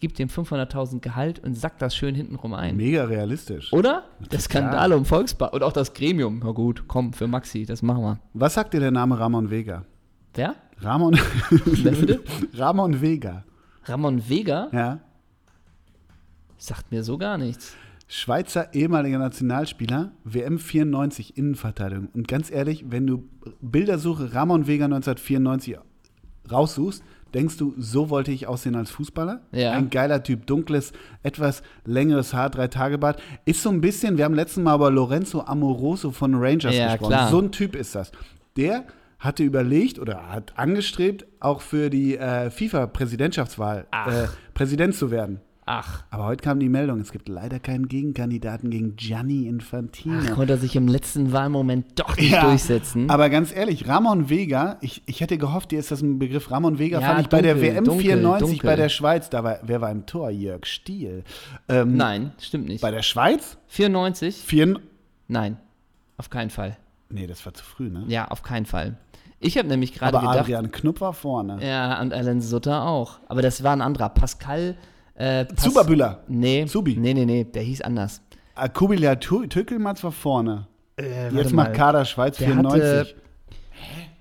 gibt 0.00 0.18
ihm 0.18 0.28
500.000 0.28 1.00
Gehalt 1.00 1.38
und 1.40 1.54
sackt 1.54 1.80
das 1.82 1.94
schön 1.94 2.14
hintenrum 2.14 2.52
ein. 2.54 2.76
Mega 2.76 3.04
realistisch. 3.04 3.72
Oder? 3.72 4.04
Der. 4.32 4.40
Skandal 4.40 4.92
um 4.92 5.04
Volkspark 5.04 5.52
und 5.52 5.62
auch 5.62 5.72
das 5.72 5.92
Gremium. 5.94 6.40
Na 6.44 6.50
gut, 6.52 6.84
komm, 6.88 7.12
für 7.12 7.26
Maxi, 7.26 7.64
das 7.66 7.82
machen 7.82 8.02
wir. 8.02 8.18
Was 8.34 8.54
sagt 8.54 8.74
dir 8.74 8.80
der 8.80 8.90
Name 8.90 9.18
Ramon 9.18 9.50
Vega? 9.50 9.84
Wer? 10.34 10.54
Ramon? 10.80 11.18
Ramon 12.54 13.00
Vega, 13.00 13.44
Ramon 13.84 14.28
Vega? 14.28 14.68
ja. 14.72 15.00
Sagt 16.56 16.90
mir 16.92 17.04
so 17.04 17.18
gar 17.18 17.36
nichts. 17.36 17.74
Schweizer 18.06 18.74
ehemaliger 18.74 19.18
Nationalspieler, 19.18 20.12
WM 20.24 20.58
94 20.58 21.36
Innenverteidigung. 21.38 22.08
Und 22.14 22.28
ganz 22.28 22.50
ehrlich, 22.50 22.84
wenn 22.88 23.06
du 23.06 23.24
Bildersuche 23.60 24.34
Ramon 24.34 24.66
Vega 24.66 24.84
1994 24.84 25.78
raussuchst, 26.50 27.02
denkst 27.32 27.56
du, 27.56 27.74
so 27.78 28.10
wollte 28.10 28.30
ich 28.30 28.46
aussehen 28.46 28.76
als 28.76 28.90
Fußballer? 28.90 29.40
Ja. 29.52 29.72
Ein 29.72 29.90
geiler 29.90 30.22
Typ, 30.22 30.46
dunkles, 30.46 30.92
etwas 31.22 31.62
längeres 31.84 32.34
Haar, 32.34 32.50
drei 32.50 32.68
Tage 32.68 32.98
Bart. 32.98 33.20
Ist 33.46 33.62
so 33.62 33.70
ein 33.70 33.80
bisschen, 33.80 34.18
wir 34.18 34.24
haben 34.24 34.34
letztes 34.34 34.62
Mal 34.62 34.74
über 34.76 34.90
Lorenzo 34.90 35.40
Amoroso 35.40 36.10
von 36.10 36.34
Rangers 36.34 36.74
Ja, 36.76 36.92
gesprochen. 36.92 37.10
klar. 37.10 37.30
So 37.30 37.40
ein 37.40 37.50
Typ 37.52 37.74
ist 37.74 37.94
das. 37.94 38.12
Der 38.56 38.84
hatte 39.18 39.42
überlegt 39.42 39.98
oder 39.98 40.28
hat 40.30 40.52
angestrebt, 40.58 41.26
auch 41.40 41.62
für 41.62 41.88
die 41.88 42.16
äh, 42.18 42.50
FIFA-Präsidentschaftswahl 42.50 43.86
äh, 43.90 44.26
Präsident 44.52 44.94
zu 44.94 45.10
werden. 45.10 45.40
Ach, 45.66 46.02
Aber 46.10 46.24
heute 46.26 46.42
kam 46.44 46.60
die 46.60 46.68
Meldung, 46.68 47.00
es 47.00 47.10
gibt 47.10 47.26
leider 47.26 47.58
keinen 47.58 47.88
Gegenkandidaten 47.88 48.68
gegen 48.68 48.96
Gianni 48.96 49.46
Infantino. 49.46 50.20
ach, 50.22 50.34
konnte 50.34 50.52
er 50.52 50.58
sich 50.58 50.76
im 50.76 50.86
letzten 50.88 51.32
Wahlmoment 51.32 51.86
doch 51.98 52.16
nicht 52.18 52.32
Ja, 52.32 52.42
durchsetzen. 52.44 53.08
Aber 53.08 53.30
ganz 53.30 53.50
ehrlich, 53.54 53.88
Ramon 53.88 54.28
Vega, 54.28 54.76
ich, 54.82 55.02
ich 55.06 55.22
hätte 55.22 55.38
gehofft, 55.38 55.70
dir 55.70 55.78
ist 55.78 55.90
das 55.90 56.02
ein 56.02 56.18
Begriff. 56.18 56.50
Ramon 56.50 56.78
Vega 56.78 57.00
Ja, 57.00 57.06
fand 57.08 57.22
ich 57.22 57.28
bei 57.28 57.40
der 57.40 57.54
dunkel, 57.54 57.72
WM 57.76 57.84
dunkel, 57.84 58.02
94 58.04 58.48
dunkel. 58.58 58.70
bei 58.70 58.76
der 58.76 58.88
Schweiz, 58.90 59.30
da 59.30 59.42
war, 59.42 59.58
wer 59.62 59.80
war 59.80 59.90
im 59.90 60.04
Tor? 60.04 60.28
Jörg 60.30 60.66
Stiel. 60.66 61.24
Ähm, 61.70 61.96
Nein, 61.96 62.32
stimmt 62.38 62.66
nicht. 62.68 62.82
Bei 62.82 62.90
der 62.90 63.02
Schweiz? 63.02 63.56
94? 63.68 64.36
Vier, 64.36 64.78
Nein, 65.28 65.56
auf 66.18 66.28
keinen 66.28 66.50
Fall. 66.50 66.76
nee, 67.08 67.26
das 67.26 67.44
war 67.46 67.54
zu 67.54 67.64
früh, 67.64 67.88
ne? 67.88 68.04
Ja, 68.08 68.28
auf 68.28 68.42
keinen 68.42 68.66
Fall. 68.66 68.98
Ich 69.40 69.56
habe 69.56 69.68
nämlich 69.68 69.94
gerade 69.94 70.18
gedacht, 70.18 70.40
Adrian 70.40 70.70
Knupp 70.70 71.00
war 71.00 71.14
vorne. 71.14 71.58
ja, 71.66 72.00
und 72.02 72.12
Alan 72.12 72.40
Sutter 72.42 72.86
auch. 72.86 73.18
Aber 73.28 73.40
das 73.40 73.62
war 73.62 73.72
ein 73.72 73.80
anderer. 73.80 74.10
Pascal. 74.10 74.76
Äh, 75.14 75.46
Zuberbüller. 75.56 76.24
Nee. 76.28 76.66
Zubi. 76.66 76.96
Nee, 76.96 77.14
nee, 77.14 77.24
nee, 77.24 77.44
der 77.44 77.62
hieß 77.62 77.82
anders. 77.82 78.20
Ah, 78.54 78.68
Kubilja 78.68 79.12
Tü- 79.12 79.48
Tückelmatz 79.48 80.02
war 80.04 80.12
vorne. 80.12 80.66
Äh, 80.96 81.30
Jetzt 81.30 81.52
macht 81.52 81.74
Kader 81.74 82.04
Schweiz 82.04 82.36
Der 82.38 82.48
94. 82.48 82.82
hatte 82.82 83.14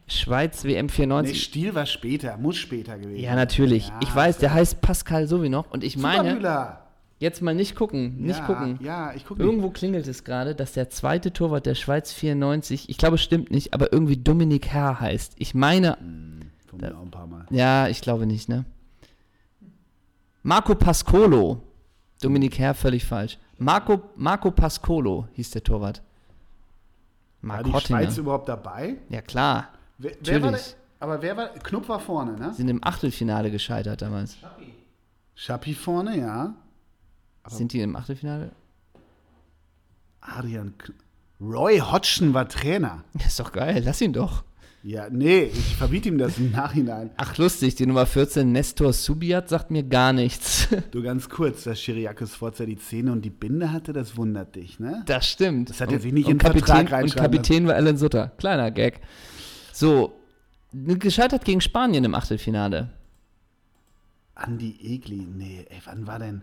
Schweiz 0.08 0.63
WM 0.63 0.86
nee, 0.88 0.91
94. 0.91 1.43
Stiel 1.43 1.75
war 1.75 1.86
später, 1.86 2.38
muss 2.38 2.58
später 2.58 2.97
gewesen 2.97 3.21
ja, 3.23 3.36
natürlich. 3.36 3.88
Ja, 3.88 3.99
ich 4.03 4.13
weiß, 4.15 4.38
der 4.38 4.53
heißt 4.53 4.82
Pascal 4.82 5.27
so 5.27 5.41
wie 5.43 5.49
noch. 5.49 5.71
Und 5.71 5.84
ich 5.84 5.97
meine, 5.97 6.19
Zuberbüller. 6.29 6.82
jetzt 7.19 7.41
mal 7.41 7.56
nicht 7.56 7.75
gucken, 7.75 8.17
nicht 8.21 8.39
ja, 8.39 8.45
gucken. 8.45 8.79
Ja, 8.82 9.13
ich 9.15 9.25
gucke 9.25 9.41
nicht. 9.41 9.49
Irgendwo 9.49 9.69
klingelt 9.69 10.08
es 10.08 10.23
gerade, 10.23 10.56
dass 10.56 10.73
der 10.73 10.89
zweite 10.89 11.32
Torwart 11.32 11.65
der 11.65 11.75
Schweiz 11.75 12.12
94, 12.13 12.89
ich 12.89 12.97
glaube, 12.97 13.15
es 13.15 13.21
stimmt 13.23 13.49
nicht, 13.49 13.73
aber 13.73 13.91
irgendwie 13.93 14.17
Dominik 14.17 14.67
Herr 14.67 14.99
heißt. 14.99 15.34
Ich 15.39 15.53
meine, 15.56 15.97
Von 16.67 16.79
mir 16.82 16.95
auch 16.97 17.01
ein 17.03 17.12
paar 17.12 17.27
Mal. 17.27 17.45
ja, 17.49 17.88
ich 17.88 18.01
glaube 18.01 18.25
nicht, 18.27 18.49
ne? 18.49 18.65
Marco 20.43 20.75
Pascolo. 20.75 21.62
Dominik 22.21 22.60
Herr, 22.60 22.73
völlig 22.73 23.06
falsch. 23.06 23.38
Marco, 23.58 24.01
Marco 24.15 24.51
Pascolo 24.51 25.27
hieß 25.34 25.51
der 25.51 25.63
Torwart. 25.63 26.01
War 27.41 27.56
Marc 27.56 27.63
die 27.65 27.73
Hottinger. 27.73 27.99
Schweiz 27.99 28.17
überhaupt 28.17 28.49
dabei? 28.49 28.97
Ja, 29.10 29.21
klar. 29.21 29.69
Wer, 29.97 30.12
wer 30.21 30.34
war 30.41 30.51
der, 30.51 30.51
Natürlich. 30.51 30.75
aber 30.99 31.21
wer 31.21 31.38
war, 31.38 31.47
Knupp 31.49 31.89
war 31.89 31.99
vorne, 31.99 32.34
ne? 32.34 32.53
Sind 32.53 32.69
im 32.69 32.84
Achtelfinale 32.84 33.51
gescheitert 33.51 34.01
damals. 34.01 34.38
Schappi 35.36 35.73
vorne, 35.73 36.17
ja. 36.17 36.53
Sind 37.47 37.73
die 37.73 37.82
im 37.82 37.95
Achtelfinale? 37.95 38.51
Adrian 40.21 40.77
Kn 40.77 40.95
Roy 41.41 41.79
Hodgson 41.79 42.34
war 42.34 42.47
Trainer. 42.47 43.03
Das 43.13 43.27
ist 43.27 43.39
doch 43.39 43.51
geil, 43.51 43.82
lass 43.86 43.99
ihn 44.01 44.13
doch. 44.13 44.43
Ja, 44.86 45.10
nee, 45.10 45.43
ich 45.43 45.78
verbiete 45.78 46.10
ihm 46.10 46.17
das 46.17 46.38
im 46.38 46.52
Nachhinein. 46.52 47.12
Ach, 47.15 47.38
lustig, 47.38 47.76
die 47.76 47.86
Nummer 47.86 48.06
14, 48.06 48.52
Nestor 48.52 48.91
Subiat, 48.91 49.48
sagt 49.48 49.72
mir 49.72 49.84
gar 49.84 50.12
nichts. 50.12 50.67
Du 50.91 51.02
ganz 51.02 51.30
kurz, 51.30 51.63
dass 51.63 51.80
Chiriakos 51.80 52.36
Forza 52.36 52.65
die 52.65 52.76
Zähne 52.78 53.13
und 53.13 53.24
die 53.24 53.30
Binde 53.30 53.72
hatte, 53.72 53.93
das 53.93 54.17
wundert 54.17 54.56
dich, 54.56 54.80
ne? 54.80 55.04
Das 55.06 55.26
stimmt. 55.26 55.69
Das 55.69 55.80
hat 55.80 55.91
er 55.91 56.00
sich 56.02 56.12
nicht 56.12 56.28
in 56.28 56.38
den 56.38 56.41
Vertrag 56.41 56.88
Kapitän, 56.88 57.04
Und 57.04 57.15
Kapitän 57.15 57.67
war 57.67 57.76
Alan 57.76 57.96
Sutter. 57.96 58.34
Kleiner 58.38 58.72
Gag. 58.72 59.00
So, 59.72 60.19
gescheitert 60.74 61.46
gegen 61.46 61.62
Spanien 61.62 62.04
im 62.04 62.13
Achtelfinale. 62.13 62.89
Andi 64.36 64.76
Egli, 64.82 65.26
nee, 65.26 65.65
ey, 65.69 65.80
wann 65.86 66.08
war 66.08 66.19
denn? 66.19 66.41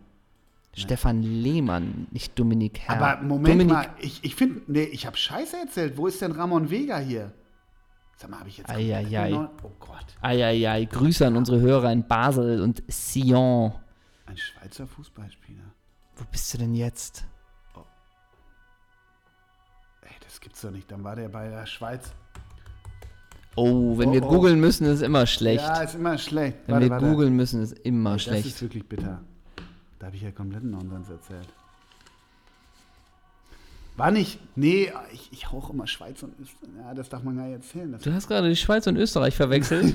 Stefan 0.72 1.22
Lehmann, 1.22 2.06
nicht 2.10 2.38
Dominik 2.38 2.78
Herr. 2.78 3.02
Aber 3.02 3.22
Moment 3.22 3.54
Dominik, 3.54 3.72
mal, 3.72 3.88
ich, 4.00 4.20
ich 4.22 4.34
finde, 4.34 4.62
nee, 4.66 4.84
ich 4.84 5.04
habe 5.04 5.16
Scheiße 5.16 5.56
erzählt. 5.58 5.98
Wo 5.98 6.06
ist 6.06 6.22
denn 6.22 6.32
Ramon 6.32 6.70
Vega 6.70 6.98
hier? 6.98 7.32
Sag 8.20 8.28
mal, 8.28 8.40
habe 8.40 8.50
ich 8.50 8.58
jetzt 8.58 8.68
Eieiei. 8.68 9.32
Oh 9.62 9.70
Gott, 9.80 10.04
Eieiei, 10.20 10.84
Grüße 10.84 11.26
an 11.26 11.36
unsere 11.38 11.58
Hörer 11.60 11.90
in 11.90 12.06
Basel 12.06 12.60
und 12.60 12.82
Sion. 12.86 13.72
ein 14.26 14.36
Schweizer 14.36 14.86
Fußballspieler. 14.86 15.64
Wo 16.16 16.24
bist 16.30 16.52
du 16.52 16.58
denn 16.58 16.74
jetzt? 16.74 17.24
Ey, 20.02 20.10
das 20.22 20.38
gibt's 20.38 20.60
doch 20.60 20.70
nicht. 20.70 20.90
Dann 20.90 21.02
war 21.02 21.16
der 21.16 21.30
bei 21.30 21.48
der 21.48 21.64
Schweiz. 21.64 22.12
Oh, 23.56 23.96
wenn 23.96 24.10
Oh, 24.10 24.12
wir 24.12 24.22
oh. 24.24 24.28
googeln 24.28 24.60
müssen, 24.60 24.84
ist 24.86 25.00
immer 25.00 25.26
schlecht. 25.26 25.64
Ja, 25.64 25.80
ist 25.82 25.94
immer 25.94 26.18
schlecht. 26.18 26.58
wenn 26.66 26.74
Warte, 26.74 26.86
wir 26.86 26.90
warte. 26.90 27.06
googeln 27.06 27.34
müssen, 27.34 27.62
ist 27.62 27.72
immer 27.80 28.12
Das 28.14 28.22
schlecht. 28.24 28.46
ist 28.46 28.60
wirklich 28.60 28.86
bitter. 28.86 29.22
Da 29.98 30.06
habe 30.06 30.16
ich 30.16 30.22
ja 30.22 30.30
kompletten 30.30 30.70
Nonsens 30.70 31.08
erzählt. 31.08 31.48
War 34.00 34.10
nicht. 34.10 34.38
Nee, 34.56 34.90
ich, 35.12 35.28
ich 35.30 35.52
hauch 35.52 35.68
immer 35.68 35.86
Schweiz 35.86 36.22
und 36.22 36.32
Österreich. 36.40 36.70
Ja, 36.78 36.94
das 36.94 37.10
darf 37.10 37.22
man 37.22 37.36
gar 37.36 37.44
nicht 37.44 37.52
erzählen. 37.52 37.92
Das, 37.92 38.00
Du 38.00 38.12
hast 38.14 38.28
gerade 38.28 38.48
die 38.48 38.56
Schweiz 38.56 38.86
und 38.86 38.96
Österreich 38.96 39.36
verwechselt. 39.36 39.94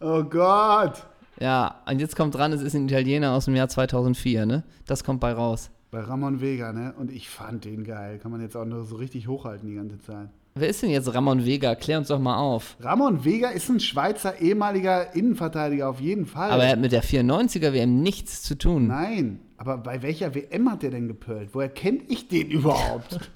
oh 0.00 0.24
Gott! 0.24 1.06
ja, 1.38 1.82
und 1.86 2.00
jetzt 2.00 2.16
kommt 2.16 2.34
dran, 2.34 2.52
es 2.52 2.60
ist 2.60 2.74
ein 2.74 2.88
Italiener 2.88 3.34
aus 3.34 3.44
dem 3.44 3.54
Jahr 3.54 3.68
2004, 3.68 4.46
ne? 4.46 4.64
Das 4.86 5.04
kommt 5.04 5.20
bei 5.20 5.32
raus. 5.32 5.70
Bei 5.92 6.00
Ramon 6.00 6.40
Vega, 6.40 6.72
ne? 6.72 6.92
Und 6.98 7.12
ich 7.12 7.30
fand 7.30 7.64
den 7.64 7.84
geil. 7.84 8.18
Kann 8.18 8.32
man 8.32 8.40
jetzt 8.40 8.56
auch 8.56 8.64
nur 8.64 8.84
so 8.84 8.96
richtig 8.96 9.28
hochhalten 9.28 9.68
die 9.68 9.76
ganze 9.76 10.00
Zeit. 10.00 10.28
Wer 10.58 10.68
ist 10.68 10.82
denn 10.82 10.88
jetzt 10.88 11.12
Ramon 11.14 11.44
Vega? 11.44 11.74
Klär 11.74 11.98
uns 11.98 12.08
doch 12.08 12.18
mal 12.18 12.38
auf. 12.38 12.76
Ramon 12.80 13.24
Vega 13.24 13.50
ist 13.50 13.68
ein 13.68 13.78
Schweizer 13.78 14.40
ehemaliger 14.40 15.14
Innenverteidiger 15.14 15.90
auf 15.90 16.00
jeden 16.00 16.24
Fall. 16.24 16.50
Aber 16.50 16.64
er 16.64 16.72
hat 16.72 16.78
mit 16.80 16.92
der 16.92 17.02
94er 17.04 17.74
WM 17.74 18.00
nichts 18.02 18.42
zu 18.42 18.56
tun. 18.56 18.86
Nein, 18.86 19.40
aber 19.58 19.76
bei 19.76 20.00
welcher 20.00 20.34
WM 20.34 20.70
hat 20.70 20.82
der 20.82 20.92
denn 20.92 21.08
gepölt? 21.08 21.50
Woher 21.52 21.68
kenne 21.68 22.00
ich 22.08 22.28
den 22.28 22.50
überhaupt? 22.50 23.20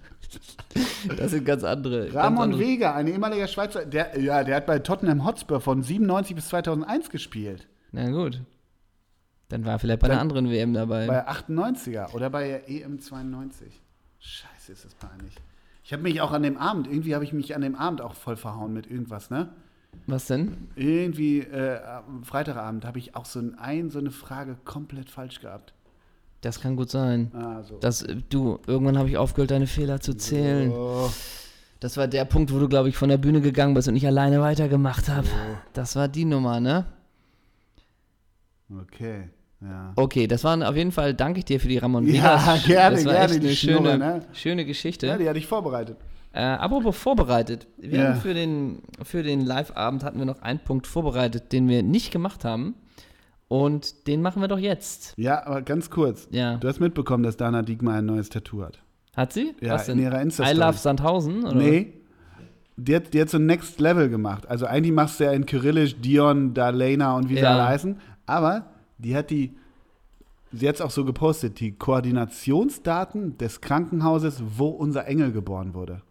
Das 1.16 1.32
sind 1.32 1.44
ganz 1.44 1.64
andere. 1.64 2.04
ganz 2.04 2.14
Ramon 2.14 2.42
andere. 2.52 2.60
Vega, 2.60 2.94
ein 2.94 3.08
ehemaliger 3.08 3.48
Schweizer, 3.48 3.84
der, 3.84 4.16
ja, 4.20 4.44
der 4.44 4.54
hat 4.56 4.66
bei 4.66 4.78
Tottenham 4.78 5.24
Hotspur 5.26 5.60
von 5.60 5.82
97 5.82 6.36
bis 6.36 6.48
2001 6.50 7.10
gespielt. 7.10 7.66
Na 7.90 8.08
gut. 8.10 8.40
Dann 9.48 9.64
war 9.64 9.72
er 9.72 9.78
vielleicht 9.80 9.98
bei 10.00 10.06
einer 10.06 10.14
Dann- 10.14 10.22
anderen 10.22 10.48
WM 10.50 10.72
dabei. 10.72 11.08
Bei 11.08 11.26
98er 11.28 12.14
oder 12.14 12.30
bei 12.30 12.46
der 12.46 12.70
EM 12.70 13.00
92. 13.00 13.66
Scheiße, 14.20 14.70
ist 14.72 14.84
das 14.84 14.94
peinlich. 14.94 15.34
Ich 15.90 15.92
habe 15.92 16.04
mich 16.04 16.20
auch 16.20 16.30
an 16.30 16.44
dem 16.44 16.56
Abend, 16.56 16.86
irgendwie 16.86 17.16
habe 17.16 17.24
ich 17.24 17.32
mich 17.32 17.56
an 17.56 17.62
dem 17.62 17.74
Abend 17.74 18.00
auch 18.00 18.14
voll 18.14 18.36
verhauen 18.36 18.72
mit 18.72 18.88
irgendwas, 18.88 19.28
ne? 19.28 19.48
Was 20.06 20.26
denn? 20.26 20.68
Irgendwie, 20.76 21.40
äh, 21.40 21.80
Freitagabend 22.22 22.84
habe 22.84 23.00
ich 23.00 23.16
auch 23.16 23.24
so, 23.24 23.40
ein, 23.40 23.58
ein, 23.58 23.90
so 23.90 23.98
eine 23.98 24.12
Frage 24.12 24.56
komplett 24.64 25.10
falsch 25.10 25.40
gehabt. 25.40 25.74
Das 26.42 26.60
kann 26.60 26.76
gut 26.76 26.90
sein. 26.90 27.32
Ah, 27.34 27.64
so. 27.64 27.78
Das, 27.78 28.06
du, 28.28 28.60
irgendwann 28.68 28.98
habe 28.98 29.08
ich 29.08 29.16
aufgehört, 29.16 29.50
deine 29.50 29.66
Fehler 29.66 30.00
zu 30.00 30.14
zählen. 30.14 30.70
Oh, 30.70 31.10
Das 31.80 31.96
war 31.96 32.06
der 32.06 32.24
Punkt, 32.24 32.54
wo 32.54 32.60
du, 32.60 32.68
glaube 32.68 32.88
ich, 32.88 32.96
von 32.96 33.08
der 33.08 33.18
Bühne 33.18 33.40
gegangen 33.40 33.74
bist 33.74 33.88
und 33.88 33.96
ich 33.96 34.06
alleine 34.06 34.40
weitergemacht 34.40 35.08
habe. 35.08 35.26
Das 35.72 35.96
war 35.96 36.06
die 36.06 36.24
Nummer, 36.24 36.60
ne? 36.60 36.86
okay, 38.80 39.28
ja. 39.62 39.92
Okay, 39.96 40.26
das 40.26 40.44
waren 40.44 40.62
auf 40.62 40.76
jeden 40.76 40.92
Fall, 40.92 41.14
danke 41.14 41.38
ich 41.40 41.44
dir 41.44 41.60
für 41.60 41.68
die 41.68 41.78
Ramon 41.78 42.06
Ja, 42.06 42.12
Vegas. 42.40 42.64
gerne, 42.66 42.96
das 42.96 43.04
war 43.04 43.12
gerne, 43.12 43.32
echt 43.34 43.44
eine 43.44 43.52
Schnurre, 43.54 43.90
schöne, 43.92 43.98
ne? 43.98 44.20
schöne 44.32 44.64
Geschichte. 44.64 45.06
Ja, 45.06 45.18
die 45.18 45.28
hatte 45.28 45.38
ich 45.38 45.46
vorbereitet. 45.46 45.96
Äh, 46.32 46.42
apropos 46.42 46.96
vorbereitet. 46.96 47.66
Wir 47.76 47.98
Ja. 47.98 48.08
haben 48.12 48.20
für 48.20 48.34
den, 48.34 48.82
für 49.02 49.22
den 49.22 49.40
Live-Abend 49.44 50.04
hatten 50.04 50.18
wir 50.18 50.26
noch 50.26 50.40
einen 50.42 50.60
Punkt 50.60 50.86
vorbereitet, 50.86 51.52
den 51.52 51.68
wir 51.68 51.82
nicht 51.82 52.12
gemacht 52.12 52.44
haben. 52.44 52.74
Und 53.48 54.06
den 54.06 54.22
machen 54.22 54.40
wir 54.40 54.46
doch 54.48 54.58
jetzt. 54.60 55.12
Ja, 55.16 55.44
aber 55.44 55.62
ganz 55.62 55.90
kurz. 55.90 56.28
Ja. 56.30 56.56
Du 56.58 56.68
hast 56.68 56.78
mitbekommen, 56.78 57.24
dass 57.24 57.36
Dana 57.36 57.62
Diekmar 57.62 57.96
ein 57.96 58.06
neues 58.06 58.28
Tattoo 58.28 58.62
hat. 58.62 58.78
Hat 59.16 59.32
sie? 59.32 59.56
Ja, 59.60 59.74
Was 59.74 59.88
in 59.88 59.96
denn? 59.96 60.06
ihrer 60.06 60.20
I 60.20 60.22
Insta-Story. 60.22 60.60
Love 60.66 60.78
Sandhausen? 60.78 61.44
Oder? 61.44 61.54
Nee. 61.56 61.94
Die 62.76 62.94
hat, 62.94 63.12
die 63.12 63.20
hat 63.20 63.28
so 63.28 63.38
ein 63.38 63.46
Next 63.46 63.80
Level 63.80 64.08
gemacht. 64.08 64.48
Also 64.48 64.66
eigentlich 64.66 64.92
machst 64.94 65.18
du 65.18 65.24
ja 65.24 65.32
in 65.32 65.46
Kyrillisch 65.46 66.00
Dion, 66.00 66.54
Dalena 66.54 67.16
und 67.16 67.28
wie 67.28 67.34
sie 67.34 67.40
Ja. 67.40 67.54
alle 67.54 67.66
heißen. 67.66 67.98
Aber 68.26 68.66
die 69.00 69.16
hat 69.16 69.30
die, 69.30 69.54
sie 70.52 70.68
hat 70.68 70.76
es 70.76 70.80
auch 70.80 70.90
so 70.90 71.04
gepostet, 71.04 71.60
die 71.60 71.72
Koordinationsdaten 71.72 73.38
des 73.38 73.60
Krankenhauses, 73.60 74.42
wo 74.56 74.68
unser 74.68 75.06
Engel 75.06 75.32
geboren 75.32 75.74
wurde. 75.74 76.02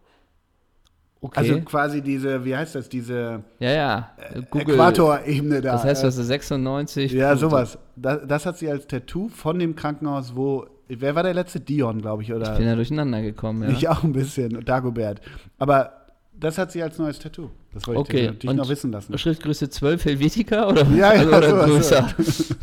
Okay. 1.22 1.40
Also 1.40 1.60
quasi 1.60 2.00
diese, 2.00 2.44
wie 2.46 2.56
heißt 2.56 2.74
das, 2.74 2.88
diese 2.88 3.44
ja, 3.58 3.70
ja. 3.70 4.10
Google. 4.50 4.74
Äquatorebene 4.74 5.60
da. 5.60 5.72
Das 5.72 5.84
heißt, 5.84 6.02
äh, 6.02 6.06
das 6.06 6.16
ist 6.16 6.28
96. 6.28 7.12
Ja, 7.12 7.36
sowas. 7.36 7.78
Das, 7.94 8.26
das 8.26 8.46
hat 8.46 8.56
sie 8.56 8.70
als 8.70 8.86
Tattoo 8.86 9.28
von 9.28 9.58
dem 9.58 9.76
Krankenhaus, 9.76 10.34
wo. 10.34 10.66
Wer 10.88 11.14
war 11.14 11.22
der 11.22 11.34
letzte? 11.34 11.60
Dion, 11.60 12.00
glaube 12.00 12.22
ich, 12.22 12.32
oder? 12.32 12.52
Ich 12.52 12.58
bin 12.58 12.66
da 12.66 12.74
durcheinander 12.74 13.20
gekommen, 13.20 13.62
ja. 13.62 13.68
Ich 13.68 13.88
auch 13.88 14.02
ein 14.02 14.12
bisschen. 14.12 14.64
Dagobert. 14.64 15.20
Aber 15.58 15.99
das 16.40 16.58
hat 16.58 16.72
sie 16.72 16.82
als 16.82 16.98
neues 16.98 17.18
Tattoo. 17.18 17.50
Das 17.72 17.86
wollte 17.86 18.00
Okay, 18.00 18.20
ich 18.20 18.26
natürlich 18.26 18.50
und 18.50 18.56
noch 18.56 18.68
wissen 18.68 18.90
lassen. 18.92 19.16
Schriftgröße 19.18 19.70
12 19.70 20.04
Helvetica 20.04 20.68
oder, 20.68 20.84
Ja, 20.88 21.14
ja, 21.14 21.28
oder 21.28 21.48
sowas, 21.50 21.66
größer? 21.66 22.14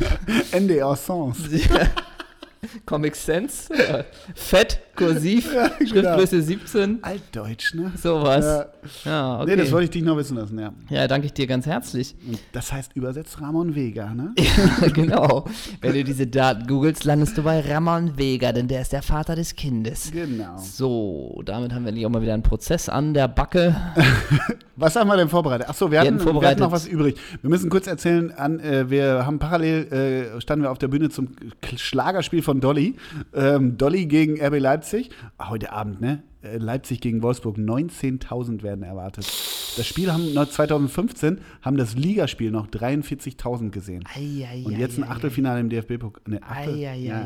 Ende 0.52 0.78
Sens. 0.86 1.36
Comic 2.86 3.16
Sense? 3.16 3.72
Fett? 4.36 4.80
Kursiv, 4.98 5.54
Ja, 5.54 5.70
genau. 5.80 5.88
Schriftgröße 5.88 6.42
17, 6.42 7.00
Altdeutsch, 7.04 7.74
ne? 7.74 7.92
sowas. 7.96 8.46
Ja. 8.46 8.66
Ja, 9.06 9.42
okay. 9.42 9.52
Nee, 9.52 9.56
das 9.58 9.72
wollte 9.72 9.86
ich 9.86 9.90
dich 9.92 10.04
noch 10.04 10.18
wissen 10.18 10.38
lassen, 10.38 10.60
ja. 10.60 10.74
ja, 10.90 11.08
danke 11.08 11.28
ich 11.28 11.34
dir 11.34 11.48
ganz 11.48 11.66
herzlich. 11.66 12.16
Das 12.52 12.72
heißt 12.72 12.96
übersetzt 12.96 13.40
Ramon 13.42 13.76
Vega, 13.76 14.14
ne? 14.14 14.34
genau. 14.94 15.46
Wenn 15.82 15.94
du 15.94 16.04
diese 16.04 16.28
Daten 16.28 16.68
googelst, 16.68 17.04
landest 17.04 17.38
du 17.38 17.44
bei 17.44 17.62
Ramon 17.62 18.18
Vega, 18.18 18.52
denn 18.52 18.68
der 18.68 18.82
ist 18.82 18.94
der 18.94 19.02
Vater 19.02 19.36
des 19.36 19.56
Kindes. 19.56 20.12
Genau. 20.12 20.58
So, 20.58 21.42
damit 21.46 21.74
haben 21.74 21.86
wir 21.86 21.92
nicht 21.92 22.06
auch 22.06 22.10
mal 22.10 22.22
wieder 22.22 22.34
einen 22.34 22.44
Prozess 22.44 22.90
an 22.90 23.14
der 23.14 23.28
Backe. 23.28 23.76
Was 24.76 24.96
haben 24.96 25.08
wir 25.08 25.18
denn 25.18 25.30
vorbereitet? 25.30 25.68
Achso, 25.68 25.90
wir, 25.90 26.00
hatten 26.00 26.20
hatten, 26.20 26.40
wir 26.40 26.48
hatten 26.48 26.60
noch 26.60 26.72
was 26.72 26.86
übrig. 26.86 27.16
Wir 27.42 27.50
müssen 27.50 27.68
kurz 27.68 27.88
erzählen, 27.88 28.32
an, 28.32 28.60
äh, 28.60 28.88
wir 28.92 29.26
haben 29.26 29.40
parallel, 29.40 29.92
äh, 30.38 30.40
standen 30.40 30.66
wir 30.66 30.72
auf 30.72 30.78
der 30.78 30.88
Bühne 30.88 31.10
zum 31.10 31.30
Schlagerspiel 31.76 32.44
von 32.44 32.60
Dolly. 32.60 32.96
Ähm, 33.34 33.76
Dolly 33.80 34.06
gegen 34.06 34.40
RB 34.40 34.60
Leipzig. 34.60 34.87
Ah, 35.38 35.50
Heute 35.50 35.72
Abend, 35.72 36.02
ne? 36.02 36.24
Äh, 36.42 36.58
Leipzig 36.58 37.02
gegen 37.02 37.22
Wolfsburg. 37.24 37.58
19.000 37.58 38.64
werden 38.64 38.84
erwartet. 38.84 39.26
Das 39.78 39.86
Spiel 39.86 40.12
haben 40.12 40.34
noch 40.34 40.50
2015, 40.50 41.40
haben 41.62 41.78
das 41.78 41.96
Ligaspiel 41.96 42.50
noch 42.52 42.68
43.000 42.68 43.70
gesehen. 43.70 44.04
Und 44.66 44.72
jetzt 44.80 44.98
ein 44.98 45.04
Achtelfinale 45.04 45.60
im 45.60 45.70
DFB-Pokal. 45.70 46.22
Ne, 46.28 46.42
Achtel, 46.44 46.76
ja. 46.80 47.26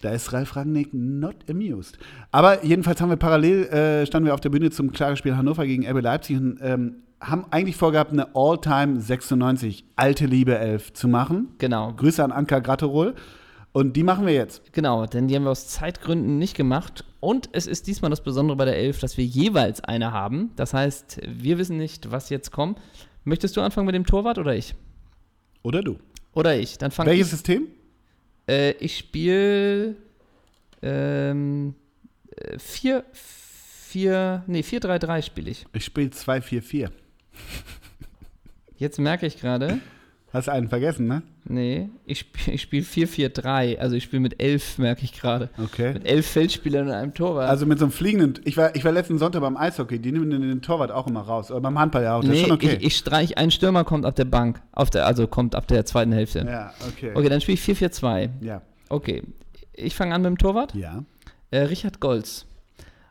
Da 0.00 0.10
ist 0.10 0.32
Ralf 0.32 0.54
Rangnick 0.54 0.90
not 0.92 1.36
amused. 1.50 1.98
Aber 2.30 2.64
jedenfalls 2.64 3.00
haben 3.00 3.08
wir 3.08 3.16
parallel, 3.16 3.64
äh, 3.64 4.06
standen 4.06 4.26
wir 4.26 4.34
auf 4.34 4.40
der 4.40 4.50
Bühne 4.50 4.70
zum 4.70 4.92
Klagespiel 4.92 5.36
Hannover 5.36 5.66
gegen 5.66 5.86
RB 5.88 6.02
Leipzig 6.02 6.36
und 6.36 6.58
ähm, 6.62 6.96
haben 7.20 7.46
eigentlich 7.50 7.76
vorgehabt, 7.76 8.12
eine 8.12 8.28
All-Time 8.36 9.00
96 9.00 9.84
alte 9.96 10.26
Liebe 10.26 10.56
11 10.56 10.92
zu 10.92 11.08
machen. 11.08 11.48
Genau, 11.58 11.92
Grüße 11.92 12.22
an 12.22 12.30
Anka 12.30 12.60
Gratterol. 12.60 13.14
Und 13.72 13.94
die 13.94 14.02
machen 14.02 14.26
wir 14.26 14.34
jetzt. 14.34 14.72
genau, 14.72 15.06
denn 15.06 15.28
die 15.28 15.36
haben 15.36 15.44
wir 15.44 15.50
aus 15.50 15.68
Zeitgründen 15.68 16.38
nicht 16.38 16.56
gemacht. 16.56 17.04
Und 17.20 17.48
es 17.52 17.66
ist 17.66 17.86
diesmal 17.86 18.10
das 18.10 18.22
Besondere 18.22 18.56
bei 18.56 18.64
der 18.64 18.76
Elf, 18.76 18.98
dass 19.00 19.16
wir 19.16 19.24
jeweils 19.24 19.82
eine 19.82 20.12
haben. 20.12 20.50
Das 20.56 20.74
heißt, 20.74 21.20
wir 21.26 21.58
wissen 21.58 21.76
nicht, 21.76 22.10
was 22.10 22.30
jetzt 22.30 22.50
kommt. 22.50 22.78
Möchtest 23.24 23.56
du 23.56 23.60
anfangen 23.60 23.86
mit 23.86 23.94
dem 23.94 24.06
Torwart 24.06 24.38
oder 24.38 24.54
ich? 24.54 24.74
Oder 25.62 25.82
du. 25.82 25.98
Oder 26.32 26.56
ich? 26.56 26.78
Dann 26.78 26.90
fange 26.90 27.10
Welches 27.10 27.26
ich. 27.26 27.32
System? 27.32 27.68
Äh, 28.48 28.72
ich 28.72 28.96
spiele 28.96 29.96
ähm, 30.82 31.74
4, 32.56 33.04
4, 33.12 34.44
nee, 34.46 34.60
4-3-3 34.60 35.22
spiele 35.22 35.50
ich. 35.50 35.66
Ich 35.72 35.84
spiele 35.84 36.08
2-4-4. 36.08 36.90
Jetzt 38.76 38.98
merke 38.98 39.26
ich 39.26 39.40
gerade, 39.40 39.78
Hast 40.32 40.48
einen 40.48 40.68
vergessen, 40.68 41.06
ne? 41.06 41.22
nee, 41.48 41.88
ich, 42.04 42.20
sp 42.28 42.52
ich 42.52 42.62
spiele 42.62 42.84
4-4-3. 42.84 43.78
Also 43.78 43.96
ich 43.96 44.04
spiele 44.04 44.20
mit 44.20 44.42
11, 44.42 44.78
merke 44.78 45.04
ich 45.04 45.18
gerade. 45.18 45.48
Okay. 45.62 45.94
Mit 45.94 46.06
11 46.06 46.26
Feldspielern 46.26 46.88
und 46.88 46.92
einem 46.92 47.14
Torwart. 47.14 47.48
Also 47.48 47.66
mit 47.66 47.78
so 47.78 47.86
einem 47.86 47.92
fliegenden. 47.92 48.42
Ich 48.44 48.56
war, 48.56 48.74
ich 48.76 48.84
war 48.84 48.92
letzten 48.92 49.18
Sonntag 49.18 49.40
beim 49.40 49.56
Eishockey, 49.56 49.98
die 49.98 50.12
nehmen 50.12 50.30
den, 50.30 50.42
den 50.42 50.62
Torwart 50.62 50.90
auch 50.90 51.06
immer 51.06 51.22
raus. 51.22 51.50
Oder 51.50 51.60
beim 51.60 51.78
Handball 51.78 52.02
ja 52.02 52.16
auch. 52.16 52.20
Das 52.20 52.30
nee, 52.30 52.36
ist 52.36 52.42
schon 52.42 52.52
okay. 52.52 52.76
ich, 52.78 52.86
ich 52.86 52.96
streich, 52.96 53.38
ein 53.38 53.50
Stürmer 53.50 53.84
kommt 53.84 54.04
auf 54.04 54.14
der 54.14 54.26
Bank. 54.26 54.60
Auf 54.72 54.90
der, 54.90 55.06
also 55.06 55.26
kommt 55.26 55.54
ab 55.54 55.66
der 55.66 55.84
zweiten 55.84 56.12
Hälfte. 56.12 56.40
ja, 56.40 56.72
okay. 56.88 57.12
Okay, 57.14 57.28
dann 57.28 57.40
spiele 57.40 57.58
ich 57.58 57.64
4-4-2. 57.64 58.30
Ja. 58.40 58.62
Okay, 58.88 59.22
ich 59.72 59.94
fange 59.94 60.14
an 60.14 60.22
mit 60.22 60.30
dem 60.30 60.38
Torwart. 60.38 60.74
Ja. 60.74 61.04
Äh, 61.50 61.60
Richard 61.60 62.00
Golz. 62.00 62.47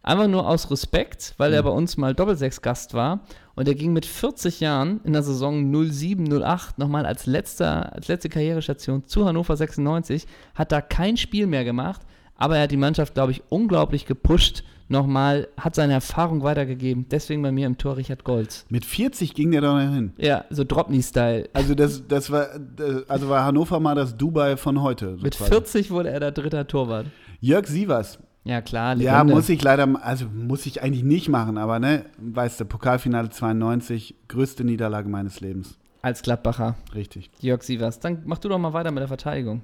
Einfach 0.08 0.28
nur 0.28 0.47
aus 0.47 0.72
Respekt, 0.72 1.34
weil 1.38 1.53
er 1.53 1.64
bei 1.64 1.70
uns 1.70 1.97
mal 1.97 2.16
Doppelsechs-Gast 2.16 2.93
war. 2.93 3.20
Und 3.55 3.68
er 3.68 3.76
ging 3.76 3.91
mit 3.91 4.05
40 4.05 4.60
Jahren 4.60 5.01
in 5.03 5.14
der 5.14 5.24
Saison 5.24 5.72
07-08 5.74 6.74
nochmal 6.78 7.05
als, 7.05 7.26
letzter, 7.26 7.93
als 7.93 8.08
letzte 8.08 8.30
Karrierestation 8.30 9.05
zu 9.05 9.26
Hannover 9.26 9.58
96. 9.58 10.26
Hat 10.55 10.72
da 10.72 10.82
kein 10.82 11.18
Spiel 11.18 11.47
mehr 11.47 11.66
gemacht, 11.66 12.01
aber 12.36 12.58
er 12.58 12.64
hat 12.64 12.72
die 12.72 12.78
Mannschaft, 12.78 13.16
glaube 13.16 13.32
ich, 13.32 13.43
unglaublich 13.49 14.05
gepusht. 14.05 14.64
Nochmal, 14.89 15.49
hat 15.58 15.76
seine 15.76 15.91
Erfahrung 15.93 16.43
weitergegeben. 16.43 17.08
Deswegen 17.12 17.41
bei 17.41 17.51
mir 17.51 17.68
im 17.68 17.78
Tor 17.78 17.97
Richard 17.97 18.24
Golz. 18.24 18.66
Mit 18.70 18.86
40 18.86 19.34
ging 19.34 19.51
der 19.51 19.60
doch 19.60 19.74
noch 19.74 19.82
hin. 19.93 20.14
Ja, 20.18 20.45
so 20.49 20.64
Dropney-Style. 20.64 21.49
Also 21.51 21.76
das, 21.76 22.08
das 22.08 22.32
war, 22.32 22.47
das- 22.58 23.10
also 23.10 23.28
war 23.28 23.43
Hannover 23.43 23.82
mal 23.82 23.95
das 23.95 24.16
Dubai 24.16 24.55
von 24.55 24.82
heute. 24.82 25.18
so 25.18 25.24
Mit 25.24 25.36
quasi. 25.36 25.49
40 25.51 25.91
wurde 25.91 26.12
er 26.12 26.22
der 26.22 26.32
dritte 26.32 26.66
Torwart. 26.66 27.08
Jörg 27.41 27.68
Sievers. 27.68 28.20
Ja, 28.47 28.61
klar. 28.61 28.95
Ja, 28.95 29.15
Legende. 29.17 29.33
muss 29.35 29.49
ich 29.49 29.61
leider, 29.61 29.87
also 30.05 30.25
muss 30.33 30.65
ich 30.65 30.81
eigentlich 30.81 31.03
nicht 31.03 31.27
machen, 31.27 31.57
aber 31.57 31.79
ne, 31.79 32.05
weißt 32.17 32.61
du, 32.61 32.65
Pokalfinale 32.65 33.29
92, 33.29 34.15
größte 34.29 34.63
Niederlage 34.63 35.09
meines 35.09 35.41
Lebens. 35.41 35.77
Als 36.01 36.21
Gladbacher. 36.21 36.75
Richtig. 36.95 37.29
Jörg 37.41 37.61
Sievers. 37.63 37.99
Dann 37.99 38.21
mach 38.25 38.37
du 38.37 38.47
doch 38.47 38.57
mal 38.57 38.71
weiter 38.71 38.91
mit 38.91 39.01
der 39.01 39.09
Verteidigung. 39.09 39.63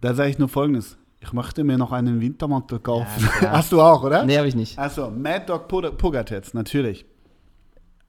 Da 0.00 0.14
sage 0.14 0.30
ich 0.30 0.38
nur 0.38 0.48
folgendes. 0.48 0.96
Ich 1.20 1.32
möchte 1.32 1.64
mir 1.64 1.76
noch 1.78 1.90
einen 1.90 2.20
Wintermantel 2.20 2.78
kaufen. 2.78 3.28
Ja. 3.42 3.50
Hast 3.52 3.72
du 3.72 3.80
auch, 3.80 4.04
oder? 4.04 4.24
Nee, 4.24 4.36
habe 4.36 4.46
ich 4.46 4.54
nicht. 4.54 4.78
Achso, 4.78 5.10
Mad 5.10 5.46
Dog 5.46 5.66
Pog- 5.68 5.90
Pogatetz, 5.96 6.54
natürlich. 6.54 7.04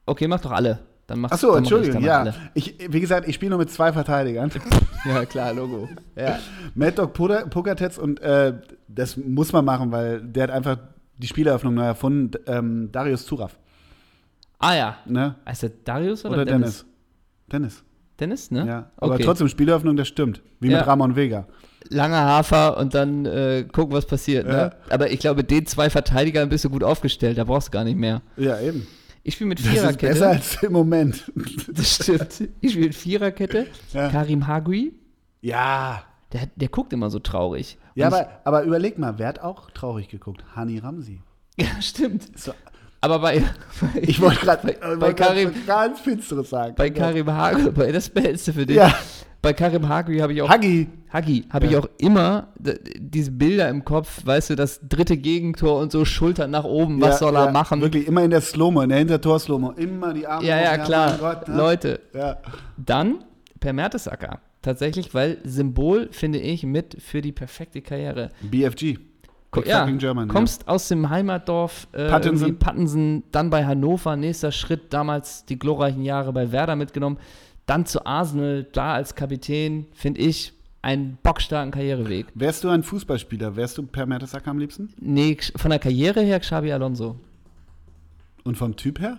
Okay, 0.05 0.27
mach 0.27 0.41
doch 0.41 0.51
alle. 0.51 0.79
Dann 1.07 1.19
mach, 1.21 1.31
Achso, 1.31 1.55
Entschuldigung, 1.55 2.03
ja. 2.03 2.19
Alle. 2.19 2.33
Ich, 2.53 2.75
wie 2.89 2.99
gesagt, 2.99 3.27
ich 3.29 3.35
spiele 3.35 3.51
nur 3.51 3.59
mit 3.59 3.71
zwei 3.71 3.91
Verteidigern. 3.93 4.51
Ja, 5.05 5.23
klar, 5.25 5.53
Logo. 5.53 5.87
Ja. 6.17 6.37
Mad 6.75 6.97
Dog 6.97 7.13
Pogatetz 7.13 7.97
und 7.97 8.19
äh, 8.19 8.55
das 8.89 9.15
muss 9.15 9.53
man 9.53 9.63
machen, 9.63 9.89
weil 9.91 10.21
der 10.21 10.43
hat 10.43 10.51
einfach 10.51 10.77
die 11.17 11.27
Spieleröffnung 11.27 11.75
neu 11.75 11.83
erfunden. 11.85 12.31
Ähm, 12.45 12.89
Darius 12.91 13.25
Zuraf. 13.25 13.57
Ah 14.59 14.75
ja. 14.75 14.97
Ne? 15.05 15.35
Der 15.61 15.69
Darius 15.85 16.25
oder, 16.25 16.33
Oder 16.33 16.45
Dennis? 16.45 16.85
Dennis. 17.49 17.83
Dennis, 18.19 18.51
ne? 18.51 18.67
Ja. 18.67 18.91
Aber 18.97 19.13
Okay. 19.13 19.23
trotzdem, 19.23 19.47
Spieleröffnung, 19.47 19.95
das 19.95 20.07
stimmt. 20.09 20.41
Wie 20.59 20.69
Ja. 20.69 20.79
mit 20.79 20.87
Ramon 20.87 21.15
Vega. 21.15 21.45
Langer 21.89 22.25
Hafer 22.25 22.75
und 22.77 22.93
dann 22.93 23.25
äh, 23.25 23.63
gucken, 23.71 23.95
was 23.95 24.05
passiert. 24.05 24.45
Ne? 24.47 24.53
Ja. 24.53 24.71
Aber 24.93 25.09
ich 25.11 25.19
glaube, 25.19 25.43
den 25.45 25.65
zwei 25.67 25.89
Verteidigern 25.89 26.49
bist 26.49 26.65
du 26.65 26.69
gut 26.69 26.83
aufgestellt. 26.83 27.37
Da 27.37 27.45
brauchst 27.45 27.69
du 27.69 27.71
gar 27.71 27.85
nicht 27.85 27.97
mehr. 27.97 28.21
Ja, 28.35 28.59
eben. 28.59 28.85
Ich 29.27 29.33
spiele 29.33 29.49
mit 29.49 29.59
Das 29.59 29.65
ist 29.65 29.71
besser 29.73 29.93
Viererkette. 29.99 30.27
als 30.29 30.63
im 30.63 30.71
Moment. 30.71 31.31
Das 31.67 31.95
stimmt. 31.95 32.47
Ich 32.61 32.71
spiele 32.71 32.85
mit 32.87 32.95
Viererkette. 32.95 33.67
Ja. 33.91 34.07
Karim 34.07 34.47
Hagui. 34.47 34.93
Ja. 35.41 36.03
Der, 36.31 36.47
der 36.55 36.69
guckt 36.69 36.93
immer 36.93 37.09
so 37.09 37.19
traurig. 37.19 37.77
Ja, 37.93 38.07
aber, 38.07 38.39
aber 38.45 38.63
überleg 38.63 38.97
mal, 38.97 39.19
wer 39.19 39.27
hat 39.27 39.39
auch 39.39 39.69
traurig 39.71 40.07
geguckt? 40.07 40.45
Hani 40.55 40.79
Ramsi. 40.79 41.19
ja, 41.59 41.81
stimmt. 41.81 42.39
So, 42.39 42.53
Aber 43.01 43.19
bei, 43.19 43.39
bei 43.81 44.01
ich 44.01 44.19
wollte 44.21 44.39
gerade 44.41 44.73
bei, 44.73 44.95
bei 44.95 45.13
Karim, 45.13 45.51
ganz 45.65 45.99
Finsteres 45.99 46.49
sagen. 46.49 46.73
bei 46.75 46.89
Karim 46.89 47.31
Hagui, 47.31 47.71
bei 47.75 47.91
das 47.91 48.09
Behältste 48.09 48.53
für 48.53 48.65
dich. 48.65 48.77
Ja. 48.77 48.93
Bei 49.41 49.53
Karim 49.53 49.87
Hagui 49.87 50.17
habe 50.19 50.33
ich 50.33 50.41
auch 50.41 50.49
Hagi. 50.49 50.87
Hagi, 51.13 51.45
habe 51.51 51.67
ich 51.67 51.71
Ja. 51.73 51.79
auch 51.79 51.87
immer 51.99 52.47
diese 52.97 53.31
Bilder 53.31 53.69
im 53.69 53.85
Kopf, 53.85 54.25
weißt 54.25 54.49
du, 54.49 54.55
das 54.55 54.79
dritte 54.81 55.15
Gegentor 55.15 55.79
und 55.79 55.91
so 55.91 56.03
Schultern 56.05 56.51
nach 56.51 56.63
oben, 56.63 56.99
was 56.99 57.11
Ja, 57.11 57.17
soll 57.27 57.35
er 57.37 57.45
ja, 57.45 57.51
machen? 57.51 57.79
Wirklich 57.81 58.07
immer 58.07 58.23
in 58.23 58.31
der 58.31 58.41
Slow-Mo, 58.41 58.81
in 58.81 58.89
der 58.89 58.97
Hintertor-Slow-Mo. 58.97 59.71
Immer 59.73 60.13
die 60.13 60.25
Arme 60.25 60.45
Ja, 60.45 60.59
ja, 60.59 60.77
klar. 60.79 61.11
mein 61.11 61.19
Gott, 61.19 61.47
ne? 61.47 61.55
Leute, 61.55 61.99
dann 62.77 63.23
per 63.59 63.73
Mertesacker. 63.73 64.39
Tatsächlich, 64.63 65.13
weil 65.13 65.37
Symbol, 65.45 66.09
finde 66.11 66.39
ich, 66.39 66.63
mit 66.63 66.97
für 66.99 67.21
die 67.21 67.31
perfekte 67.31 67.81
Karriere. 67.81 68.31
BFG. 68.41 68.97
Big 69.61 69.67
ja, 69.67 69.79
fucking 69.81 69.97
German, 69.97 70.27
kommst 70.27 70.67
aus 70.67 70.87
dem 70.87 71.09
Heimatdorf 71.09 71.87
äh, 71.91 72.09
Pattensen. 72.09 72.47
irgendwie 72.47 72.63
Pattensen, 72.63 73.23
dann 73.31 73.49
bei 73.49 73.65
Hannover, 73.65 74.15
nächster 74.15 74.51
Schritt, 74.51 74.93
damals 74.93 75.45
die 75.45 75.59
glorreichen 75.59 76.03
Jahre 76.03 76.33
bei 76.33 76.51
Werder 76.51 76.75
mitgenommen, 76.75 77.17
dann 77.65 77.85
zu 77.85 78.05
Arsenal, 78.05 78.65
da 78.71 78.93
als 78.93 79.15
Kapitän, 79.15 79.85
finde 79.93 80.21
ich, 80.21 80.53
einen 80.81 81.17
bockstarken 81.21 81.71
Karriereweg. 81.71 82.27
Wärst 82.33 82.63
du 82.63 82.69
ein 82.69 82.83
Fußballspieler, 82.83 83.55
wärst 83.55 83.77
du 83.77 83.83
per 83.83 84.05
Mertesacker 84.05 84.51
am 84.51 84.59
liebsten? 84.59 84.89
Nee, 84.99 85.37
von 85.55 85.69
der 85.69 85.79
Karriere 85.79 86.21
her 86.21 86.39
Xabi 86.39 86.71
Alonso. 86.71 87.17
Und 88.43 88.57
vom 88.57 88.75
Typ 88.77 89.01
her? 89.01 89.17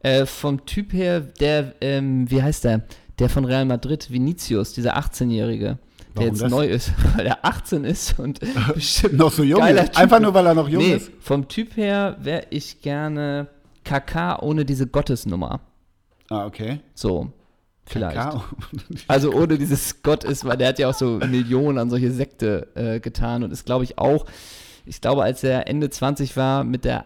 Äh, 0.00 0.26
vom 0.26 0.64
Typ 0.64 0.92
her, 0.92 1.20
der, 1.20 1.74
ähm, 1.80 2.30
wie 2.30 2.42
heißt 2.42 2.64
der? 2.64 2.82
Der 3.18 3.28
von 3.28 3.44
Real 3.44 3.64
Madrid, 3.64 4.10
Vinicius, 4.10 4.72
dieser 4.72 4.96
18-Jährige, 4.96 5.78
der 6.14 6.22
Warum 6.22 6.28
jetzt 6.34 6.42
das? 6.42 6.50
neu 6.50 6.66
ist, 6.66 6.92
weil 7.16 7.26
er 7.26 7.44
18 7.44 7.84
ist 7.84 8.18
und 8.18 8.40
bestimmt 8.74 9.14
Noch 9.14 9.32
so 9.32 9.42
jung 9.42 9.60
Geiler 9.60 9.84
ist. 9.84 9.92
Typ. 9.92 10.02
Einfach 10.02 10.20
nur, 10.20 10.34
weil 10.34 10.46
er 10.46 10.54
noch 10.54 10.68
jung 10.68 10.82
nee, 10.82 10.94
ist. 10.94 11.10
vom 11.20 11.48
Typ 11.48 11.76
her 11.76 12.16
wäre 12.20 12.46
ich 12.50 12.80
gerne 12.82 13.48
KK 13.84 14.40
ohne 14.42 14.64
diese 14.64 14.86
Gottesnummer. 14.86 15.60
Ah, 16.28 16.46
okay. 16.46 16.80
So, 16.94 17.32
vielleicht. 17.84 18.16
Kakao. 18.16 18.44
Also 19.08 19.32
ohne 19.32 19.58
dieses 19.58 20.02
Gott 20.02 20.24
ist, 20.24 20.44
weil 20.44 20.56
der 20.56 20.68
hat 20.68 20.78
ja 20.78 20.88
auch 20.88 20.94
so 20.94 21.18
Millionen 21.18 21.78
an 21.78 21.90
solche 21.90 22.10
Sekte 22.12 22.68
äh, 22.74 23.00
getan 23.00 23.42
und 23.42 23.50
ist, 23.52 23.66
glaube 23.66 23.84
ich, 23.84 23.98
auch, 23.98 24.24
ich 24.86 25.00
glaube, 25.00 25.22
als 25.24 25.42
er 25.44 25.68
Ende 25.68 25.90
20 25.90 26.36
war, 26.36 26.64
mit 26.64 26.84
der 26.84 27.04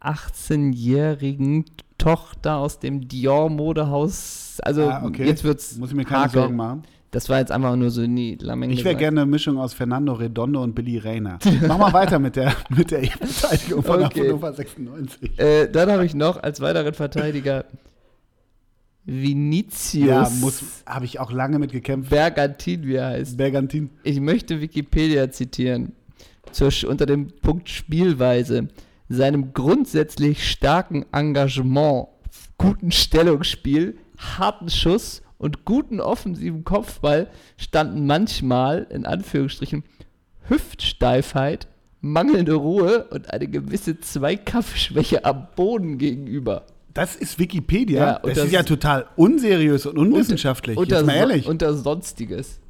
18-jährigen 0.00 1.64
Tochter 1.98 2.56
aus 2.56 2.78
dem 2.80 3.06
Dior-Modehaus, 3.08 4.58
also 4.62 4.88
Ah, 4.88 5.04
okay. 5.04 5.26
jetzt 5.26 5.44
wird's 5.44 5.76
Muss 5.76 5.90
ich 5.90 5.94
mir 5.96 6.04
keine 6.04 6.24
Hakel. 6.24 6.40
Sorgen 6.42 6.56
machen. 6.56 6.82
Das 7.12 7.28
war 7.28 7.38
jetzt 7.40 7.52
einfach 7.52 7.76
nur 7.76 7.90
so 7.90 8.02
in 8.02 8.16
die. 8.16 8.38
Ich 8.70 8.84
wäre 8.84 8.96
gerne 8.96 9.20
eine 9.20 9.30
Mischung 9.30 9.58
aus 9.58 9.74
Fernando 9.74 10.14
Redondo 10.14 10.62
und 10.62 10.74
Billy 10.74 10.96
Rayner. 10.96 11.38
Mach 11.68 11.76
mal 11.76 11.92
weiter 11.92 12.18
mit 12.18 12.36
der, 12.36 12.56
mit 12.70 12.90
der 12.90 13.04
Verteidigung 13.04 13.82
von 13.82 14.02
Okay. 14.02 14.28
Hannover 14.28 14.52
96. 14.54 15.38
Äh, 15.38 15.68
dann 15.68 15.90
habe 15.90 16.06
ich 16.06 16.14
noch 16.14 16.42
als 16.42 16.62
weiteren 16.62 16.94
Verteidiger 16.94 17.66
Vinicius 19.04 20.06
Ja, 20.86 20.94
habe 20.94 21.04
ich 21.04 21.20
auch 21.20 21.30
lange 21.30 21.58
mit 21.58 21.72
gekämpft. 21.72 22.08
Bergantin, 22.08 22.86
wie 22.86 22.94
er 22.94 23.08
heißt. 23.08 23.36
Bergantin. 23.36 23.90
Ich 24.04 24.18
möchte 24.18 24.62
Wikipedia 24.62 25.30
zitieren. 25.30 25.92
zur, 26.50 26.70
unter 26.88 27.04
dem 27.04 27.28
Punkt 27.42 27.68
Spielweise, 27.68 28.68
seinem 29.10 29.52
grundsätzlich 29.52 30.48
starken 30.48 31.04
Engagement, 31.12 32.08
guten 32.56 32.90
Stellungsspiel, 32.90 33.98
harten 34.16 34.70
Schuss 34.70 35.20
und 35.42 35.64
guten 35.64 36.00
offensiven 36.00 36.64
Kopfball 36.64 37.26
standen 37.56 38.06
manchmal, 38.06 38.86
in 38.90 39.04
Anführungsstrichen, 39.04 39.82
Hüftsteifheit, 40.48 41.66
mangelnde 42.00 42.54
Ruhe 42.54 43.08
und 43.10 43.32
eine 43.32 43.48
gewisse 43.48 43.98
Zweikampfschwäche 43.98 45.24
am 45.24 45.48
Boden 45.56 45.98
gegenüber. 45.98 46.64
Das 46.94 47.16
ist 47.16 47.38
Wikipedia. 47.38 48.00
Ja, 48.00 48.18
das, 48.22 48.34
das 48.34 48.44
ist 48.46 48.52
ja 48.52 48.62
total 48.62 49.06
unseriös 49.16 49.84
und 49.86 49.98
unwissenschaftlich. 49.98 50.76
Unter, 50.76 50.98
Jetzt 50.98 51.06
mal 51.06 51.14
ehrlich. 51.14 51.48
unter 51.48 51.74
Sonstiges. 51.74 52.60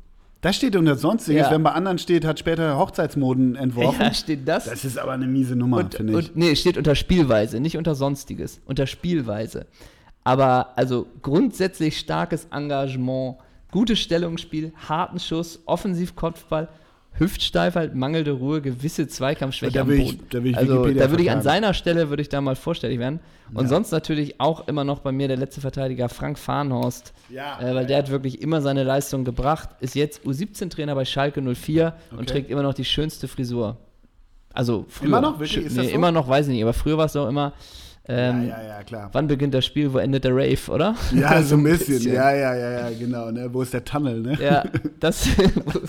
das 0.41 0.57
steht 0.57 0.75
unter 0.75 0.97
Sonstiges. 0.97 1.43
Ja. 1.43 1.51
Wenn 1.51 1.62
bei 1.62 1.73
anderen 1.73 1.99
steht, 1.99 2.25
hat 2.25 2.39
später 2.39 2.79
Hochzeitsmoden 2.79 3.55
entworfen. 3.57 4.01
Ja, 4.01 4.14
steht 4.14 4.49
das. 4.49 4.64
Das 4.64 4.85
ist 4.85 4.99
aber 4.99 5.12
eine 5.12 5.27
miese 5.27 5.57
Nummer, 5.57 5.87
finde 5.95 6.18
ich. 6.18 6.29
und 6.31 6.37
nee, 6.37 6.57
steht 6.57 6.79
unter 6.79 6.95
Spielweise, 6.95 7.61
nicht 7.61 7.77
unter 7.77 7.95
Sonstiges. 7.95 8.61
Unter 8.64 8.87
Spielweise. 8.87 9.66
Aber 10.25 10.68
also 10.77 11.07
grundsätzlich 11.23 11.99
starkes 11.99 12.47
Engagement, 12.53 13.37
gutes 13.70 13.99
Stellungsspiel, 13.99 14.73
harten 14.89 15.18
Schuss, 15.18 15.61
Offensivkopfball, 15.66 16.68
Hüftsteifheit, 17.14 17.95
mangelnde 17.95 18.31
Ruhe, 18.33 18.62
gewisse 18.62 19.07
Zweikampfschwäche 19.07 19.73
Da 19.75 19.81
am 19.83 19.89
will 19.89 20.01
ich- 20.01 20.16
Boden. 20.16 20.27
da 20.31 20.43
will 20.45 20.51
ich 20.53 20.57
also 20.57 20.87
da 20.89 21.11
würde 21.11 21.23
ich 21.23 21.31
an 21.31 21.43
seiner 21.43 21.75
Stelle 21.75 22.09
würde 22.09 22.23
ich 22.23 22.31
da 22.31 22.41
mal 22.41 22.57
vorstellig 22.57 22.99
werden. 22.99 23.20
Und 23.53 23.64
Ja. 23.64 23.68
sonst 23.68 23.91
natürlich 23.91 24.41
auch 24.41 24.66
immer 24.66 24.83
noch 24.85 25.01
bei 25.01 25.12
mir 25.12 25.29
der 25.29 25.37
letzte 25.37 25.61
Verteidiger 25.61 26.09
Frank 26.09 26.39
Farnhorst, 26.39 27.12
Ja, 27.29 27.61
äh, 27.61 27.75
weil 27.75 27.87
der 27.87 27.99
hat 27.99 28.11
wirklich 28.11 28.41
immer 28.41 28.62
seine 28.62 28.83
Leistung 28.83 29.25
gebracht, 29.25 29.68
ist 29.81 29.95
jetzt 29.95 30.23
U17-Trainer 30.25 30.95
bei 30.95 31.05
Schalke 31.05 31.43
04 31.43 31.93
und 32.12 32.18
Okay. 32.20 32.27
trägt 32.27 32.51
immer 32.51 32.62
noch 32.62 32.73
die 32.73 32.85
schönste 32.87 33.29
Frisur. 33.29 33.77
Also 34.55 34.87
früher. 34.89 35.09
Immer 35.09 35.20
noch? 35.20 35.39
Wirklich? 35.39 35.66
Ist 35.66 35.77
nee, 35.77 35.89
so? 35.89 35.95
immer 35.95 36.12
noch, 36.12 36.29
weiß 36.29 36.47
ich 36.47 36.53
nicht, 36.55 36.62
aber 36.62 36.73
früher 36.73 36.97
war 36.97 37.07
es 37.07 37.16
auch 37.16 37.29
immer, 37.29 37.53
ähm, 38.09 38.49
ja, 38.49 38.61
ja, 38.61 38.69
ja, 38.69 38.83
klar. 38.83 39.11
wann 39.13 39.29
beginnt 39.29 39.55
das 39.55 39.65
Spiel, 39.65 39.93
wo 39.93 39.99
endet 39.99 40.25
der 40.25 40.33
Rave, 40.35 40.59
oder? 40.73 40.97
Ja, 41.15 41.41
so 41.45 41.55
ein 41.57 41.63
bisschen. 41.63 42.03
Ja, 42.13 42.35
ja, 42.35 42.55
ja, 42.55 42.71
ja, 42.89 42.99
genau. 42.99 43.31
Ne? 43.31 43.49
Wo 43.55 43.63
ist 43.63 43.73
der 43.73 43.85
Tunnel, 43.85 44.21
ne? 44.21 44.37
Ja, 44.43 44.65
das, 45.01 45.29
wo, 45.65 45.81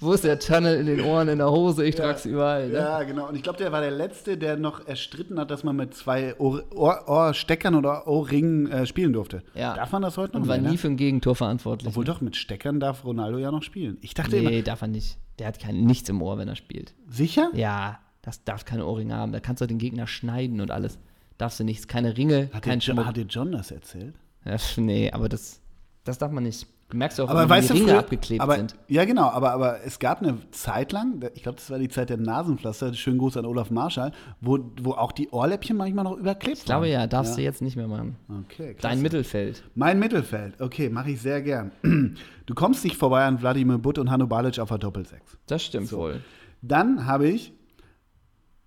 wo 0.00 0.12
ist 0.14 0.24
der 0.24 0.38
Tunnel 0.38 0.80
in 0.80 0.86
den 0.86 1.00
Ohren, 1.02 1.28
in 1.28 1.38
der 1.38 1.50
Hose, 1.50 1.84
ich 1.84 1.94
trag's 1.94 2.24
überall. 2.24 2.68
Ne? 2.68 2.74
Ja, 2.78 3.02
genau. 3.02 3.28
Und 3.28 3.34
ich 3.34 3.42
glaube, 3.42 3.58
der 3.58 3.70
war 3.70 3.82
der 3.82 3.90
Letzte, 3.90 4.38
der 4.38 4.56
noch 4.56 4.86
erstritten 4.86 5.38
hat, 5.38 5.50
dass 5.50 5.62
man 5.62 5.76
mit 5.76 5.94
zwei 5.94 6.34
Ohr, 6.38 6.62
Ohr, 6.74 7.04
Ohrsteckern 7.06 7.74
oder 7.74 8.06
Ohrringen 8.06 8.70
äh, 8.70 8.86
spielen 8.86 9.12
durfte. 9.12 9.42
Ja. 9.54 9.74
Darf 9.74 9.92
man 9.92 10.00
das 10.02 10.16
heute 10.16 10.34
noch? 10.34 10.42
Und 10.42 10.48
war 10.48 10.56
Nee, 10.56 10.62
nie 10.68 10.72
ne? 10.72 10.78
für 10.78 10.88
ein 10.88 10.96
Gegentor 10.96 11.34
verantwortlich. 11.36 11.88
Obwohl 11.88 12.04
doch, 12.04 12.20
mit 12.22 12.34
Steckern 12.36 12.80
darf 12.80 13.04
Ronaldo 13.04 13.36
ja 13.38 13.50
noch 13.50 13.62
spielen. 13.62 13.98
Ich 14.00 14.14
dachte 14.14 14.36
immer, 14.38 14.50
nee, 14.50 14.62
darf 14.62 14.80
er 14.82 14.88
nicht. 14.88 15.18
Der 15.38 15.46
hat 15.46 15.60
kein, 15.60 15.84
nichts 15.84 16.08
im 16.08 16.20
Ohr, 16.22 16.38
wenn 16.38 16.48
er 16.48 16.56
spielt. 16.56 16.94
sicher? 17.08 17.50
Ja, 17.52 17.98
das 18.22 18.42
darf 18.44 18.64
keine 18.64 18.84
Ohrringe 18.86 19.14
haben. 19.14 19.32
Da 19.32 19.40
kannst 19.40 19.60
du 19.62 19.66
den 19.66 19.78
Gegner 19.78 20.06
schneiden 20.06 20.60
und 20.60 20.70
alles. 20.70 20.98
Darfst 21.38 21.60
du 21.60 21.64
nichts. 21.64 21.86
Keine 21.88 22.16
Ringe, 22.16 22.50
Hat, 22.52 22.62
kein 22.62 22.80
dir, 22.80 22.92
Schmuck. 22.92 23.06
hat 23.06 23.16
dir 23.16 23.24
John 23.26 23.52
das 23.52 23.70
erzählt? 23.70 24.14
Ja, 24.44 24.56
nee, 24.76 25.10
aber 25.10 25.28
das, 25.28 25.60
das 26.04 26.18
darf 26.18 26.30
man 26.32 26.42
nicht. 26.44 26.66
Du 26.90 26.96
merkst 26.96 27.18
ja 27.18 27.24
auch, 27.24 27.28
Aber 27.28 27.42
wenn 27.42 27.50
weißt 27.50 27.68
die 27.68 27.72
du, 27.74 27.78
Ringe 27.80 27.88
früher, 27.90 27.98
abgeklebt 27.98 28.40
aber, 28.40 28.56
sind. 28.56 28.74
Ja, 28.88 29.04
genau, 29.04 29.28
aber, 29.28 29.50
aber 29.52 29.84
es 29.84 29.98
gab 29.98 30.22
eine 30.22 30.38
Zeit 30.52 30.90
lang, 30.90 31.20
ich 31.34 31.42
glaube, 31.42 31.56
das 31.56 31.68
war 31.70 31.78
die 31.78 31.90
Zeit 31.90 32.08
der 32.08 32.16
Nasenpflaster, 32.16 32.94
schönen 32.94 33.18
Gruß 33.18 33.36
an 33.36 33.44
Olaf 33.44 33.70
Marschall, 33.70 34.12
wo, 34.40 34.58
wo 34.80 34.92
auch 34.92 35.12
die 35.12 35.28
Ohrläppchen 35.28 35.76
manchmal 35.76 36.04
noch 36.04 36.16
überklebt 36.16 36.56
Ich 36.58 36.64
glaube 36.64 36.86
waren. 36.86 36.92
ja, 36.92 37.06
darfst 37.06 37.36
du 37.36 37.42
jetzt 37.42 37.60
nicht 37.60 37.76
mehr 37.76 37.88
machen. 37.88 38.16
Okay, 38.46 38.72
klasse. 38.72 38.94
Dein 38.94 39.02
Mittelfeld. 39.02 39.62
Mein 39.74 39.98
Mittelfeld, 39.98 40.58
okay, 40.62 40.88
mache 40.88 41.10
ich 41.10 41.20
sehr 41.20 41.42
gern. 41.42 41.72
Du 42.46 42.54
kommst 42.54 42.82
nicht 42.82 42.96
vorbei 42.96 43.26
an 43.26 43.42
Wladimir 43.42 43.76
Butt 43.76 43.98
und 43.98 44.10
Hanno 44.10 44.26
Balic 44.26 44.58
auf 44.58 44.70
der 44.70 44.78
Doppelsechs. 44.78 45.36
Das 45.46 45.62
stimmt 45.62 45.92
wohl. 45.92 46.22
Dann 46.62 47.04
habe 47.04 47.28
ich 47.28 47.52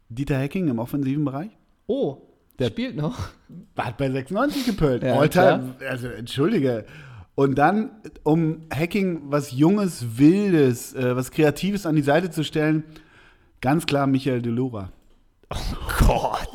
Dieter 0.09 0.37
Hecking 0.37 0.67
im 0.67 0.77
offensiven 0.77 1.25
Bereich. 1.25 1.49
Oh, 1.87 2.21
der 2.61 2.67
spielt 2.67 2.95
noch. 2.95 3.29
Hat 3.77 3.97
bei 3.97 4.09
96 4.09 4.65
gepölt. 4.65 5.03
Ja, 5.03 5.19
Alter, 5.19 5.75
also 5.87 6.07
entschuldige. 6.07 6.85
Und 7.35 7.55
dann, 7.55 7.91
um 8.23 8.61
Hacking 8.73 9.31
was 9.31 9.51
Junges, 9.51 10.17
Wildes, 10.17 10.93
äh, 10.93 11.15
was 11.15 11.31
Kreatives 11.31 11.85
an 11.85 11.95
die 11.95 12.01
Seite 12.01 12.29
zu 12.29 12.43
stellen, 12.43 12.83
ganz 13.61 13.85
klar 13.85 14.07
Michael 14.07 14.41
Delora. 14.41 14.91
Gott. 15.99 16.47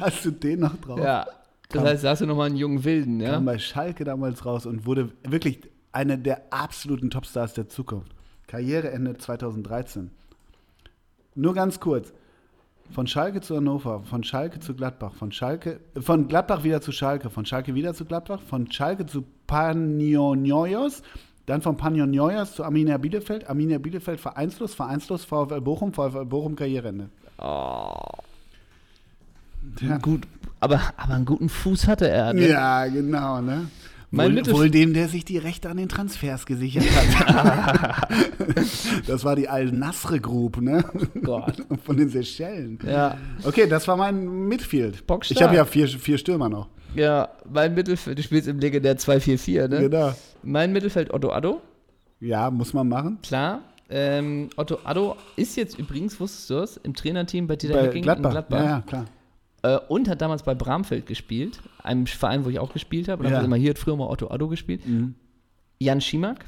Hast 0.00 0.24
du 0.24 0.30
den 0.30 0.60
noch 0.60 0.76
drauf? 0.76 0.98
Ja. 0.98 1.26
Das 1.70 1.82
heißt, 1.82 2.04
da 2.04 2.10
hast 2.10 2.20
du 2.20 2.26
nochmal 2.26 2.46
einen 2.46 2.56
jungen 2.56 2.84
Wilden, 2.84 3.20
ja? 3.20 3.32
Kam 3.32 3.44
bei 3.44 3.58
Schalke 3.58 4.04
damals 4.04 4.44
raus 4.44 4.66
und 4.66 4.86
wurde 4.86 5.10
wirklich 5.24 5.60
einer 5.92 6.16
der 6.16 6.52
absoluten 6.52 7.10
Topstars 7.10 7.54
der 7.54 7.68
Zukunft. 7.68 8.12
Karriereende 8.46 9.16
2013. 9.16 10.10
Nur 11.34 11.54
ganz 11.54 11.80
kurz. 11.80 12.12
Von 12.92 13.06
Schalke 13.06 13.40
zu 13.40 13.56
Hannover, 13.56 14.02
von 14.04 14.24
Schalke 14.24 14.60
zu 14.60 14.74
Gladbach, 14.74 15.12
von 15.14 15.32
Schalke, 15.32 15.80
von 16.00 16.28
Gladbach 16.28 16.64
wieder 16.64 16.80
zu 16.80 16.92
Schalke, 16.92 17.28
von 17.30 17.44
Schalke 17.44 17.74
wieder 17.74 17.92
zu 17.94 18.04
Gladbach, 18.04 18.40
von 18.40 18.70
Schalke 18.70 19.06
zu 19.06 19.24
Panionios, 19.46 21.02
dann 21.46 21.62
von 21.62 21.76
Panionios 21.76 22.54
zu 22.54 22.64
Arminia 22.64 22.96
Bielefeld, 22.96 23.48
Arminia 23.48 23.78
Bielefeld 23.78 24.20
vereinslos, 24.20 24.74
vereinslos, 24.74 25.24
VfL 25.24 25.60
Bochum, 25.60 25.92
VfL 25.92 26.24
Bochum 26.24 26.56
Karriereende. 26.56 27.10
Ja. 29.80 29.98
Gut, 29.98 30.26
aber, 30.60 30.80
aber 30.96 31.14
einen 31.14 31.24
guten 31.24 31.48
Fuß 31.48 31.86
hatte 31.88 32.08
er. 32.08 32.32
Ne? 32.32 32.48
Ja, 32.48 32.86
genau, 32.86 33.40
ne? 33.40 33.68
Mein 34.16 34.36
wohl, 34.36 34.52
wohl 34.52 34.70
dem, 34.70 34.92
der 34.94 35.08
sich 35.08 35.24
die 35.24 35.38
Rechte 35.38 35.68
an 35.70 35.76
den 35.76 35.88
Transfers 35.88 36.46
gesichert 36.46 36.84
hat. 36.94 38.08
das 39.06 39.24
war 39.24 39.36
die 39.36 39.48
Al-Nasre 39.48 40.20
Group, 40.20 40.60
ne? 40.60 40.84
Gott. 41.22 41.62
Von 41.84 41.96
den 41.96 42.08
Seychellen. 42.08 42.78
Ja, 42.86 43.16
Okay, 43.44 43.66
das 43.68 43.86
war 43.88 43.96
mein 43.96 44.26
Midfield. 44.48 45.06
Bockstark. 45.06 45.36
Ich 45.38 45.42
habe 45.46 45.56
ja 45.56 45.64
vier, 45.64 45.88
vier 45.88 46.18
Stürmer 46.18 46.48
noch. 46.48 46.68
ja, 46.94 47.28
mein 47.50 47.74
Mittelfeld, 47.74 48.18
du 48.18 48.22
spielst 48.22 48.48
im 48.48 48.58
legendär 48.58 48.96
2-4-4, 48.96 49.68
ne? 49.68 49.80
Genau. 49.88 50.12
Mein 50.42 50.72
Mittelfeld 50.72 51.12
Otto 51.12 51.30
Addo, 51.32 51.60
Ja, 52.20 52.50
muss 52.50 52.72
man 52.72 52.88
machen. 52.88 53.18
klar. 53.22 53.60
Ähm, 53.88 54.48
Otto 54.56 54.78
Addo 54.82 55.14
ist 55.36 55.56
jetzt 55.56 55.78
übrigens, 55.78 56.18
wusstest 56.18 56.50
du 56.50 56.54
es, 56.58 56.76
im 56.78 56.92
Trainerteam 56.94 57.46
bei 57.46 57.54
Dieter 57.54 57.74
Bei 57.74 57.82
Hecking 57.84 58.02
Gladbach. 58.02 58.30
in 58.30 58.32
Gladbach. 58.32 58.58
Ja, 58.58 58.64
ja, 58.64 58.80
klar. 58.84 59.04
Äh, 59.66 59.78
und 59.88 60.08
hat 60.08 60.20
damals 60.20 60.42
bei 60.42 60.54
Bramfeld 60.54 61.06
gespielt, 61.06 61.60
einem 61.82 62.06
Verein, 62.06 62.44
wo 62.44 62.48
ich 62.50 62.58
auch 62.58 62.72
gespielt 62.72 63.08
habe. 63.08 63.24
Und 63.24 63.30
Ja. 63.30 63.40
immer 63.42 63.56
hier 63.56 63.70
hat 63.70 63.78
früher 63.78 63.96
mal 63.96 64.06
Otto 64.08 64.28
Addo 64.30 64.48
gespielt. 64.48 64.82
Jan 65.78 66.00
Schimak, 66.00 66.44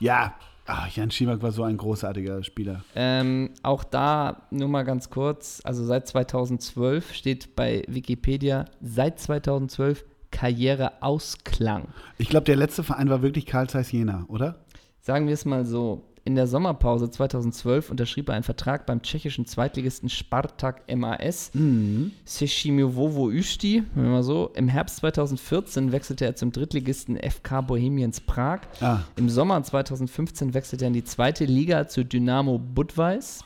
Ja, 0.00 0.34
ah, 0.66 0.86
Jan 0.94 1.10
Schimak 1.10 1.42
war 1.42 1.50
so 1.52 1.62
ein 1.64 1.76
großartiger 1.76 2.42
Spieler. 2.44 2.84
ähm, 2.94 3.50
auch 3.62 3.82
da 3.84 4.42
nur 4.50 4.68
mal 4.68 4.84
ganz 4.84 5.10
kurz, 5.10 5.60
also 5.64 5.84
seit 5.84 6.06
2012 6.08 7.12
steht 7.14 7.54
bei 7.56 7.82
Wikipedia, 7.88 8.64
seit 8.80 9.18
2012 9.18 10.04
Karriereausklang. 10.30 11.88
Ich 12.18 12.28
glaube, 12.28 12.44
der 12.44 12.56
letzte 12.56 12.82
Verein 12.82 13.08
war 13.10 13.22
wirklich 13.22 13.46
Karl 13.46 13.68
Zeiss 13.68 13.92
Jena, 13.92 14.24
oder? 14.28 14.64
Sagen 15.00 15.26
wir 15.26 15.34
es 15.34 15.44
mal 15.44 15.64
so, 15.64 16.04
in 16.28 16.34
der 16.34 16.46
Sommerpause 16.46 17.10
2012 17.10 17.90
unterschrieb 17.90 18.28
er 18.28 18.34
einen 18.34 18.44
Vertrag 18.44 18.84
beim 18.84 19.00
tschechischen 19.00 19.46
Zweitligisten 19.46 20.10
Spartak 20.10 20.82
MAS. 20.94 21.50
Mhm. 21.54 22.12
Sechimiovo 22.26 23.30
Üsti, 23.30 23.82
wenn 23.94 24.10
mal 24.10 24.22
so. 24.22 24.50
Im 24.54 24.68
Herbst 24.68 24.96
2014 24.98 25.90
wechselte 25.90 26.26
er 26.26 26.36
zum 26.36 26.52
Drittligisten 26.52 27.16
FK 27.16 27.62
Bohemians 27.62 28.20
Prag. 28.20 28.60
Ah. 28.82 29.00
Im 29.16 29.30
Sommer 29.30 29.62
2015 29.62 30.52
wechselte 30.52 30.84
er 30.84 30.88
in 30.88 30.92
die 30.92 31.04
zweite 31.04 31.46
Liga 31.46 31.88
zu 31.88 32.04
Dynamo 32.04 32.58
Budweis. 32.58 33.42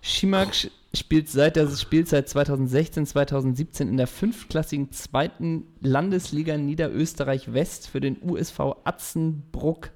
Schimak 0.00 0.50
sch- 0.52 0.70
spielt 0.94 1.28
seit 1.28 1.56
der 1.56 1.66
Spielzeit 1.68 2.28
2016, 2.28 3.06
2017 3.06 3.88
in 3.88 3.96
der 3.96 4.06
fünfklassigen 4.06 4.92
zweiten 4.92 5.64
Landesliga 5.80 6.56
Niederösterreich 6.58 7.52
West 7.52 7.88
für 7.88 7.98
den 8.00 8.18
USV 8.22 8.76
Atzenbruck 8.84 9.90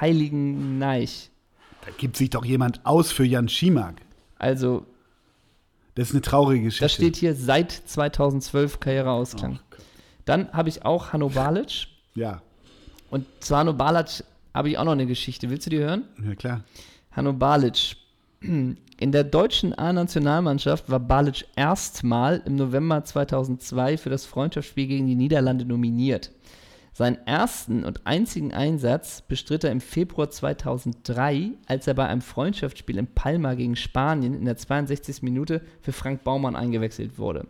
Heiligen 0.00 0.78
Neich. 0.78 1.30
Da 1.88 1.94
gibt 1.96 2.16
sich 2.16 2.30
doch 2.30 2.44
jemand 2.44 2.84
aus 2.84 3.10
für 3.12 3.24
Jan 3.24 3.48
Schimak. 3.48 3.96
Also, 4.38 4.84
Das 5.94 6.08
ist 6.08 6.14
eine 6.14 6.20
traurige 6.22 6.64
Geschichte. 6.64 6.84
das 6.84 6.92
steht 6.92 7.16
hier 7.16 7.34
seit 7.34 7.72
2012 7.72 8.78
Karriereausklang. 8.78 9.58
Oh 9.72 9.76
Dann 10.26 10.52
habe 10.52 10.68
ich 10.68 10.84
auch 10.84 11.12
Hanno 11.12 11.28
Balic. 11.30 11.86
Ja, 12.14 12.42
Und 13.10 13.26
zu 13.38 13.56
Hanno 13.56 13.72
Balic 13.74 14.24
habe 14.52 14.70
ich 14.70 14.76
auch 14.78 14.82
noch 14.84 14.92
eine 14.92 15.06
Geschichte. 15.06 15.50
Willst 15.50 15.66
du 15.66 15.70
die 15.70 15.78
hören? 15.78 16.02
ja 16.26 16.34
klar. 16.34 16.64
Hanno 17.12 17.32
Balic. 17.32 17.96
In 18.40 19.12
der 19.12 19.22
deutschen 19.22 19.72
A-Nationalmannschaft 19.78 20.90
war 20.90 20.98
Balic 20.98 21.44
erstmal 21.54 22.42
im 22.44 22.56
November 22.56 23.04
2002 23.04 23.96
für 23.96 24.10
das 24.10 24.26
Freundschaftsspiel 24.26 24.88
gegen 24.88 25.06
die 25.06 25.14
Niederlande 25.14 25.64
nominiert. 25.64 26.32
Seinen 26.98 27.24
ersten 27.28 27.84
und 27.84 28.08
einzigen 28.08 28.52
Einsatz 28.52 29.22
bestritt 29.22 29.62
er 29.62 29.70
im 29.70 29.80
Februar 29.80 30.30
2003, 30.30 31.52
als 31.68 31.86
er 31.86 31.94
bei 31.94 32.08
einem 32.08 32.22
Freundschaftsspiel 32.22 32.98
in 32.98 33.06
Palma 33.06 33.54
gegen 33.54 33.76
Spanien 33.76 34.34
in 34.34 34.44
der 34.44 34.56
62. 34.56 35.22
Minute 35.22 35.60
für 35.80 35.92
Frank 35.92 36.24
Baumann 36.24 36.56
eingewechselt 36.56 37.16
wurde. 37.16 37.46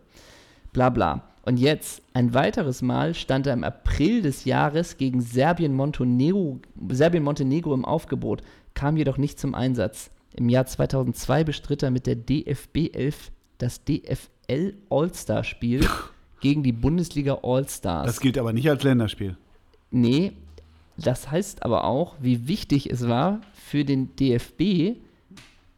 Bla 0.71 0.91
bla. 0.91 1.23
Und 1.45 1.57
jetzt, 1.57 2.03
ein 2.13 2.35
weiteres 2.35 2.83
Mal 2.83 3.15
stand 3.15 3.47
er 3.47 3.53
im 3.53 3.63
April 3.63 4.21
des 4.21 4.45
Jahres 4.45 4.97
gegen 4.97 5.19
Serbien-Montenegro 5.19 6.59
Serbien 6.91 7.23
-Montenegro 7.23 7.73
im 7.73 7.85
Aufgebot. 7.85 8.43
kam 8.75 8.97
jedoch 8.97 9.17
nicht 9.17 9.39
zum 9.39 9.55
Einsatz. 9.55 10.11
Im 10.35 10.49
Jahr 10.49 10.67
2002 10.67 11.43
bestritt 11.43 11.81
er 11.81 11.89
mit 11.89 12.05
der 12.05 12.17
DFB 12.17 12.93
11 12.93 13.31
das 13.57 13.83
DFL 13.83 14.75
All-Star-Spiel 14.91 15.87
gegen 16.41 16.63
die 16.63 16.71
Bundesliga 16.71 17.39
All-Stars. 17.43 18.05
Das 18.07 18.19
gilt 18.19 18.37
aber 18.37 18.53
nicht 18.53 18.69
als 18.69 18.83
Länderspiel. 18.83 19.35
Nee, 19.91 20.33
das 20.97 21.31
heißt 21.31 21.63
aber 21.63 21.83
auch, 21.85 22.15
wie 22.21 22.47
wichtig 22.47 22.89
es 22.89 23.07
war 23.07 23.41
für 23.53 23.85
den 23.85 24.15
DFB, 24.15 24.97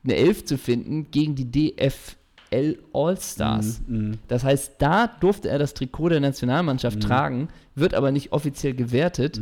eine 0.04 0.16
Elf 0.16 0.46
zu 0.46 0.58
finden 0.58 1.12
gegen 1.12 1.36
die 1.36 1.46
DFL 1.52 2.80
All-Stars. 2.94 3.82
Mhm, 3.88 4.18
Das 4.28 4.44
heißt, 4.44 4.74
da 4.80 5.08
durfte 5.08 5.50
er 5.50 5.60
das 5.60 5.74
Trikot 5.74 6.10
der 6.10 6.20
Nationalmannschaft 6.20 6.98
Mhm. 6.98 7.02
tragen, 7.02 7.48
wird 7.76 7.94
aber 7.94 8.12
nicht 8.12 8.32
offiziell 8.34 8.74
gewertet. 8.74 9.40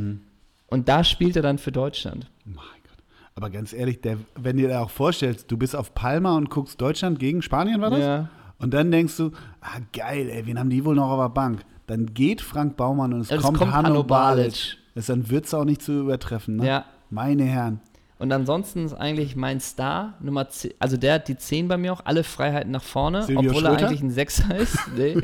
Und 0.67 0.87
da 0.89 1.03
spielt 1.03 1.35
er 1.35 1.41
dann 1.41 1.57
für 1.57 1.71
Deutschland. 1.71 2.29
Mein 2.45 2.55
Gott. 2.83 3.03
Aber 3.35 3.49
ganz 3.49 3.73
ehrlich, 3.73 4.01
der, 4.01 4.17
wenn 4.35 4.57
dir 4.57 4.79
auch 4.81 4.89
vorstellst, 4.89 5.49
du 5.49 5.57
bist 5.57 5.75
auf 5.75 5.95
Palma 5.95 6.35
und 6.35 6.49
guckst 6.49 6.79
Deutschland 6.81 7.19
gegen 7.19 7.41
Spanien, 7.41 7.81
war 7.81 7.89
das? 7.89 7.99
Ja. 7.99 8.29
Und 8.59 8.73
dann 8.73 8.91
denkst 8.91 9.15
du, 9.17 9.31
ah 9.61 9.79
geil, 9.93 10.29
ey, 10.29 10.45
wen 10.45 10.59
haben 10.59 10.69
die 10.69 10.83
wohl 10.85 10.95
noch 10.95 11.09
auf 11.09 11.19
der 11.19 11.29
Bank? 11.29 11.61
Dann 11.87 12.13
geht 12.13 12.41
Frank 12.41 12.75
Baumann 12.77 13.13
und 13.13 13.21
es, 13.21 13.31
Es 13.31 13.41
kommt, 13.41 13.57
kommt 13.57 13.71
Hanno 13.73 13.87
Hanno 13.89 14.03
Balic. 14.03 14.77
Das 14.95 15.05
dann 15.07 15.29
wird 15.29 15.45
es 15.45 15.53
auch 15.53 15.63
nicht 15.65 15.81
zu 15.81 16.01
übertreffen, 16.01 16.57
ne? 16.57 16.67
Ja. 16.67 16.85
Meine 17.09 17.43
Herren. 17.45 17.79
Und 18.19 18.31
ansonsten 18.33 18.85
ist 18.85 18.93
eigentlich 18.93 19.35
mein 19.37 19.61
Star 19.61 20.15
Nummer 20.19 20.49
10, 20.49 20.73
also 20.77 20.97
der 20.97 21.13
hat 21.15 21.29
die 21.29 21.37
10 21.37 21.69
bei 21.69 21.77
mir 21.77 21.93
auch, 21.93 22.01
alle 22.05 22.25
Freiheiten 22.25 22.71
nach 22.71 22.83
vorne, 22.83 23.23
Silvio 23.23 23.49
obwohl 23.51 23.65
er 23.65 23.71
Schröter? 23.71 23.87
eigentlich 23.87 24.01
ein 24.01 24.11
Sechser 24.11 24.55
ist. 24.57 24.77
Nee, 24.95 25.17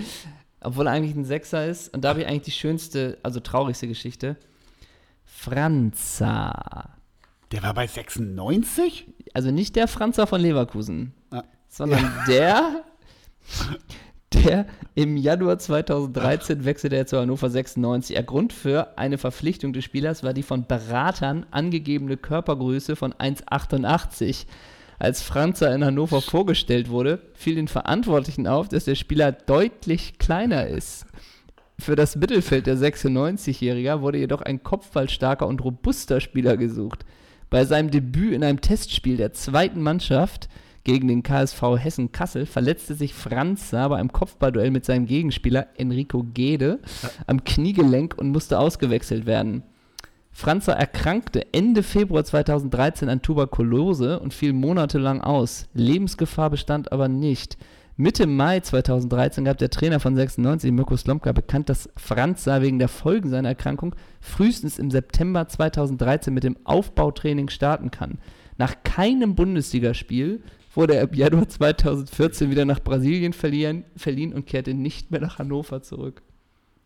obwohl 0.62 0.88
er 0.88 0.94
eigentlich 0.94 1.16
ein 1.16 1.26
Sechser 1.26 1.66
ist. 1.68 1.94
Und 1.94 2.04
da 2.06 2.10
habe 2.10 2.22
ich 2.22 2.28
eigentlich 2.28 2.44
die 2.44 2.52
schönste, 2.52 3.18
also 3.22 3.40
traurigste 3.42 3.88
Geschichte. 3.88 4.38
Franza. 5.26 6.90
Der 7.52 7.62
war 7.64 7.74
bei 7.74 7.86
96? 7.86 9.08
Also 9.34 9.52
nicht 9.52 9.76
der 9.76 9.88
Franzer 9.88 10.26
von 10.26 10.42
Leverkusen, 10.42 11.14
Ah. 11.32 11.44
sondern 11.70 12.12
der, 12.28 12.84
der 14.34 14.66
im 14.96 15.18
Januar 15.18 15.60
2013 15.60 16.66
wechselte 16.66 16.96
er 16.96 17.06
zu 17.06 17.18
Hannover 17.18 17.50
96. 17.50 18.16
Der 18.16 18.24
Grund 18.24 18.54
für 18.54 18.98
eine 18.98 19.18
Verpflichtung 19.18 19.74
des 19.74 19.84
Spielers 19.84 20.24
war 20.24 20.34
die 20.34 20.44
von 20.44 20.68
Beratern 20.68 21.46
angegebene 21.52 22.18
Körpergröße 22.18 22.96
von 22.96 23.14
1,88. 23.14 24.46
Als 24.98 25.22
Franzer 25.22 25.74
in 25.76 25.84
Hannover 25.84 26.22
vorgestellt 26.22 26.90
wurde, 26.90 27.20
fiel 27.34 27.56
den 27.56 27.68
Verantwortlichen 27.68 28.48
auf, 28.48 28.70
dass 28.70 28.86
der 28.86 28.96
Spieler 28.96 29.32
deutlich 29.32 30.18
kleiner 30.20 30.68
ist. 30.68 31.06
Für 31.78 31.98
das 31.98 32.16
Mittelfeld 32.16 32.68
der 32.68 32.78
96-Jähriger 32.78 34.00
wurde 34.00 34.20
jedoch 34.20 34.42
ein 34.42 34.64
kopfballstarker 34.64 35.46
und 35.46 35.64
robuster 35.64 36.22
Spieler 36.22 36.56
gesucht. 36.56 37.06
Bei 37.50 37.66
seinem 37.66 37.92
Debüt 37.92 38.34
in 38.34 38.44
einem 38.44 38.62
Testspiel 38.62 39.18
der 39.18 39.34
zweiten 39.34 39.82
Mannschaft 39.82 40.48
gegen 40.86 41.08
den 41.08 41.24
KSV 41.24 41.62
Hessen 41.78 42.12
Kassel 42.12 42.46
verletzte 42.46 42.94
sich 42.94 43.14
Franz 43.14 43.70
Saar 43.72 43.90
bei 43.90 43.98
einem 43.98 44.12
Kopfballduell 44.12 44.72
mit 44.72 44.86
seinem 44.86 45.08
Gegenspieler 45.08 45.68
Enrico 45.78 46.24
Gede 46.34 46.80
am 47.28 47.44
Kniegelenk 47.44 48.16
und 48.18 48.30
musste 48.30 48.60
ausgewechselt 48.60 49.26
werden. 49.26 49.64
Franzer 50.32 50.74
erkrankte 50.74 51.54
Ende 51.54 51.82
Februar 51.82 52.24
2013 52.24 53.10
an 53.10 53.22
Tuberkulose 53.22 54.20
und 54.20 54.34
fiel 54.34 54.54
monatelang 54.54 55.22
aus. 55.22 55.68
Lebensgefahr 55.74 56.50
bestand 56.50 56.92
aber 56.92 57.08
nicht. 57.08 57.58
Mitte 57.98 58.28
Mai 58.28 58.60
2013 58.60 59.46
gab 59.46 59.58
der 59.58 59.70
Trainer 59.70 60.02
von 60.02 60.16
96, 60.16 60.72
Mirko 60.72 60.98
Slomka, 60.98 61.32
bekannt, 61.32 61.70
dass 61.70 61.90
Franz 61.96 62.44
Saar 62.44 62.62
wegen 62.62 62.78
der 62.78 62.90
Folgen 62.90 63.30
seiner 63.30 63.50
Erkrankung 63.50 63.96
frühestens 64.20 64.78
im 64.78 64.92
September 64.92 65.48
2013 65.48 66.34
mit 66.34 66.44
dem 66.44 66.58
Aufbautraining 66.66 67.50
starten 67.50 67.90
kann. 67.90 68.20
Nach 68.58 68.76
keinem 68.84 69.36
Bundesligaspiel 69.36 70.44
wurde 70.76 70.96
er 70.96 71.04
im 71.04 71.14
Januar 71.14 71.48
2014 71.48 72.50
wieder 72.50 72.66
nach 72.66 72.80
Brasilien 72.80 73.34
verliehen, 73.34 73.86
verliehen 73.96 74.34
und 74.34 74.46
kehrte 74.46 74.74
nicht 74.74 75.12
mehr 75.12 75.22
nach 75.22 75.40
Hannover 75.40 75.82
zurück. 75.82 76.22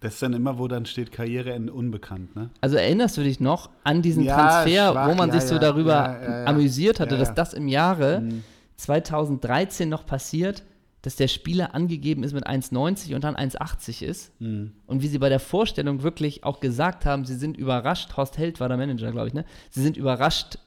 Das 0.01 0.13
ist 0.13 0.21
dann 0.21 0.31
immer, 0.33 0.57
wo 0.57 0.69
dann 0.69 0.85
steht 0.85 1.11
Karriereende 1.11 1.73
unbekannt, 1.73 2.33
ne? 2.35 2.51
Also 2.61 2.77
erinnerst 2.77 3.17
du 3.17 3.21
dich 3.21 3.41
noch 3.41 3.69
an 3.83 4.01
diesen 4.01 4.23
Ja, 4.23 4.35
Transfer, 4.35 4.91
schwach, 4.93 5.09
wo 5.09 5.15
man 5.15 5.29
ja, 5.29 5.35
sich 5.39 5.49
so 5.49 5.55
ja, 5.55 5.59
darüber 5.59 6.47
amüsiert 6.47 7.01
hatte, 7.01 7.17
dass 7.17 7.33
das 7.33 7.53
im 7.53 7.67
Jahre 7.67 8.21
Mhm. 8.21 8.43
2013 8.77 9.89
noch 9.89 10.05
passiert, 10.05 10.63
dass 11.01 11.15
der 11.15 11.27
Spieler 11.27 11.75
angegeben 11.75 12.23
ist 12.23 12.33
mit 12.33 12.47
1,90 12.47 13.15
und 13.15 13.23
dann 13.23 13.35
1,80 13.35 14.03
ist. 14.03 14.31
Mhm. 14.41 14.71
Und 14.87 15.01
wie 15.01 15.07
sie 15.07 15.17
bei 15.19 15.29
der 15.29 15.39
Vorstellung 15.39 16.01
wirklich 16.03 16.43
auch 16.43 16.59
gesagt 16.61 17.05
haben, 17.05 17.25
sie 17.25 17.35
sind 17.35 17.57
überrascht, 17.57 18.15
Horst 18.17 18.37
Held 18.37 18.59
war 18.59 18.67
der 18.69 18.77
Manager, 18.77 19.11
glaube 19.11 19.27
ich, 19.27 19.33
ne? 19.33 19.45
Sie 19.69 19.81
sind 19.81 19.97
überrascht 19.97 20.59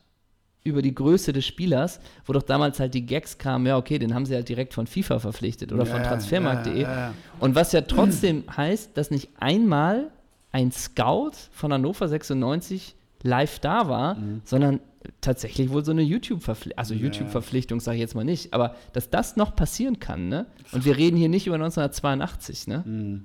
über 0.64 0.80
die 0.82 0.94
Größe 0.94 1.32
des 1.32 1.44
Spielers, 1.44 1.98
wo 2.24 2.32
doch 2.32 2.42
damals 2.42 2.78
halt 2.78 2.94
die 2.94 3.04
Gags 3.04 3.36
kamen, 3.38 3.66
ja, 3.66 3.76
okay, 3.76 3.98
den 3.98 4.14
haben 4.14 4.26
sie 4.26 4.34
halt 4.34 4.48
direkt 4.48 4.74
von 4.74 4.86
FIFA 4.86 5.18
verpflichtet 5.18 5.72
oder 5.72 5.84
Ja, 5.84 5.90
von 5.92 6.02
transfermarkt.de. 6.02 6.82
ja. 6.82 7.12
Und 7.40 7.54
was 7.54 7.72
ja 7.72 7.80
trotzdem 7.80 8.44
heißt, 8.56 8.96
dass 8.96 9.10
nicht 9.10 9.30
einmal 9.40 10.10
ein 10.52 10.70
Scout 10.70 11.32
von 11.50 11.72
Hannover 11.72 12.06
96 12.08 12.94
live 13.22 13.58
da 13.60 13.88
war, 13.88 14.16
sondern 14.44 14.80
tatsächlich 15.20 15.70
wohl 15.70 15.84
so 15.84 15.90
eine 15.90 16.02
YouTube-Verpflichtung, 16.02 16.78
also 16.78 16.94
YouTube-Verpflichtung 16.94 17.80
sage 17.80 17.96
ich 17.96 18.00
jetzt 18.02 18.14
mal 18.14 18.24
nicht, 18.24 18.54
aber 18.54 18.76
dass 18.92 19.10
das 19.10 19.34
noch 19.36 19.56
passieren 19.56 19.98
kann, 19.98 20.28
ne? 20.28 20.46
Und 20.70 20.84
wir 20.84 20.96
reden 20.96 21.16
hier 21.16 21.28
nicht 21.28 21.46
über 21.48 21.56
1982, 21.56 22.68
ne? 22.68 22.82
Mhm. 22.86 23.24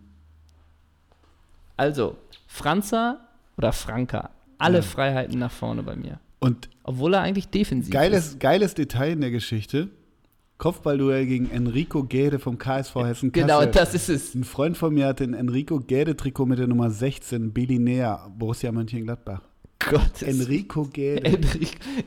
Also, 1.75 2.15
Franzer 2.47 3.19
oder 3.57 3.71
Franka, 3.73 4.31
alle 4.57 4.77
Ja. 4.77 4.81
Freiheiten 4.83 5.37
nach 5.37 5.51
vorne 5.51 5.83
bei 5.83 5.95
mir. 5.95 6.19
Und 6.39 6.69
Obwohl 6.83 7.13
er 7.15 7.21
eigentlich 7.21 7.49
defensiv 7.49 7.87
ist. 7.87 7.93
geiles, 7.93 8.39
geiles 8.39 8.73
Detail 8.73 9.13
in 9.13 9.21
der 9.21 9.31
Geschichte: 9.31 9.89
Kopfballduell 10.57 11.25
gegen 11.25 11.49
Enrico 11.49 12.03
Gäde 12.03 12.39
vom 12.39 12.57
KSV 12.57 12.95
Hessen 12.95 13.31
Kassel. 13.31 13.47
Genau, 13.47 13.65
das 13.65 13.93
ist 13.93 14.09
es. 14.09 14.35
Ein 14.35 14.43
Freund 14.43 14.77
von 14.77 14.93
mir 14.93 15.07
hatte 15.07 15.23
ein 15.23 15.33
Enrico 15.33 15.79
Gäde-Trikot 15.79 16.45
mit 16.45 16.59
der 16.59 16.67
Nummer 16.67 16.89
16, 16.89 17.53
Belinea, 17.53 18.27
Borussia 18.37 18.71
Mönchengladbach. 18.71 19.41
Gott, 19.79 20.21
Enrico 20.23 20.83
Gäde. 20.85 21.37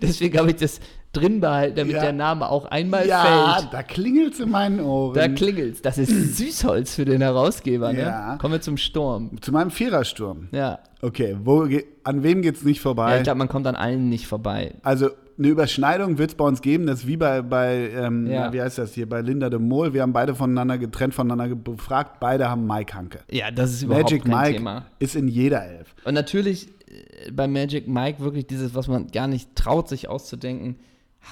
Deswegen 0.02 0.38
habe 0.38 0.50
ich 0.50 0.56
das 0.56 0.80
drin 1.12 1.40
behalten, 1.40 1.76
damit 1.76 1.94
Ja. 1.94 2.02
der 2.02 2.12
Name 2.12 2.48
auch 2.48 2.66
einmal 2.66 3.06
ja, 3.06 3.56
fällt. 3.58 3.72
da 3.72 3.82
klingelt's 3.82 4.38
in 4.40 4.50
meinen 4.50 4.80
Ohren. 4.80 5.14
Da 5.14 5.28
klingelt's. 5.28 5.82
Das 5.82 5.98
ist 5.98 6.10
Süßholz 6.36 6.94
für 6.94 7.04
den 7.04 7.20
Herausgeber, 7.20 7.92
ne? 7.92 8.00
Ja. 8.02 8.36
Kommen 8.36 8.54
wir 8.54 8.60
zum 8.60 8.76
Sturm. 8.76 9.40
Zu 9.40 9.52
meinem 9.52 9.70
Vierersturm. 9.70 10.48
Ja. 10.52 10.80
Okay, 11.02 11.36
wo, 11.42 11.66
an 12.04 12.22
wem 12.22 12.42
geht's 12.42 12.62
nicht 12.62 12.78
ja 12.78 12.82
vorbei? 12.82 13.16
ich 13.18 13.22
glaube, 13.22 13.38
man 13.38 13.48
kommt 13.48 13.66
an 13.66 13.74
allen 13.76 14.08
nicht 14.08 14.26
vorbei. 14.26 14.74
also 14.82 15.10
eine 15.40 15.48
Überschneidung 15.48 16.18
wird 16.18 16.30
es 16.32 16.36
bei 16.36 16.44
uns 16.44 16.60
geben, 16.60 16.86
das 16.86 17.00
ist 17.00 17.06
wie 17.06 17.16
bei, 17.16 17.40
bei 17.42 17.90
ähm, 17.90 18.26
Ja. 18.26 18.46
na, 18.46 18.52
wie 18.52 18.60
heißt 18.60 18.76
das 18.78 18.92
hier, 18.92 19.08
bei 19.08 19.22
Linda 19.22 19.48
de 19.48 19.58
Mol. 19.58 19.94
Wir 19.94 20.02
haben 20.02 20.12
beide 20.12 20.34
voneinander 20.34 20.76
getrennt, 20.78 21.14
voneinander 21.14 21.54
befragt. 21.56 22.20
Beide 22.20 22.48
haben 22.50 22.66
Mike 22.66 22.94
Hanke. 22.94 23.20
Ja, 23.30 23.50
das 23.50 23.72
ist 23.72 23.82
überhaupt 23.82 24.04
Magic 24.10 24.24
kein 24.24 24.38
Mike 24.38 24.52
Thema. 24.58 24.84
ist 24.98 25.16
in 25.16 25.28
jeder 25.28 25.64
Elf. 25.64 25.94
Und 26.04 26.12
natürlich 26.14 26.68
äh, 26.88 27.30
bei 27.32 27.48
Magic 27.48 27.88
Mike 27.88 28.20
wirklich 28.20 28.46
dieses, 28.46 28.74
was 28.74 28.86
man 28.86 29.06
gar 29.08 29.26
nicht 29.28 29.56
traut, 29.56 29.88
sich 29.88 30.08
auszudenken. 30.08 30.76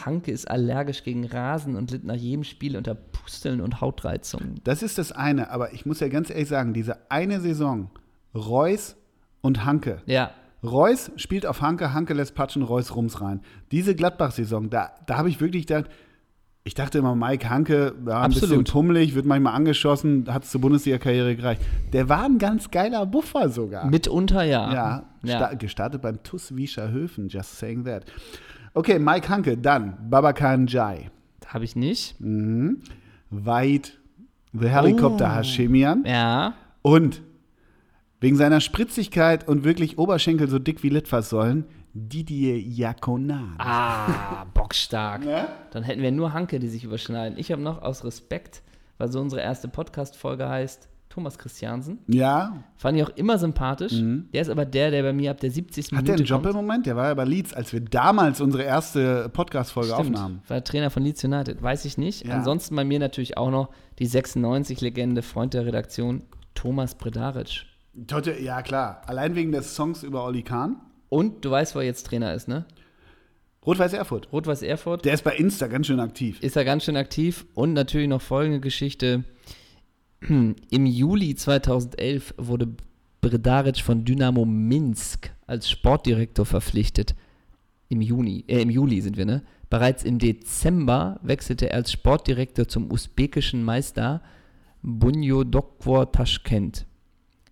Hanke 0.05 0.31
ist 0.33 0.51
allergisch 0.51 1.03
gegen 1.05 1.27
Rasen 1.27 1.77
und 1.77 1.91
litt 1.91 2.05
nach 2.05 2.15
jedem 2.17 2.45
Spiel 2.45 2.77
unter 2.77 2.95
Pusteln 2.95 3.61
und 3.61 3.81
Hautreizungen. 3.83 4.61
Das 4.65 4.83
ist 4.83 4.97
das 4.99 5.13
eine, 5.13 5.51
aber 5.51 5.73
ich 5.75 5.87
muss 5.87 6.01
ja 6.01 6.09
ganz 6.09 6.31
ehrlich 6.31 6.49
sagen, 6.49 6.73
diese 6.75 7.11
eine 7.11 7.41
Saison, 7.41 7.91
Reus 8.35 8.97
und 9.43 9.65
Hanke. 9.65 10.03
Ja, 10.07 10.31
Reus 10.63 11.11
spielt 11.17 11.47
auf 11.47 11.61
Hanke, 11.61 11.93
Hanke 11.95 12.15
lässt 12.15 12.35
patschen, 12.35 12.63
Reus 12.63 12.95
rums 12.97 13.21
rein. 13.21 13.41
Diese 13.71 13.95
Gladbach-Saison, 13.95 14.71
da, 14.71 14.91
da 15.07 15.17
habe 15.17 15.29
ich 15.29 15.41
wirklich 15.41 15.67
gedacht, 15.67 15.89
ich 16.65 16.75
dachte 16.75 16.99
immer, 16.99 17.15
Mike 17.15 17.49
Hanke, 17.49 17.95
ja, 18.07 18.21
ein 18.23 18.29
bisschen 18.31 18.45
Absolut. 18.49 18.71
pummelig, 18.73 19.15
wird 19.15 19.25
manchmal 19.25 19.55
angeschossen, 19.55 20.27
hat 20.33 20.45
es 20.45 20.51
zur 20.51 20.61
Bundesliga-Karriere 20.61 21.37
gereicht. 21.37 21.63
Der 21.93 22.09
war 22.09 22.25
ein 22.25 22.39
ganz 22.39 22.71
geiler 22.71 23.07
Buffer 23.07 23.49
sogar. 23.49 23.87
mitunter 23.87 24.43
ja. 24.43 24.73
ja, 24.75 25.03
ja. 25.23 25.37
sta- 25.37 25.55
gestartet 25.55 26.03
beim 26.03 26.23
TuS 26.23 26.55
Wiescher 26.57 26.91
Höfen, 26.91 27.29
just 27.29 27.57
saying 27.59 27.85
that. 27.85 28.05
Okay, 28.75 28.99
Mike 28.99 29.29
Hanke, 29.29 29.57
dann 29.57 29.97
Babakan 30.11 30.67
Jai, 30.67 31.11
Habe 31.47 31.65
ich 31.65 31.75
nicht. 31.77 32.17
White, 33.31 33.93
The 34.53 34.69
Helicopter 34.69 35.27
Oh. 35.33 35.37
Hashemian 35.37 36.05
Ja. 36.07 36.55
und 36.83 37.23
wegen 38.21 38.37
seiner 38.37 38.61
Spritzigkeit 38.61 39.47
und 39.47 39.65
wirklich 39.65 39.99
Oberschenkel 39.99 40.49
so 40.49 40.59
dick 40.59 40.83
wie 40.83 40.89
Litfaßsäulen, 40.89 41.65
Didier 41.95 42.61
Jaconan. 42.61 43.55
Ah, 43.59 44.45
bockstark. 44.55 45.25
Ne? 45.25 45.47
Dann 45.71 45.83
hätten 45.83 46.03
wir 46.03 46.13
nur 46.13 46.33
Hanke, 46.33 46.59
die 46.59 46.69
sich 46.69 46.85
überschneiden. 46.85 47.39
Ich 47.39 47.51
habe 47.51 47.63
noch 47.63 47.83
aus 47.83 48.05
Respekt, 48.05 48.63
weil 48.99 49.11
so 49.11 49.21
unsere 49.21 49.41
erste 49.43 49.69
Podcast-Folge 49.69 50.49
heißt, 50.49 50.89
Thomas 51.09 51.39
Christiansen. 51.39 51.99
Ja, 52.07 52.63
Fand 52.77 52.97
ich 52.99 53.03
auch 53.03 53.17
immer 53.17 53.39
sympathisch. 53.39 53.95
Der 54.33 54.43
ist 54.43 54.51
aber 54.51 54.65
der, 54.67 54.91
der 54.91 55.03
bei 55.03 55.13
mir 55.13 55.31
ab 55.33 55.41
der 55.41 55.51
70. 55.51 55.91
Mhm. 55.91 55.97
hat 55.97 56.05
Minute 56.05 56.07
der 56.07 56.15
einen 56.19 56.27
Job 56.27 56.43
kommt. 56.43 56.55
im 56.55 56.61
Moment? 56.61 56.87
Der 56.87 56.95
war 56.97 57.07
ja 57.07 57.15
bei 57.15 57.25
Leeds, 57.25 57.55
als 57.55 57.73
wir 57.73 57.81
damals 57.81 58.41
unsere 58.41 58.63
erste 58.63 59.29
Podcast-Folge 59.31 59.97
aufnahmen. 59.97 60.43
War 60.47 60.63
Trainer 60.63 60.91
von 60.91 61.03
Leeds 61.03 61.25
United. 61.25 61.63
Weiß 61.63 61.85
ich 61.87 61.99
nicht. 61.99 62.27
Ja. 62.27 62.35
Ansonsten 62.35 62.77
bei 62.77 62.85
mir 62.85 62.99
natürlich 63.01 63.37
auch 63.37 63.51
noch 63.51 63.71
die 63.99 64.07
96-Legende, 64.09 65.23
Freund 65.23 65.55
der 65.55 65.67
Redaktion, 65.67 66.23
Thomas 66.55 66.95
Bredaric. 66.95 67.65
Totte, 68.07 68.39
ja 68.41 68.63
klar. 68.63 69.03
Allein 69.07 69.35
wegen 69.35 69.53
des 69.53 69.75
Songs 69.75 70.03
über 70.03 70.25
Oli 70.25 70.43
Kahn. 70.43 70.77
Und 71.09 71.45
du 71.45 71.51
weißt, 71.51 71.75
wo 71.75 71.81
er 71.81 71.87
jetzt 71.87 72.07
Trainer 72.07 72.35
ist, 72.35 72.49
ne? 72.49 72.67
Rot-Weiß 73.67 73.93
Erfurt. 73.93 74.33
Rot-Weiß 74.33 74.63
Erfurt. 74.63 75.05
Der 75.05 75.15
ist 75.15 75.25
bei 75.25 75.37
Insta 75.37 75.67
ganz 75.67 75.87
schön 75.87 76.01
aktiv. 76.01 76.41
Ist 76.41 76.57
er 76.57 76.65
ganz 76.65 76.85
schön 76.85 76.97
aktiv. 76.97 77.47
Und 77.55 77.73
natürlich 77.73 78.09
noch 78.09 78.23
folgende 78.23 78.61
Geschichte. 78.61 79.25
Im 80.29 80.87
Juli 80.87 81.35
2011 81.35 82.35
wurde 82.39 82.69
Bredaric 83.21 83.81
von 83.81 84.05
Dynamo 84.05 84.45
Minsk 84.45 85.31
als 85.47 85.69
Sportdirektor 85.69 86.47
verpflichtet. 86.47 87.15
Im 87.89 88.01
Juni, 88.01 88.45
äh, 88.49 88.61
im 88.61 88.71
Juli 88.71 89.01
sind 89.01 89.17
wir, 89.17 89.25
ne? 89.25 89.43
Bereits 89.71 90.03
im 90.03 90.19
Dezember 90.19 91.19
wechselte 91.23 91.71
er 91.71 91.77
als 91.77 91.93
Sportdirektor 91.93 92.69
zum 92.69 92.91
usbekischen 92.91 93.65
Meister 93.65 94.23
Bunyodokvor 94.83 96.13
Taschkent. 96.13 96.87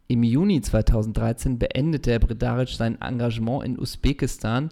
Im 0.09 0.23
Juni 0.23 0.61
2013 0.61 1.59
beendete 1.59 2.11
der 2.11 2.19
Bredaric 2.21 2.69
sein 2.69 3.01
Engagement 3.01 3.65
in 3.65 3.79
Usbekistan 3.79 4.71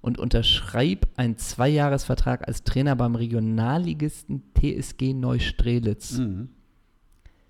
und 0.00 0.18
unterschrieb 0.18 1.08
einen 1.16 1.36
Zweijahresvertrag 1.36 2.46
als 2.46 2.62
Trainer 2.62 2.94
beim 2.94 3.16
Regionalligisten 3.16 4.44
TSG 4.54 5.14
Neustrelitz. 5.14 6.18
Mhm. 6.18 6.50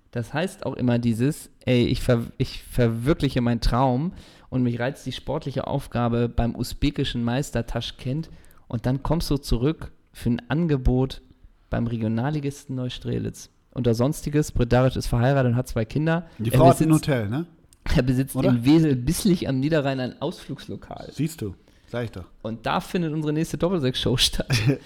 Das 0.09 0.33
heißt 0.33 0.65
auch 0.65 0.73
immer 0.73 0.97
dieses, 0.97 1.51
ey, 1.65 1.85
ich, 1.85 2.01
ver 2.01 2.25
ich 2.39 2.63
verwirkliche 2.63 3.41
meinen 3.41 3.61
Traum 3.61 4.13
und 4.49 4.63
mich 4.63 4.79
reizt 4.79 5.05
die 5.05 5.11
sportliche 5.11 5.67
Aufgabe 5.67 6.29
beim 6.29 6.55
usbekischen 6.55 7.23
Meister 7.23 7.67
Taschkent 7.67 8.31
und 8.67 8.87
dann 8.87 9.03
kommst 9.03 9.29
du 9.29 9.37
zurück 9.37 9.91
für 10.11 10.31
ein 10.31 10.49
Angebot 10.49 11.21
beim 11.69 11.85
Regionalligisten 11.85 12.75
Neustrelitz. 12.75 13.51
Unter 13.77 13.93
Sonstiges, 13.93 14.51
Bredaric 14.51 14.95
ist 14.95 15.05
verheiratet 15.05 15.51
und 15.51 15.55
hat 15.55 15.67
zwei 15.67 15.85
Kinder. 15.85 16.25
Die 16.39 16.51
Er 16.51 16.57
Frau 16.57 16.67
hat 16.69 16.81
ein 16.81 16.89
besitzt- 16.89 16.93
Hotel, 17.07 17.29
ne? 17.29 17.45
Er 17.95 18.01
besitzt 18.01 18.35
Oder? 18.35 18.49
in 18.49 18.65
Wesel-Bisslich 18.65 19.47
am 19.47 19.59
Niederrhein 19.59 19.99
ein 19.99 20.19
Ausflugslokal. 20.21 21.09
Siehst 21.13 21.41
du, 21.43 21.53
sag 21.87 22.05
ich 22.05 22.11
doch. 22.11 22.25
Und 22.41 22.65
da 22.65 22.79
findet 22.81 23.13
unsere 23.13 23.31
nächste 23.33 23.57
Doppelsechs-Show 23.57 24.17
statt. 24.17 24.47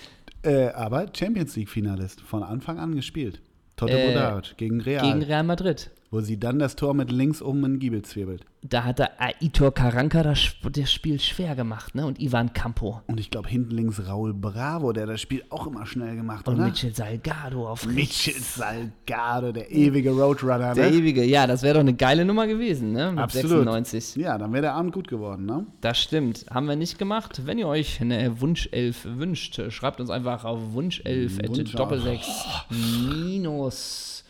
Äh, 0.44 0.70
aber 0.70 1.06
Champions 1.16 1.56
League-Finalist, 1.56 2.20
von 2.22 2.42
Anfang 2.42 2.80
an 2.80 2.96
gespielt. 2.96 3.40
Toto 3.76 3.94
Äh, 3.94 4.42
gegen 4.58 4.82
Real, 4.82 5.04
Gegen 5.04 5.22
Real 5.22 5.44
Madrid. 5.44 5.92
Wo 6.12 6.20
sie 6.22 6.38
dann 6.40 6.60
das 6.60 6.76
Tor 6.76 6.94
mit 6.94 7.10
links 7.12 7.42
um 7.42 7.62
den 7.62 7.80
Giebel 7.80 8.02
zwirbelt. 8.02 8.44
Da 8.64 8.84
hat 8.84 9.00
der 9.00 9.20
Aitor 9.20 9.74
Karanka 9.74 10.22
das, 10.22 10.54
das 10.72 10.92
Spiel 10.92 11.20
schwer 11.20 11.56
gemacht, 11.56 11.96
ne? 11.96 12.06
Und 12.06 12.20
Ivan 12.22 12.54
Campo. 12.54 13.02
Und 13.08 13.20
ich 13.20 13.32
glaube, 13.32 13.50
hinten 13.50 13.72
links 13.72 14.06
Raul 14.08 14.34
Bravo, 14.36 14.92
der 14.94 15.08
das 15.08 15.20
Spiel 15.22 15.44
auch 15.50 15.66
immer 15.66 15.86
schnell 15.88 16.16
gemacht 16.16 16.42
hat, 16.42 16.48
Und 16.50 16.56
oder? 16.56 16.66
Mitchell 16.66 16.94
Salgado 16.94 17.68
auf 17.68 17.88
Mitchell 17.88 18.36
Salgado, 18.36 19.52
der 19.52 19.72
ewige 19.72 20.12
Roadrunner, 20.12 20.76
Der 20.76 20.92
ne? 20.92 20.96
ewige, 20.98 21.24
ja, 21.24 21.48
das 21.48 21.64
wäre 21.64 21.76
doch 21.76 21.80
eine 21.82 21.96
geile 21.96 22.24
Nummer 22.26 22.46
gewesen, 22.46 22.92
ne? 22.92 23.10
Mit 23.12 23.20
Absolut. 23.20 23.50
96. 23.66 24.18
Ja, 24.18 24.38
dann 24.38 24.52
wäre 24.54 24.62
der 24.64 24.74
Abend 24.76 24.94
gut 24.94 25.08
geworden, 25.08 25.46
ne? 25.46 25.66
Das 25.80 25.98
stimmt. 26.00 26.46
Haben 26.52 26.68
wir 26.68 26.76
nicht 26.76 27.00
gemacht. 27.00 27.42
Wenn 27.46 27.58
ihr 27.58 27.68
euch 27.68 28.00
eine 28.02 28.40
Wunschelf 28.42 29.06
wünscht, 29.10 29.60
schreibt 29.70 30.00
uns 30.00 30.10
einfach 30.12 30.44
auf 30.46 30.60
Wunschelf 30.74 31.40
Wunsch- 31.48 31.72
Doppelsechs 31.72 32.28
minus. 32.70 34.21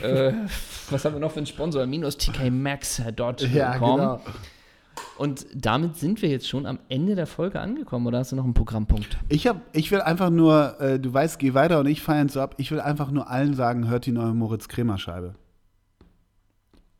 Äh, 0.00 0.32
was 0.90 1.04
haben 1.04 1.14
wir 1.14 1.20
noch 1.20 1.32
für 1.32 1.38
einen 1.38 1.46
Sponsor? 1.46 1.86
Minus 1.86 2.16
tkmax.com. 2.16 3.50
Ja, 3.52 3.76
genau. 3.76 4.20
Und 5.16 5.46
damit 5.54 5.96
sind 5.96 6.22
wir 6.22 6.28
jetzt 6.28 6.48
schon 6.48 6.66
am 6.66 6.78
Ende 6.88 7.14
der 7.14 7.26
Folge 7.26 7.60
angekommen. 7.60 8.06
Oder 8.06 8.18
hast 8.18 8.32
du 8.32 8.36
noch 8.36 8.44
einen 8.44 8.54
Programmpunkt? 8.54 9.16
Ich, 9.28 9.46
hab, 9.46 9.60
ich 9.72 9.90
will 9.90 10.00
einfach 10.00 10.30
nur, 10.30 10.80
äh, 10.80 10.98
du 10.98 11.12
weißt, 11.12 11.38
geh 11.38 11.54
weiter 11.54 11.80
und 11.80 11.86
ich 11.86 12.02
feiern 12.02 12.28
so 12.28 12.40
ab. 12.40 12.54
Ich 12.58 12.70
will 12.70 12.80
einfach 12.80 13.10
nur 13.10 13.30
allen 13.30 13.54
sagen, 13.54 13.88
hört 13.88 14.06
die 14.06 14.12
neue 14.12 14.34
Moritz 14.34 14.68
Kremer 14.68 14.98
Scheibe. 14.98 15.34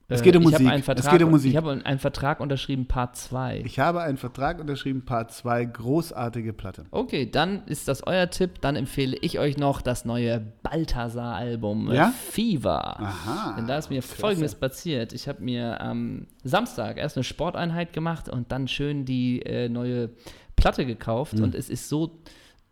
Es 0.09 0.23
geht 0.23 0.37
um 0.37 0.43
ich 0.43 0.51
Musik. 0.51 0.69
Einen 0.69 0.81
Es 0.81 0.85
Vertrag, 0.85 1.13
geht 1.13 1.23
um 1.23 1.31
Musik. 1.31 1.51
Ich 1.53 1.57
habe 1.57 1.81
einen 1.83 1.99
Vertrag 1.99 2.41
unterschrieben, 2.41 2.87
Part 2.87 3.17
2. 3.17 3.63
Ich 3.65 3.79
habe 3.79 4.03
einen 4.03 4.19
Vertrag 4.19 4.61
unterschrieben, 4.61 5.05
Part 5.05 5.33
2, 5.33 5.65
großartige 5.65 6.53
Platte. 6.53 6.85
Okay, 6.91 7.31
dann 7.31 7.65
ist 7.67 7.89
das 7.89 8.07
euer 8.07 8.29
Tipp. 8.29 8.61
Dann 8.61 8.77
empfehle 8.77 9.17
ich 9.21 9.39
euch 9.39 9.57
noch 9.57 9.81
das 9.81 10.05
neue 10.05 10.41
Balthasar-Album 10.63 11.91
äh, 11.91 11.97
Ja? 11.97 12.15
Fever. 12.31 13.01
Aha. 13.01 13.55
Denn 13.57 13.67
da 13.67 13.79
ist 13.79 13.89
mir 13.89 14.03
Folgendes 14.03 14.55
passiert. 14.55 15.13
Ich 15.15 15.27
habe 15.27 15.43
mir 15.43 15.81
am 15.81 16.27
Samstag 16.43 16.99
erst 16.99 17.17
eine 17.17 17.25
Sporteinheit 17.25 17.93
gemacht 17.93 18.29
und 18.29 18.53
dann 18.53 18.69
schön 18.69 19.07
die 19.07 19.41
äh, 19.43 19.69
neue 19.71 20.11
Platte 20.57 20.85
gekauft. 20.85 21.35
Hm. 21.35 21.45
Und 21.45 21.55
es 21.55 21.71
ist 21.71 21.89
so 21.89 22.21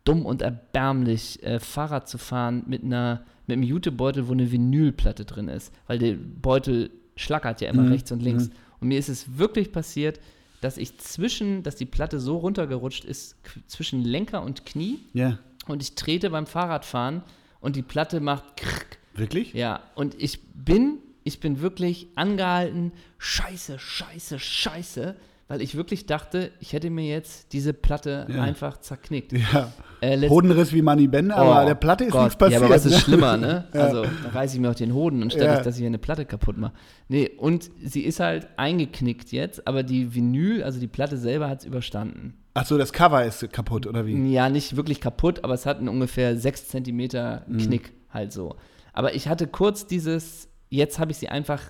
dumm 0.05 0.25
und 0.25 0.43
erbärmlich, 0.43 1.41
äh, 1.41 1.59
Fahrrad 1.59 2.07
zu 2.07 2.17
fahren 2.17 2.63
mit 2.67 2.83
einer 2.83 3.23
mit 3.45 3.57
einem 3.57 3.63
Jutebeutel, 3.63 4.29
wo 4.29 4.31
eine 4.31 4.49
Vinylplatte 4.51 5.25
drin 5.25 5.49
ist. 5.49 5.73
Weil 5.87 5.99
der 5.99 6.13
Beutel 6.13 6.91
schlackert 7.15 7.61
ja 7.61 7.69
immer 7.69 7.83
Mhm. 7.83 7.91
rechts 7.91 8.11
und 8.11 8.21
links. 8.21 8.49
Und 8.79 8.87
mir 8.89 8.97
ist 8.99 9.09
es 9.09 9.37
wirklich 9.37 9.71
passiert, 9.71 10.19
dass 10.61 10.77
ich 10.77 10.97
zwischen, 10.97 11.61
dass 11.63 11.75
die 11.75 11.85
Platte 11.85 12.19
so 12.19 12.37
runtergerutscht 12.37 13.03
ist, 13.05 13.35
zwischen 13.67 14.01
Lenker 14.03 14.41
und 14.43 14.65
Knie 14.65 14.99
Ja. 15.13 15.37
und 15.67 15.81
ich 15.81 15.95
trete 15.95 16.29
beim 16.29 16.45
Fahrradfahren 16.47 17.21
und 17.59 17.75
die 17.75 17.81
Platte 17.81 18.19
macht 18.19 18.57
krrk. 18.57 18.97
Wirklich? 19.15 19.53
Ja, 19.53 19.81
und 19.95 20.15
ich 20.21 20.41
bin, 20.53 20.97
ich 21.23 21.39
bin 21.39 21.61
wirklich 21.61 22.07
angehalten, 22.15 22.91
scheiße, 23.19 23.77
scheiße, 23.77 24.39
scheiße, 24.39 25.15
weil 25.53 25.61
ich 25.61 25.75
wirklich 25.75 26.07
dachte, 26.07 26.49
ich 26.59 26.73
hätte 26.73 26.89
mir 26.89 27.05
jetzt 27.05 27.53
diese 27.53 27.73
Platte 27.73 28.25
Ja. 28.27 28.41
einfach 28.41 28.79
zerknickt. 28.79 29.33
Ja. 29.33 29.71
Äh, 30.01 30.27
Hodenriss 30.27 30.73
wie 30.73 30.81
Manny 30.81 31.07
Bender, 31.07 31.35
aber 31.35 31.61
Oh 31.61 31.65
der 31.67 31.75
Platte 31.75 32.05
ist 32.05 32.11
Gott. 32.11 32.23
nichts 32.23 32.37
passiert. 32.39 32.59
Ja, 32.59 32.65
aber 32.65 32.73
was 32.73 32.87
ist 32.87 32.93
ne? 32.93 32.97
schlimmer, 32.99 33.37
ne? 33.37 33.65
Ja. 33.73 33.81
Also, 33.81 34.01
da 34.01 34.29
reiße 34.33 34.55
ich 34.55 34.61
mir 34.61 34.71
auch 34.71 34.75
den 34.75 34.95
Hoden, 34.95 35.21
anstatt 35.21 35.43
Ja. 35.43 35.57
ich, 35.57 35.61
dass 35.61 35.77
ich 35.77 35.85
eine 35.85 35.99
Platte 35.99 36.25
kaputt 36.25 36.57
mache. 36.57 36.73
Nee, 37.07 37.29
und 37.37 37.69
sie 37.83 38.01
ist 38.01 38.19
halt 38.19 38.47
eingeknickt 38.57 39.31
jetzt, 39.31 39.67
aber 39.67 39.83
die 39.83 40.15
Vinyl, 40.15 40.63
also 40.63 40.79
die 40.79 40.87
Platte 40.87 41.17
selber 41.17 41.49
hat 41.49 41.59
es 41.59 41.65
überstanden. 41.65 42.33
Ach 42.55 42.65
so, 42.65 42.79
das 42.79 42.91
Cover 42.91 43.23
ist 43.23 43.47
kaputt, 43.53 43.85
oder 43.85 44.07
wie? 44.07 44.31
Ja, 44.33 44.49
nicht 44.49 44.75
wirklich 44.75 45.01
kaputt, 45.01 45.43
aber 45.43 45.53
es 45.53 45.67
hat 45.67 45.77
einen 45.77 45.87
ungefähr 45.87 46.35
6 46.35 46.67
Zentimeter 46.69 47.43
Mhm. 47.47 47.57
Knick 47.59 47.93
halt 48.09 48.31
so. 48.33 48.55
Aber 48.91 49.13
ich 49.13 49.27
hatte 49.27 49.45
kurz 49.45 49.85
dieses, 49.85 50.49
jetzt 50.69 50.97
habe 50.97 51.11
ich 51.11 51.17
sie 51.17 51.29
einfach 51.29 51.61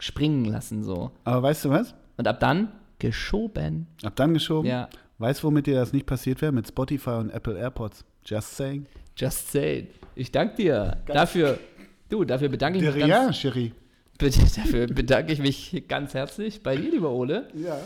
springen 0.00 0.44
lassen 0.44 0.82
so. 0.82 1.12
Aber 1.22 1.44
weißt 1.44 1.66
du 1.66 1.70
was? 1.70 1.94
Und 2.16 2.26
ab 2.26 2.40
dann 2.40 2.72
geschoben. 2.98 3.86
Ab 4.02 4.16
dann 4.16 4.34
geschoben. 4.34 4.68
Ja, 4.68 4.88
Weißt 5.18 5.42
du, 5.42 5.48
womit 5.48 5.66
dir 5.66 5.74
das 5.74 5.92
nicht 5.92 6.06
passiert 6.06 6.40
wäre? 6.42 6.52
Mit 6.52 6.68
Spotify 6.68 7.10
und 7.10 7.30
Apple 7.30 7.58
AirPods. 7.58 8.04
Just 8.24 8.56
saying. 8.56 8.86
just 9.16 9.50
say 9.50 9.80
it. 9.80 9.90
Ich 10.14 10.30
danke 10.30 10.56
dir 10.56 10.98
dafür. 11.06 11.58
Du, 12.08 12.24
dafür 12.24 12.48
bedanke 12.48 12.78
ich 12.78 12.84
mich 12.84 12.98
ganz, 12.98 13.08
Ja, 13.08 13.32
Cherie. 13.32 13.72
Bitte, 14.16 14.40
dafür 14.56 14.86
bedanke 14.86 15.32
ich 15.32 15.40
mich 15.40 15.84
ganz 15.88 16.14
herzlich 16.14 16.62
bei 16.62 16.76
dir, 16.76 16.90
lieber 16.90 17.10
Ole. 17.10 17.48
Ja. 17.54 17.80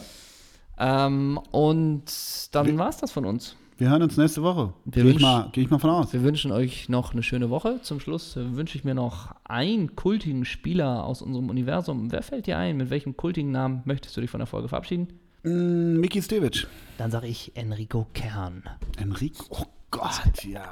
Ähm, 0.79 1.39
und 1.51 2.05
dann 2.53 2.79
war 2.79 2.91
es 2.91 2.99
das 2.99 3.13
von 3.13 3.25
uns. 3.25 3.57
Wir 3.83 3.91
hören 3.91 4.03
uns 4.05 4.16
nächste 4.16 4.45
Woche. 4.45 4.74
Wir 4.85 5.03
Gehe 5.03 5.12
ich, 5.14 5.18
mal- 5.20 5.49
geh 5.51 5.62
ich 5.62 5.68
mal 5.70 5.80
von 5.80 5.91
aus. 5.91 6.12
Wir 6.12 6.22
wünschen 6.22 6.53
euch 6.53 6.89
noch 6.89 7.14
eine 7.14 7.24
schöne 7.24 7.51
Woche. 7.51 7.80
Zum 7.83 7.99
Schluss 7.99 8.37
äh, 8.37 8.55
wünsche 8.55 8.78
ich 8.78 8.85
mir 8.85 8.95
noch 8.95 9.35
einen 9.43 9.97
kultigen 9.97 10.45
Spieler 10.45 11.05
aus 11.05 11.20
unserem 11.20 11.51
Universum. 11.51 12.12
Wer 12.12 12.22
fällt 12.22 12.47
dir 12.47 12.59
ein? 12.59 12.76
Mit 12.76 12.91
welchem 12.91 13.16
kultigen 13.16 13.51
Namen 13.51 13.83
möchtest 13.85 14.16
du 14.16 14.20
dich 14.20 14.30
von 14.30 14.39
der 14.39 14.47
Folge 14.47 14.68
verabschieden? 14.68 15.09
Mm, 15.43 15.99
Miki 15.99 16.22
Stevic. 16.22 16.68
Dann 16.97 17.11
sage 17.11 17.26
ich 17.26 17.57
Enrico 17.57 18.07
Kern. 18.14 18.62
Enrico. 18.99 19.47
Oh 19.51 19.64
Gott, 19.91 20.45
ja. 20.45 20.62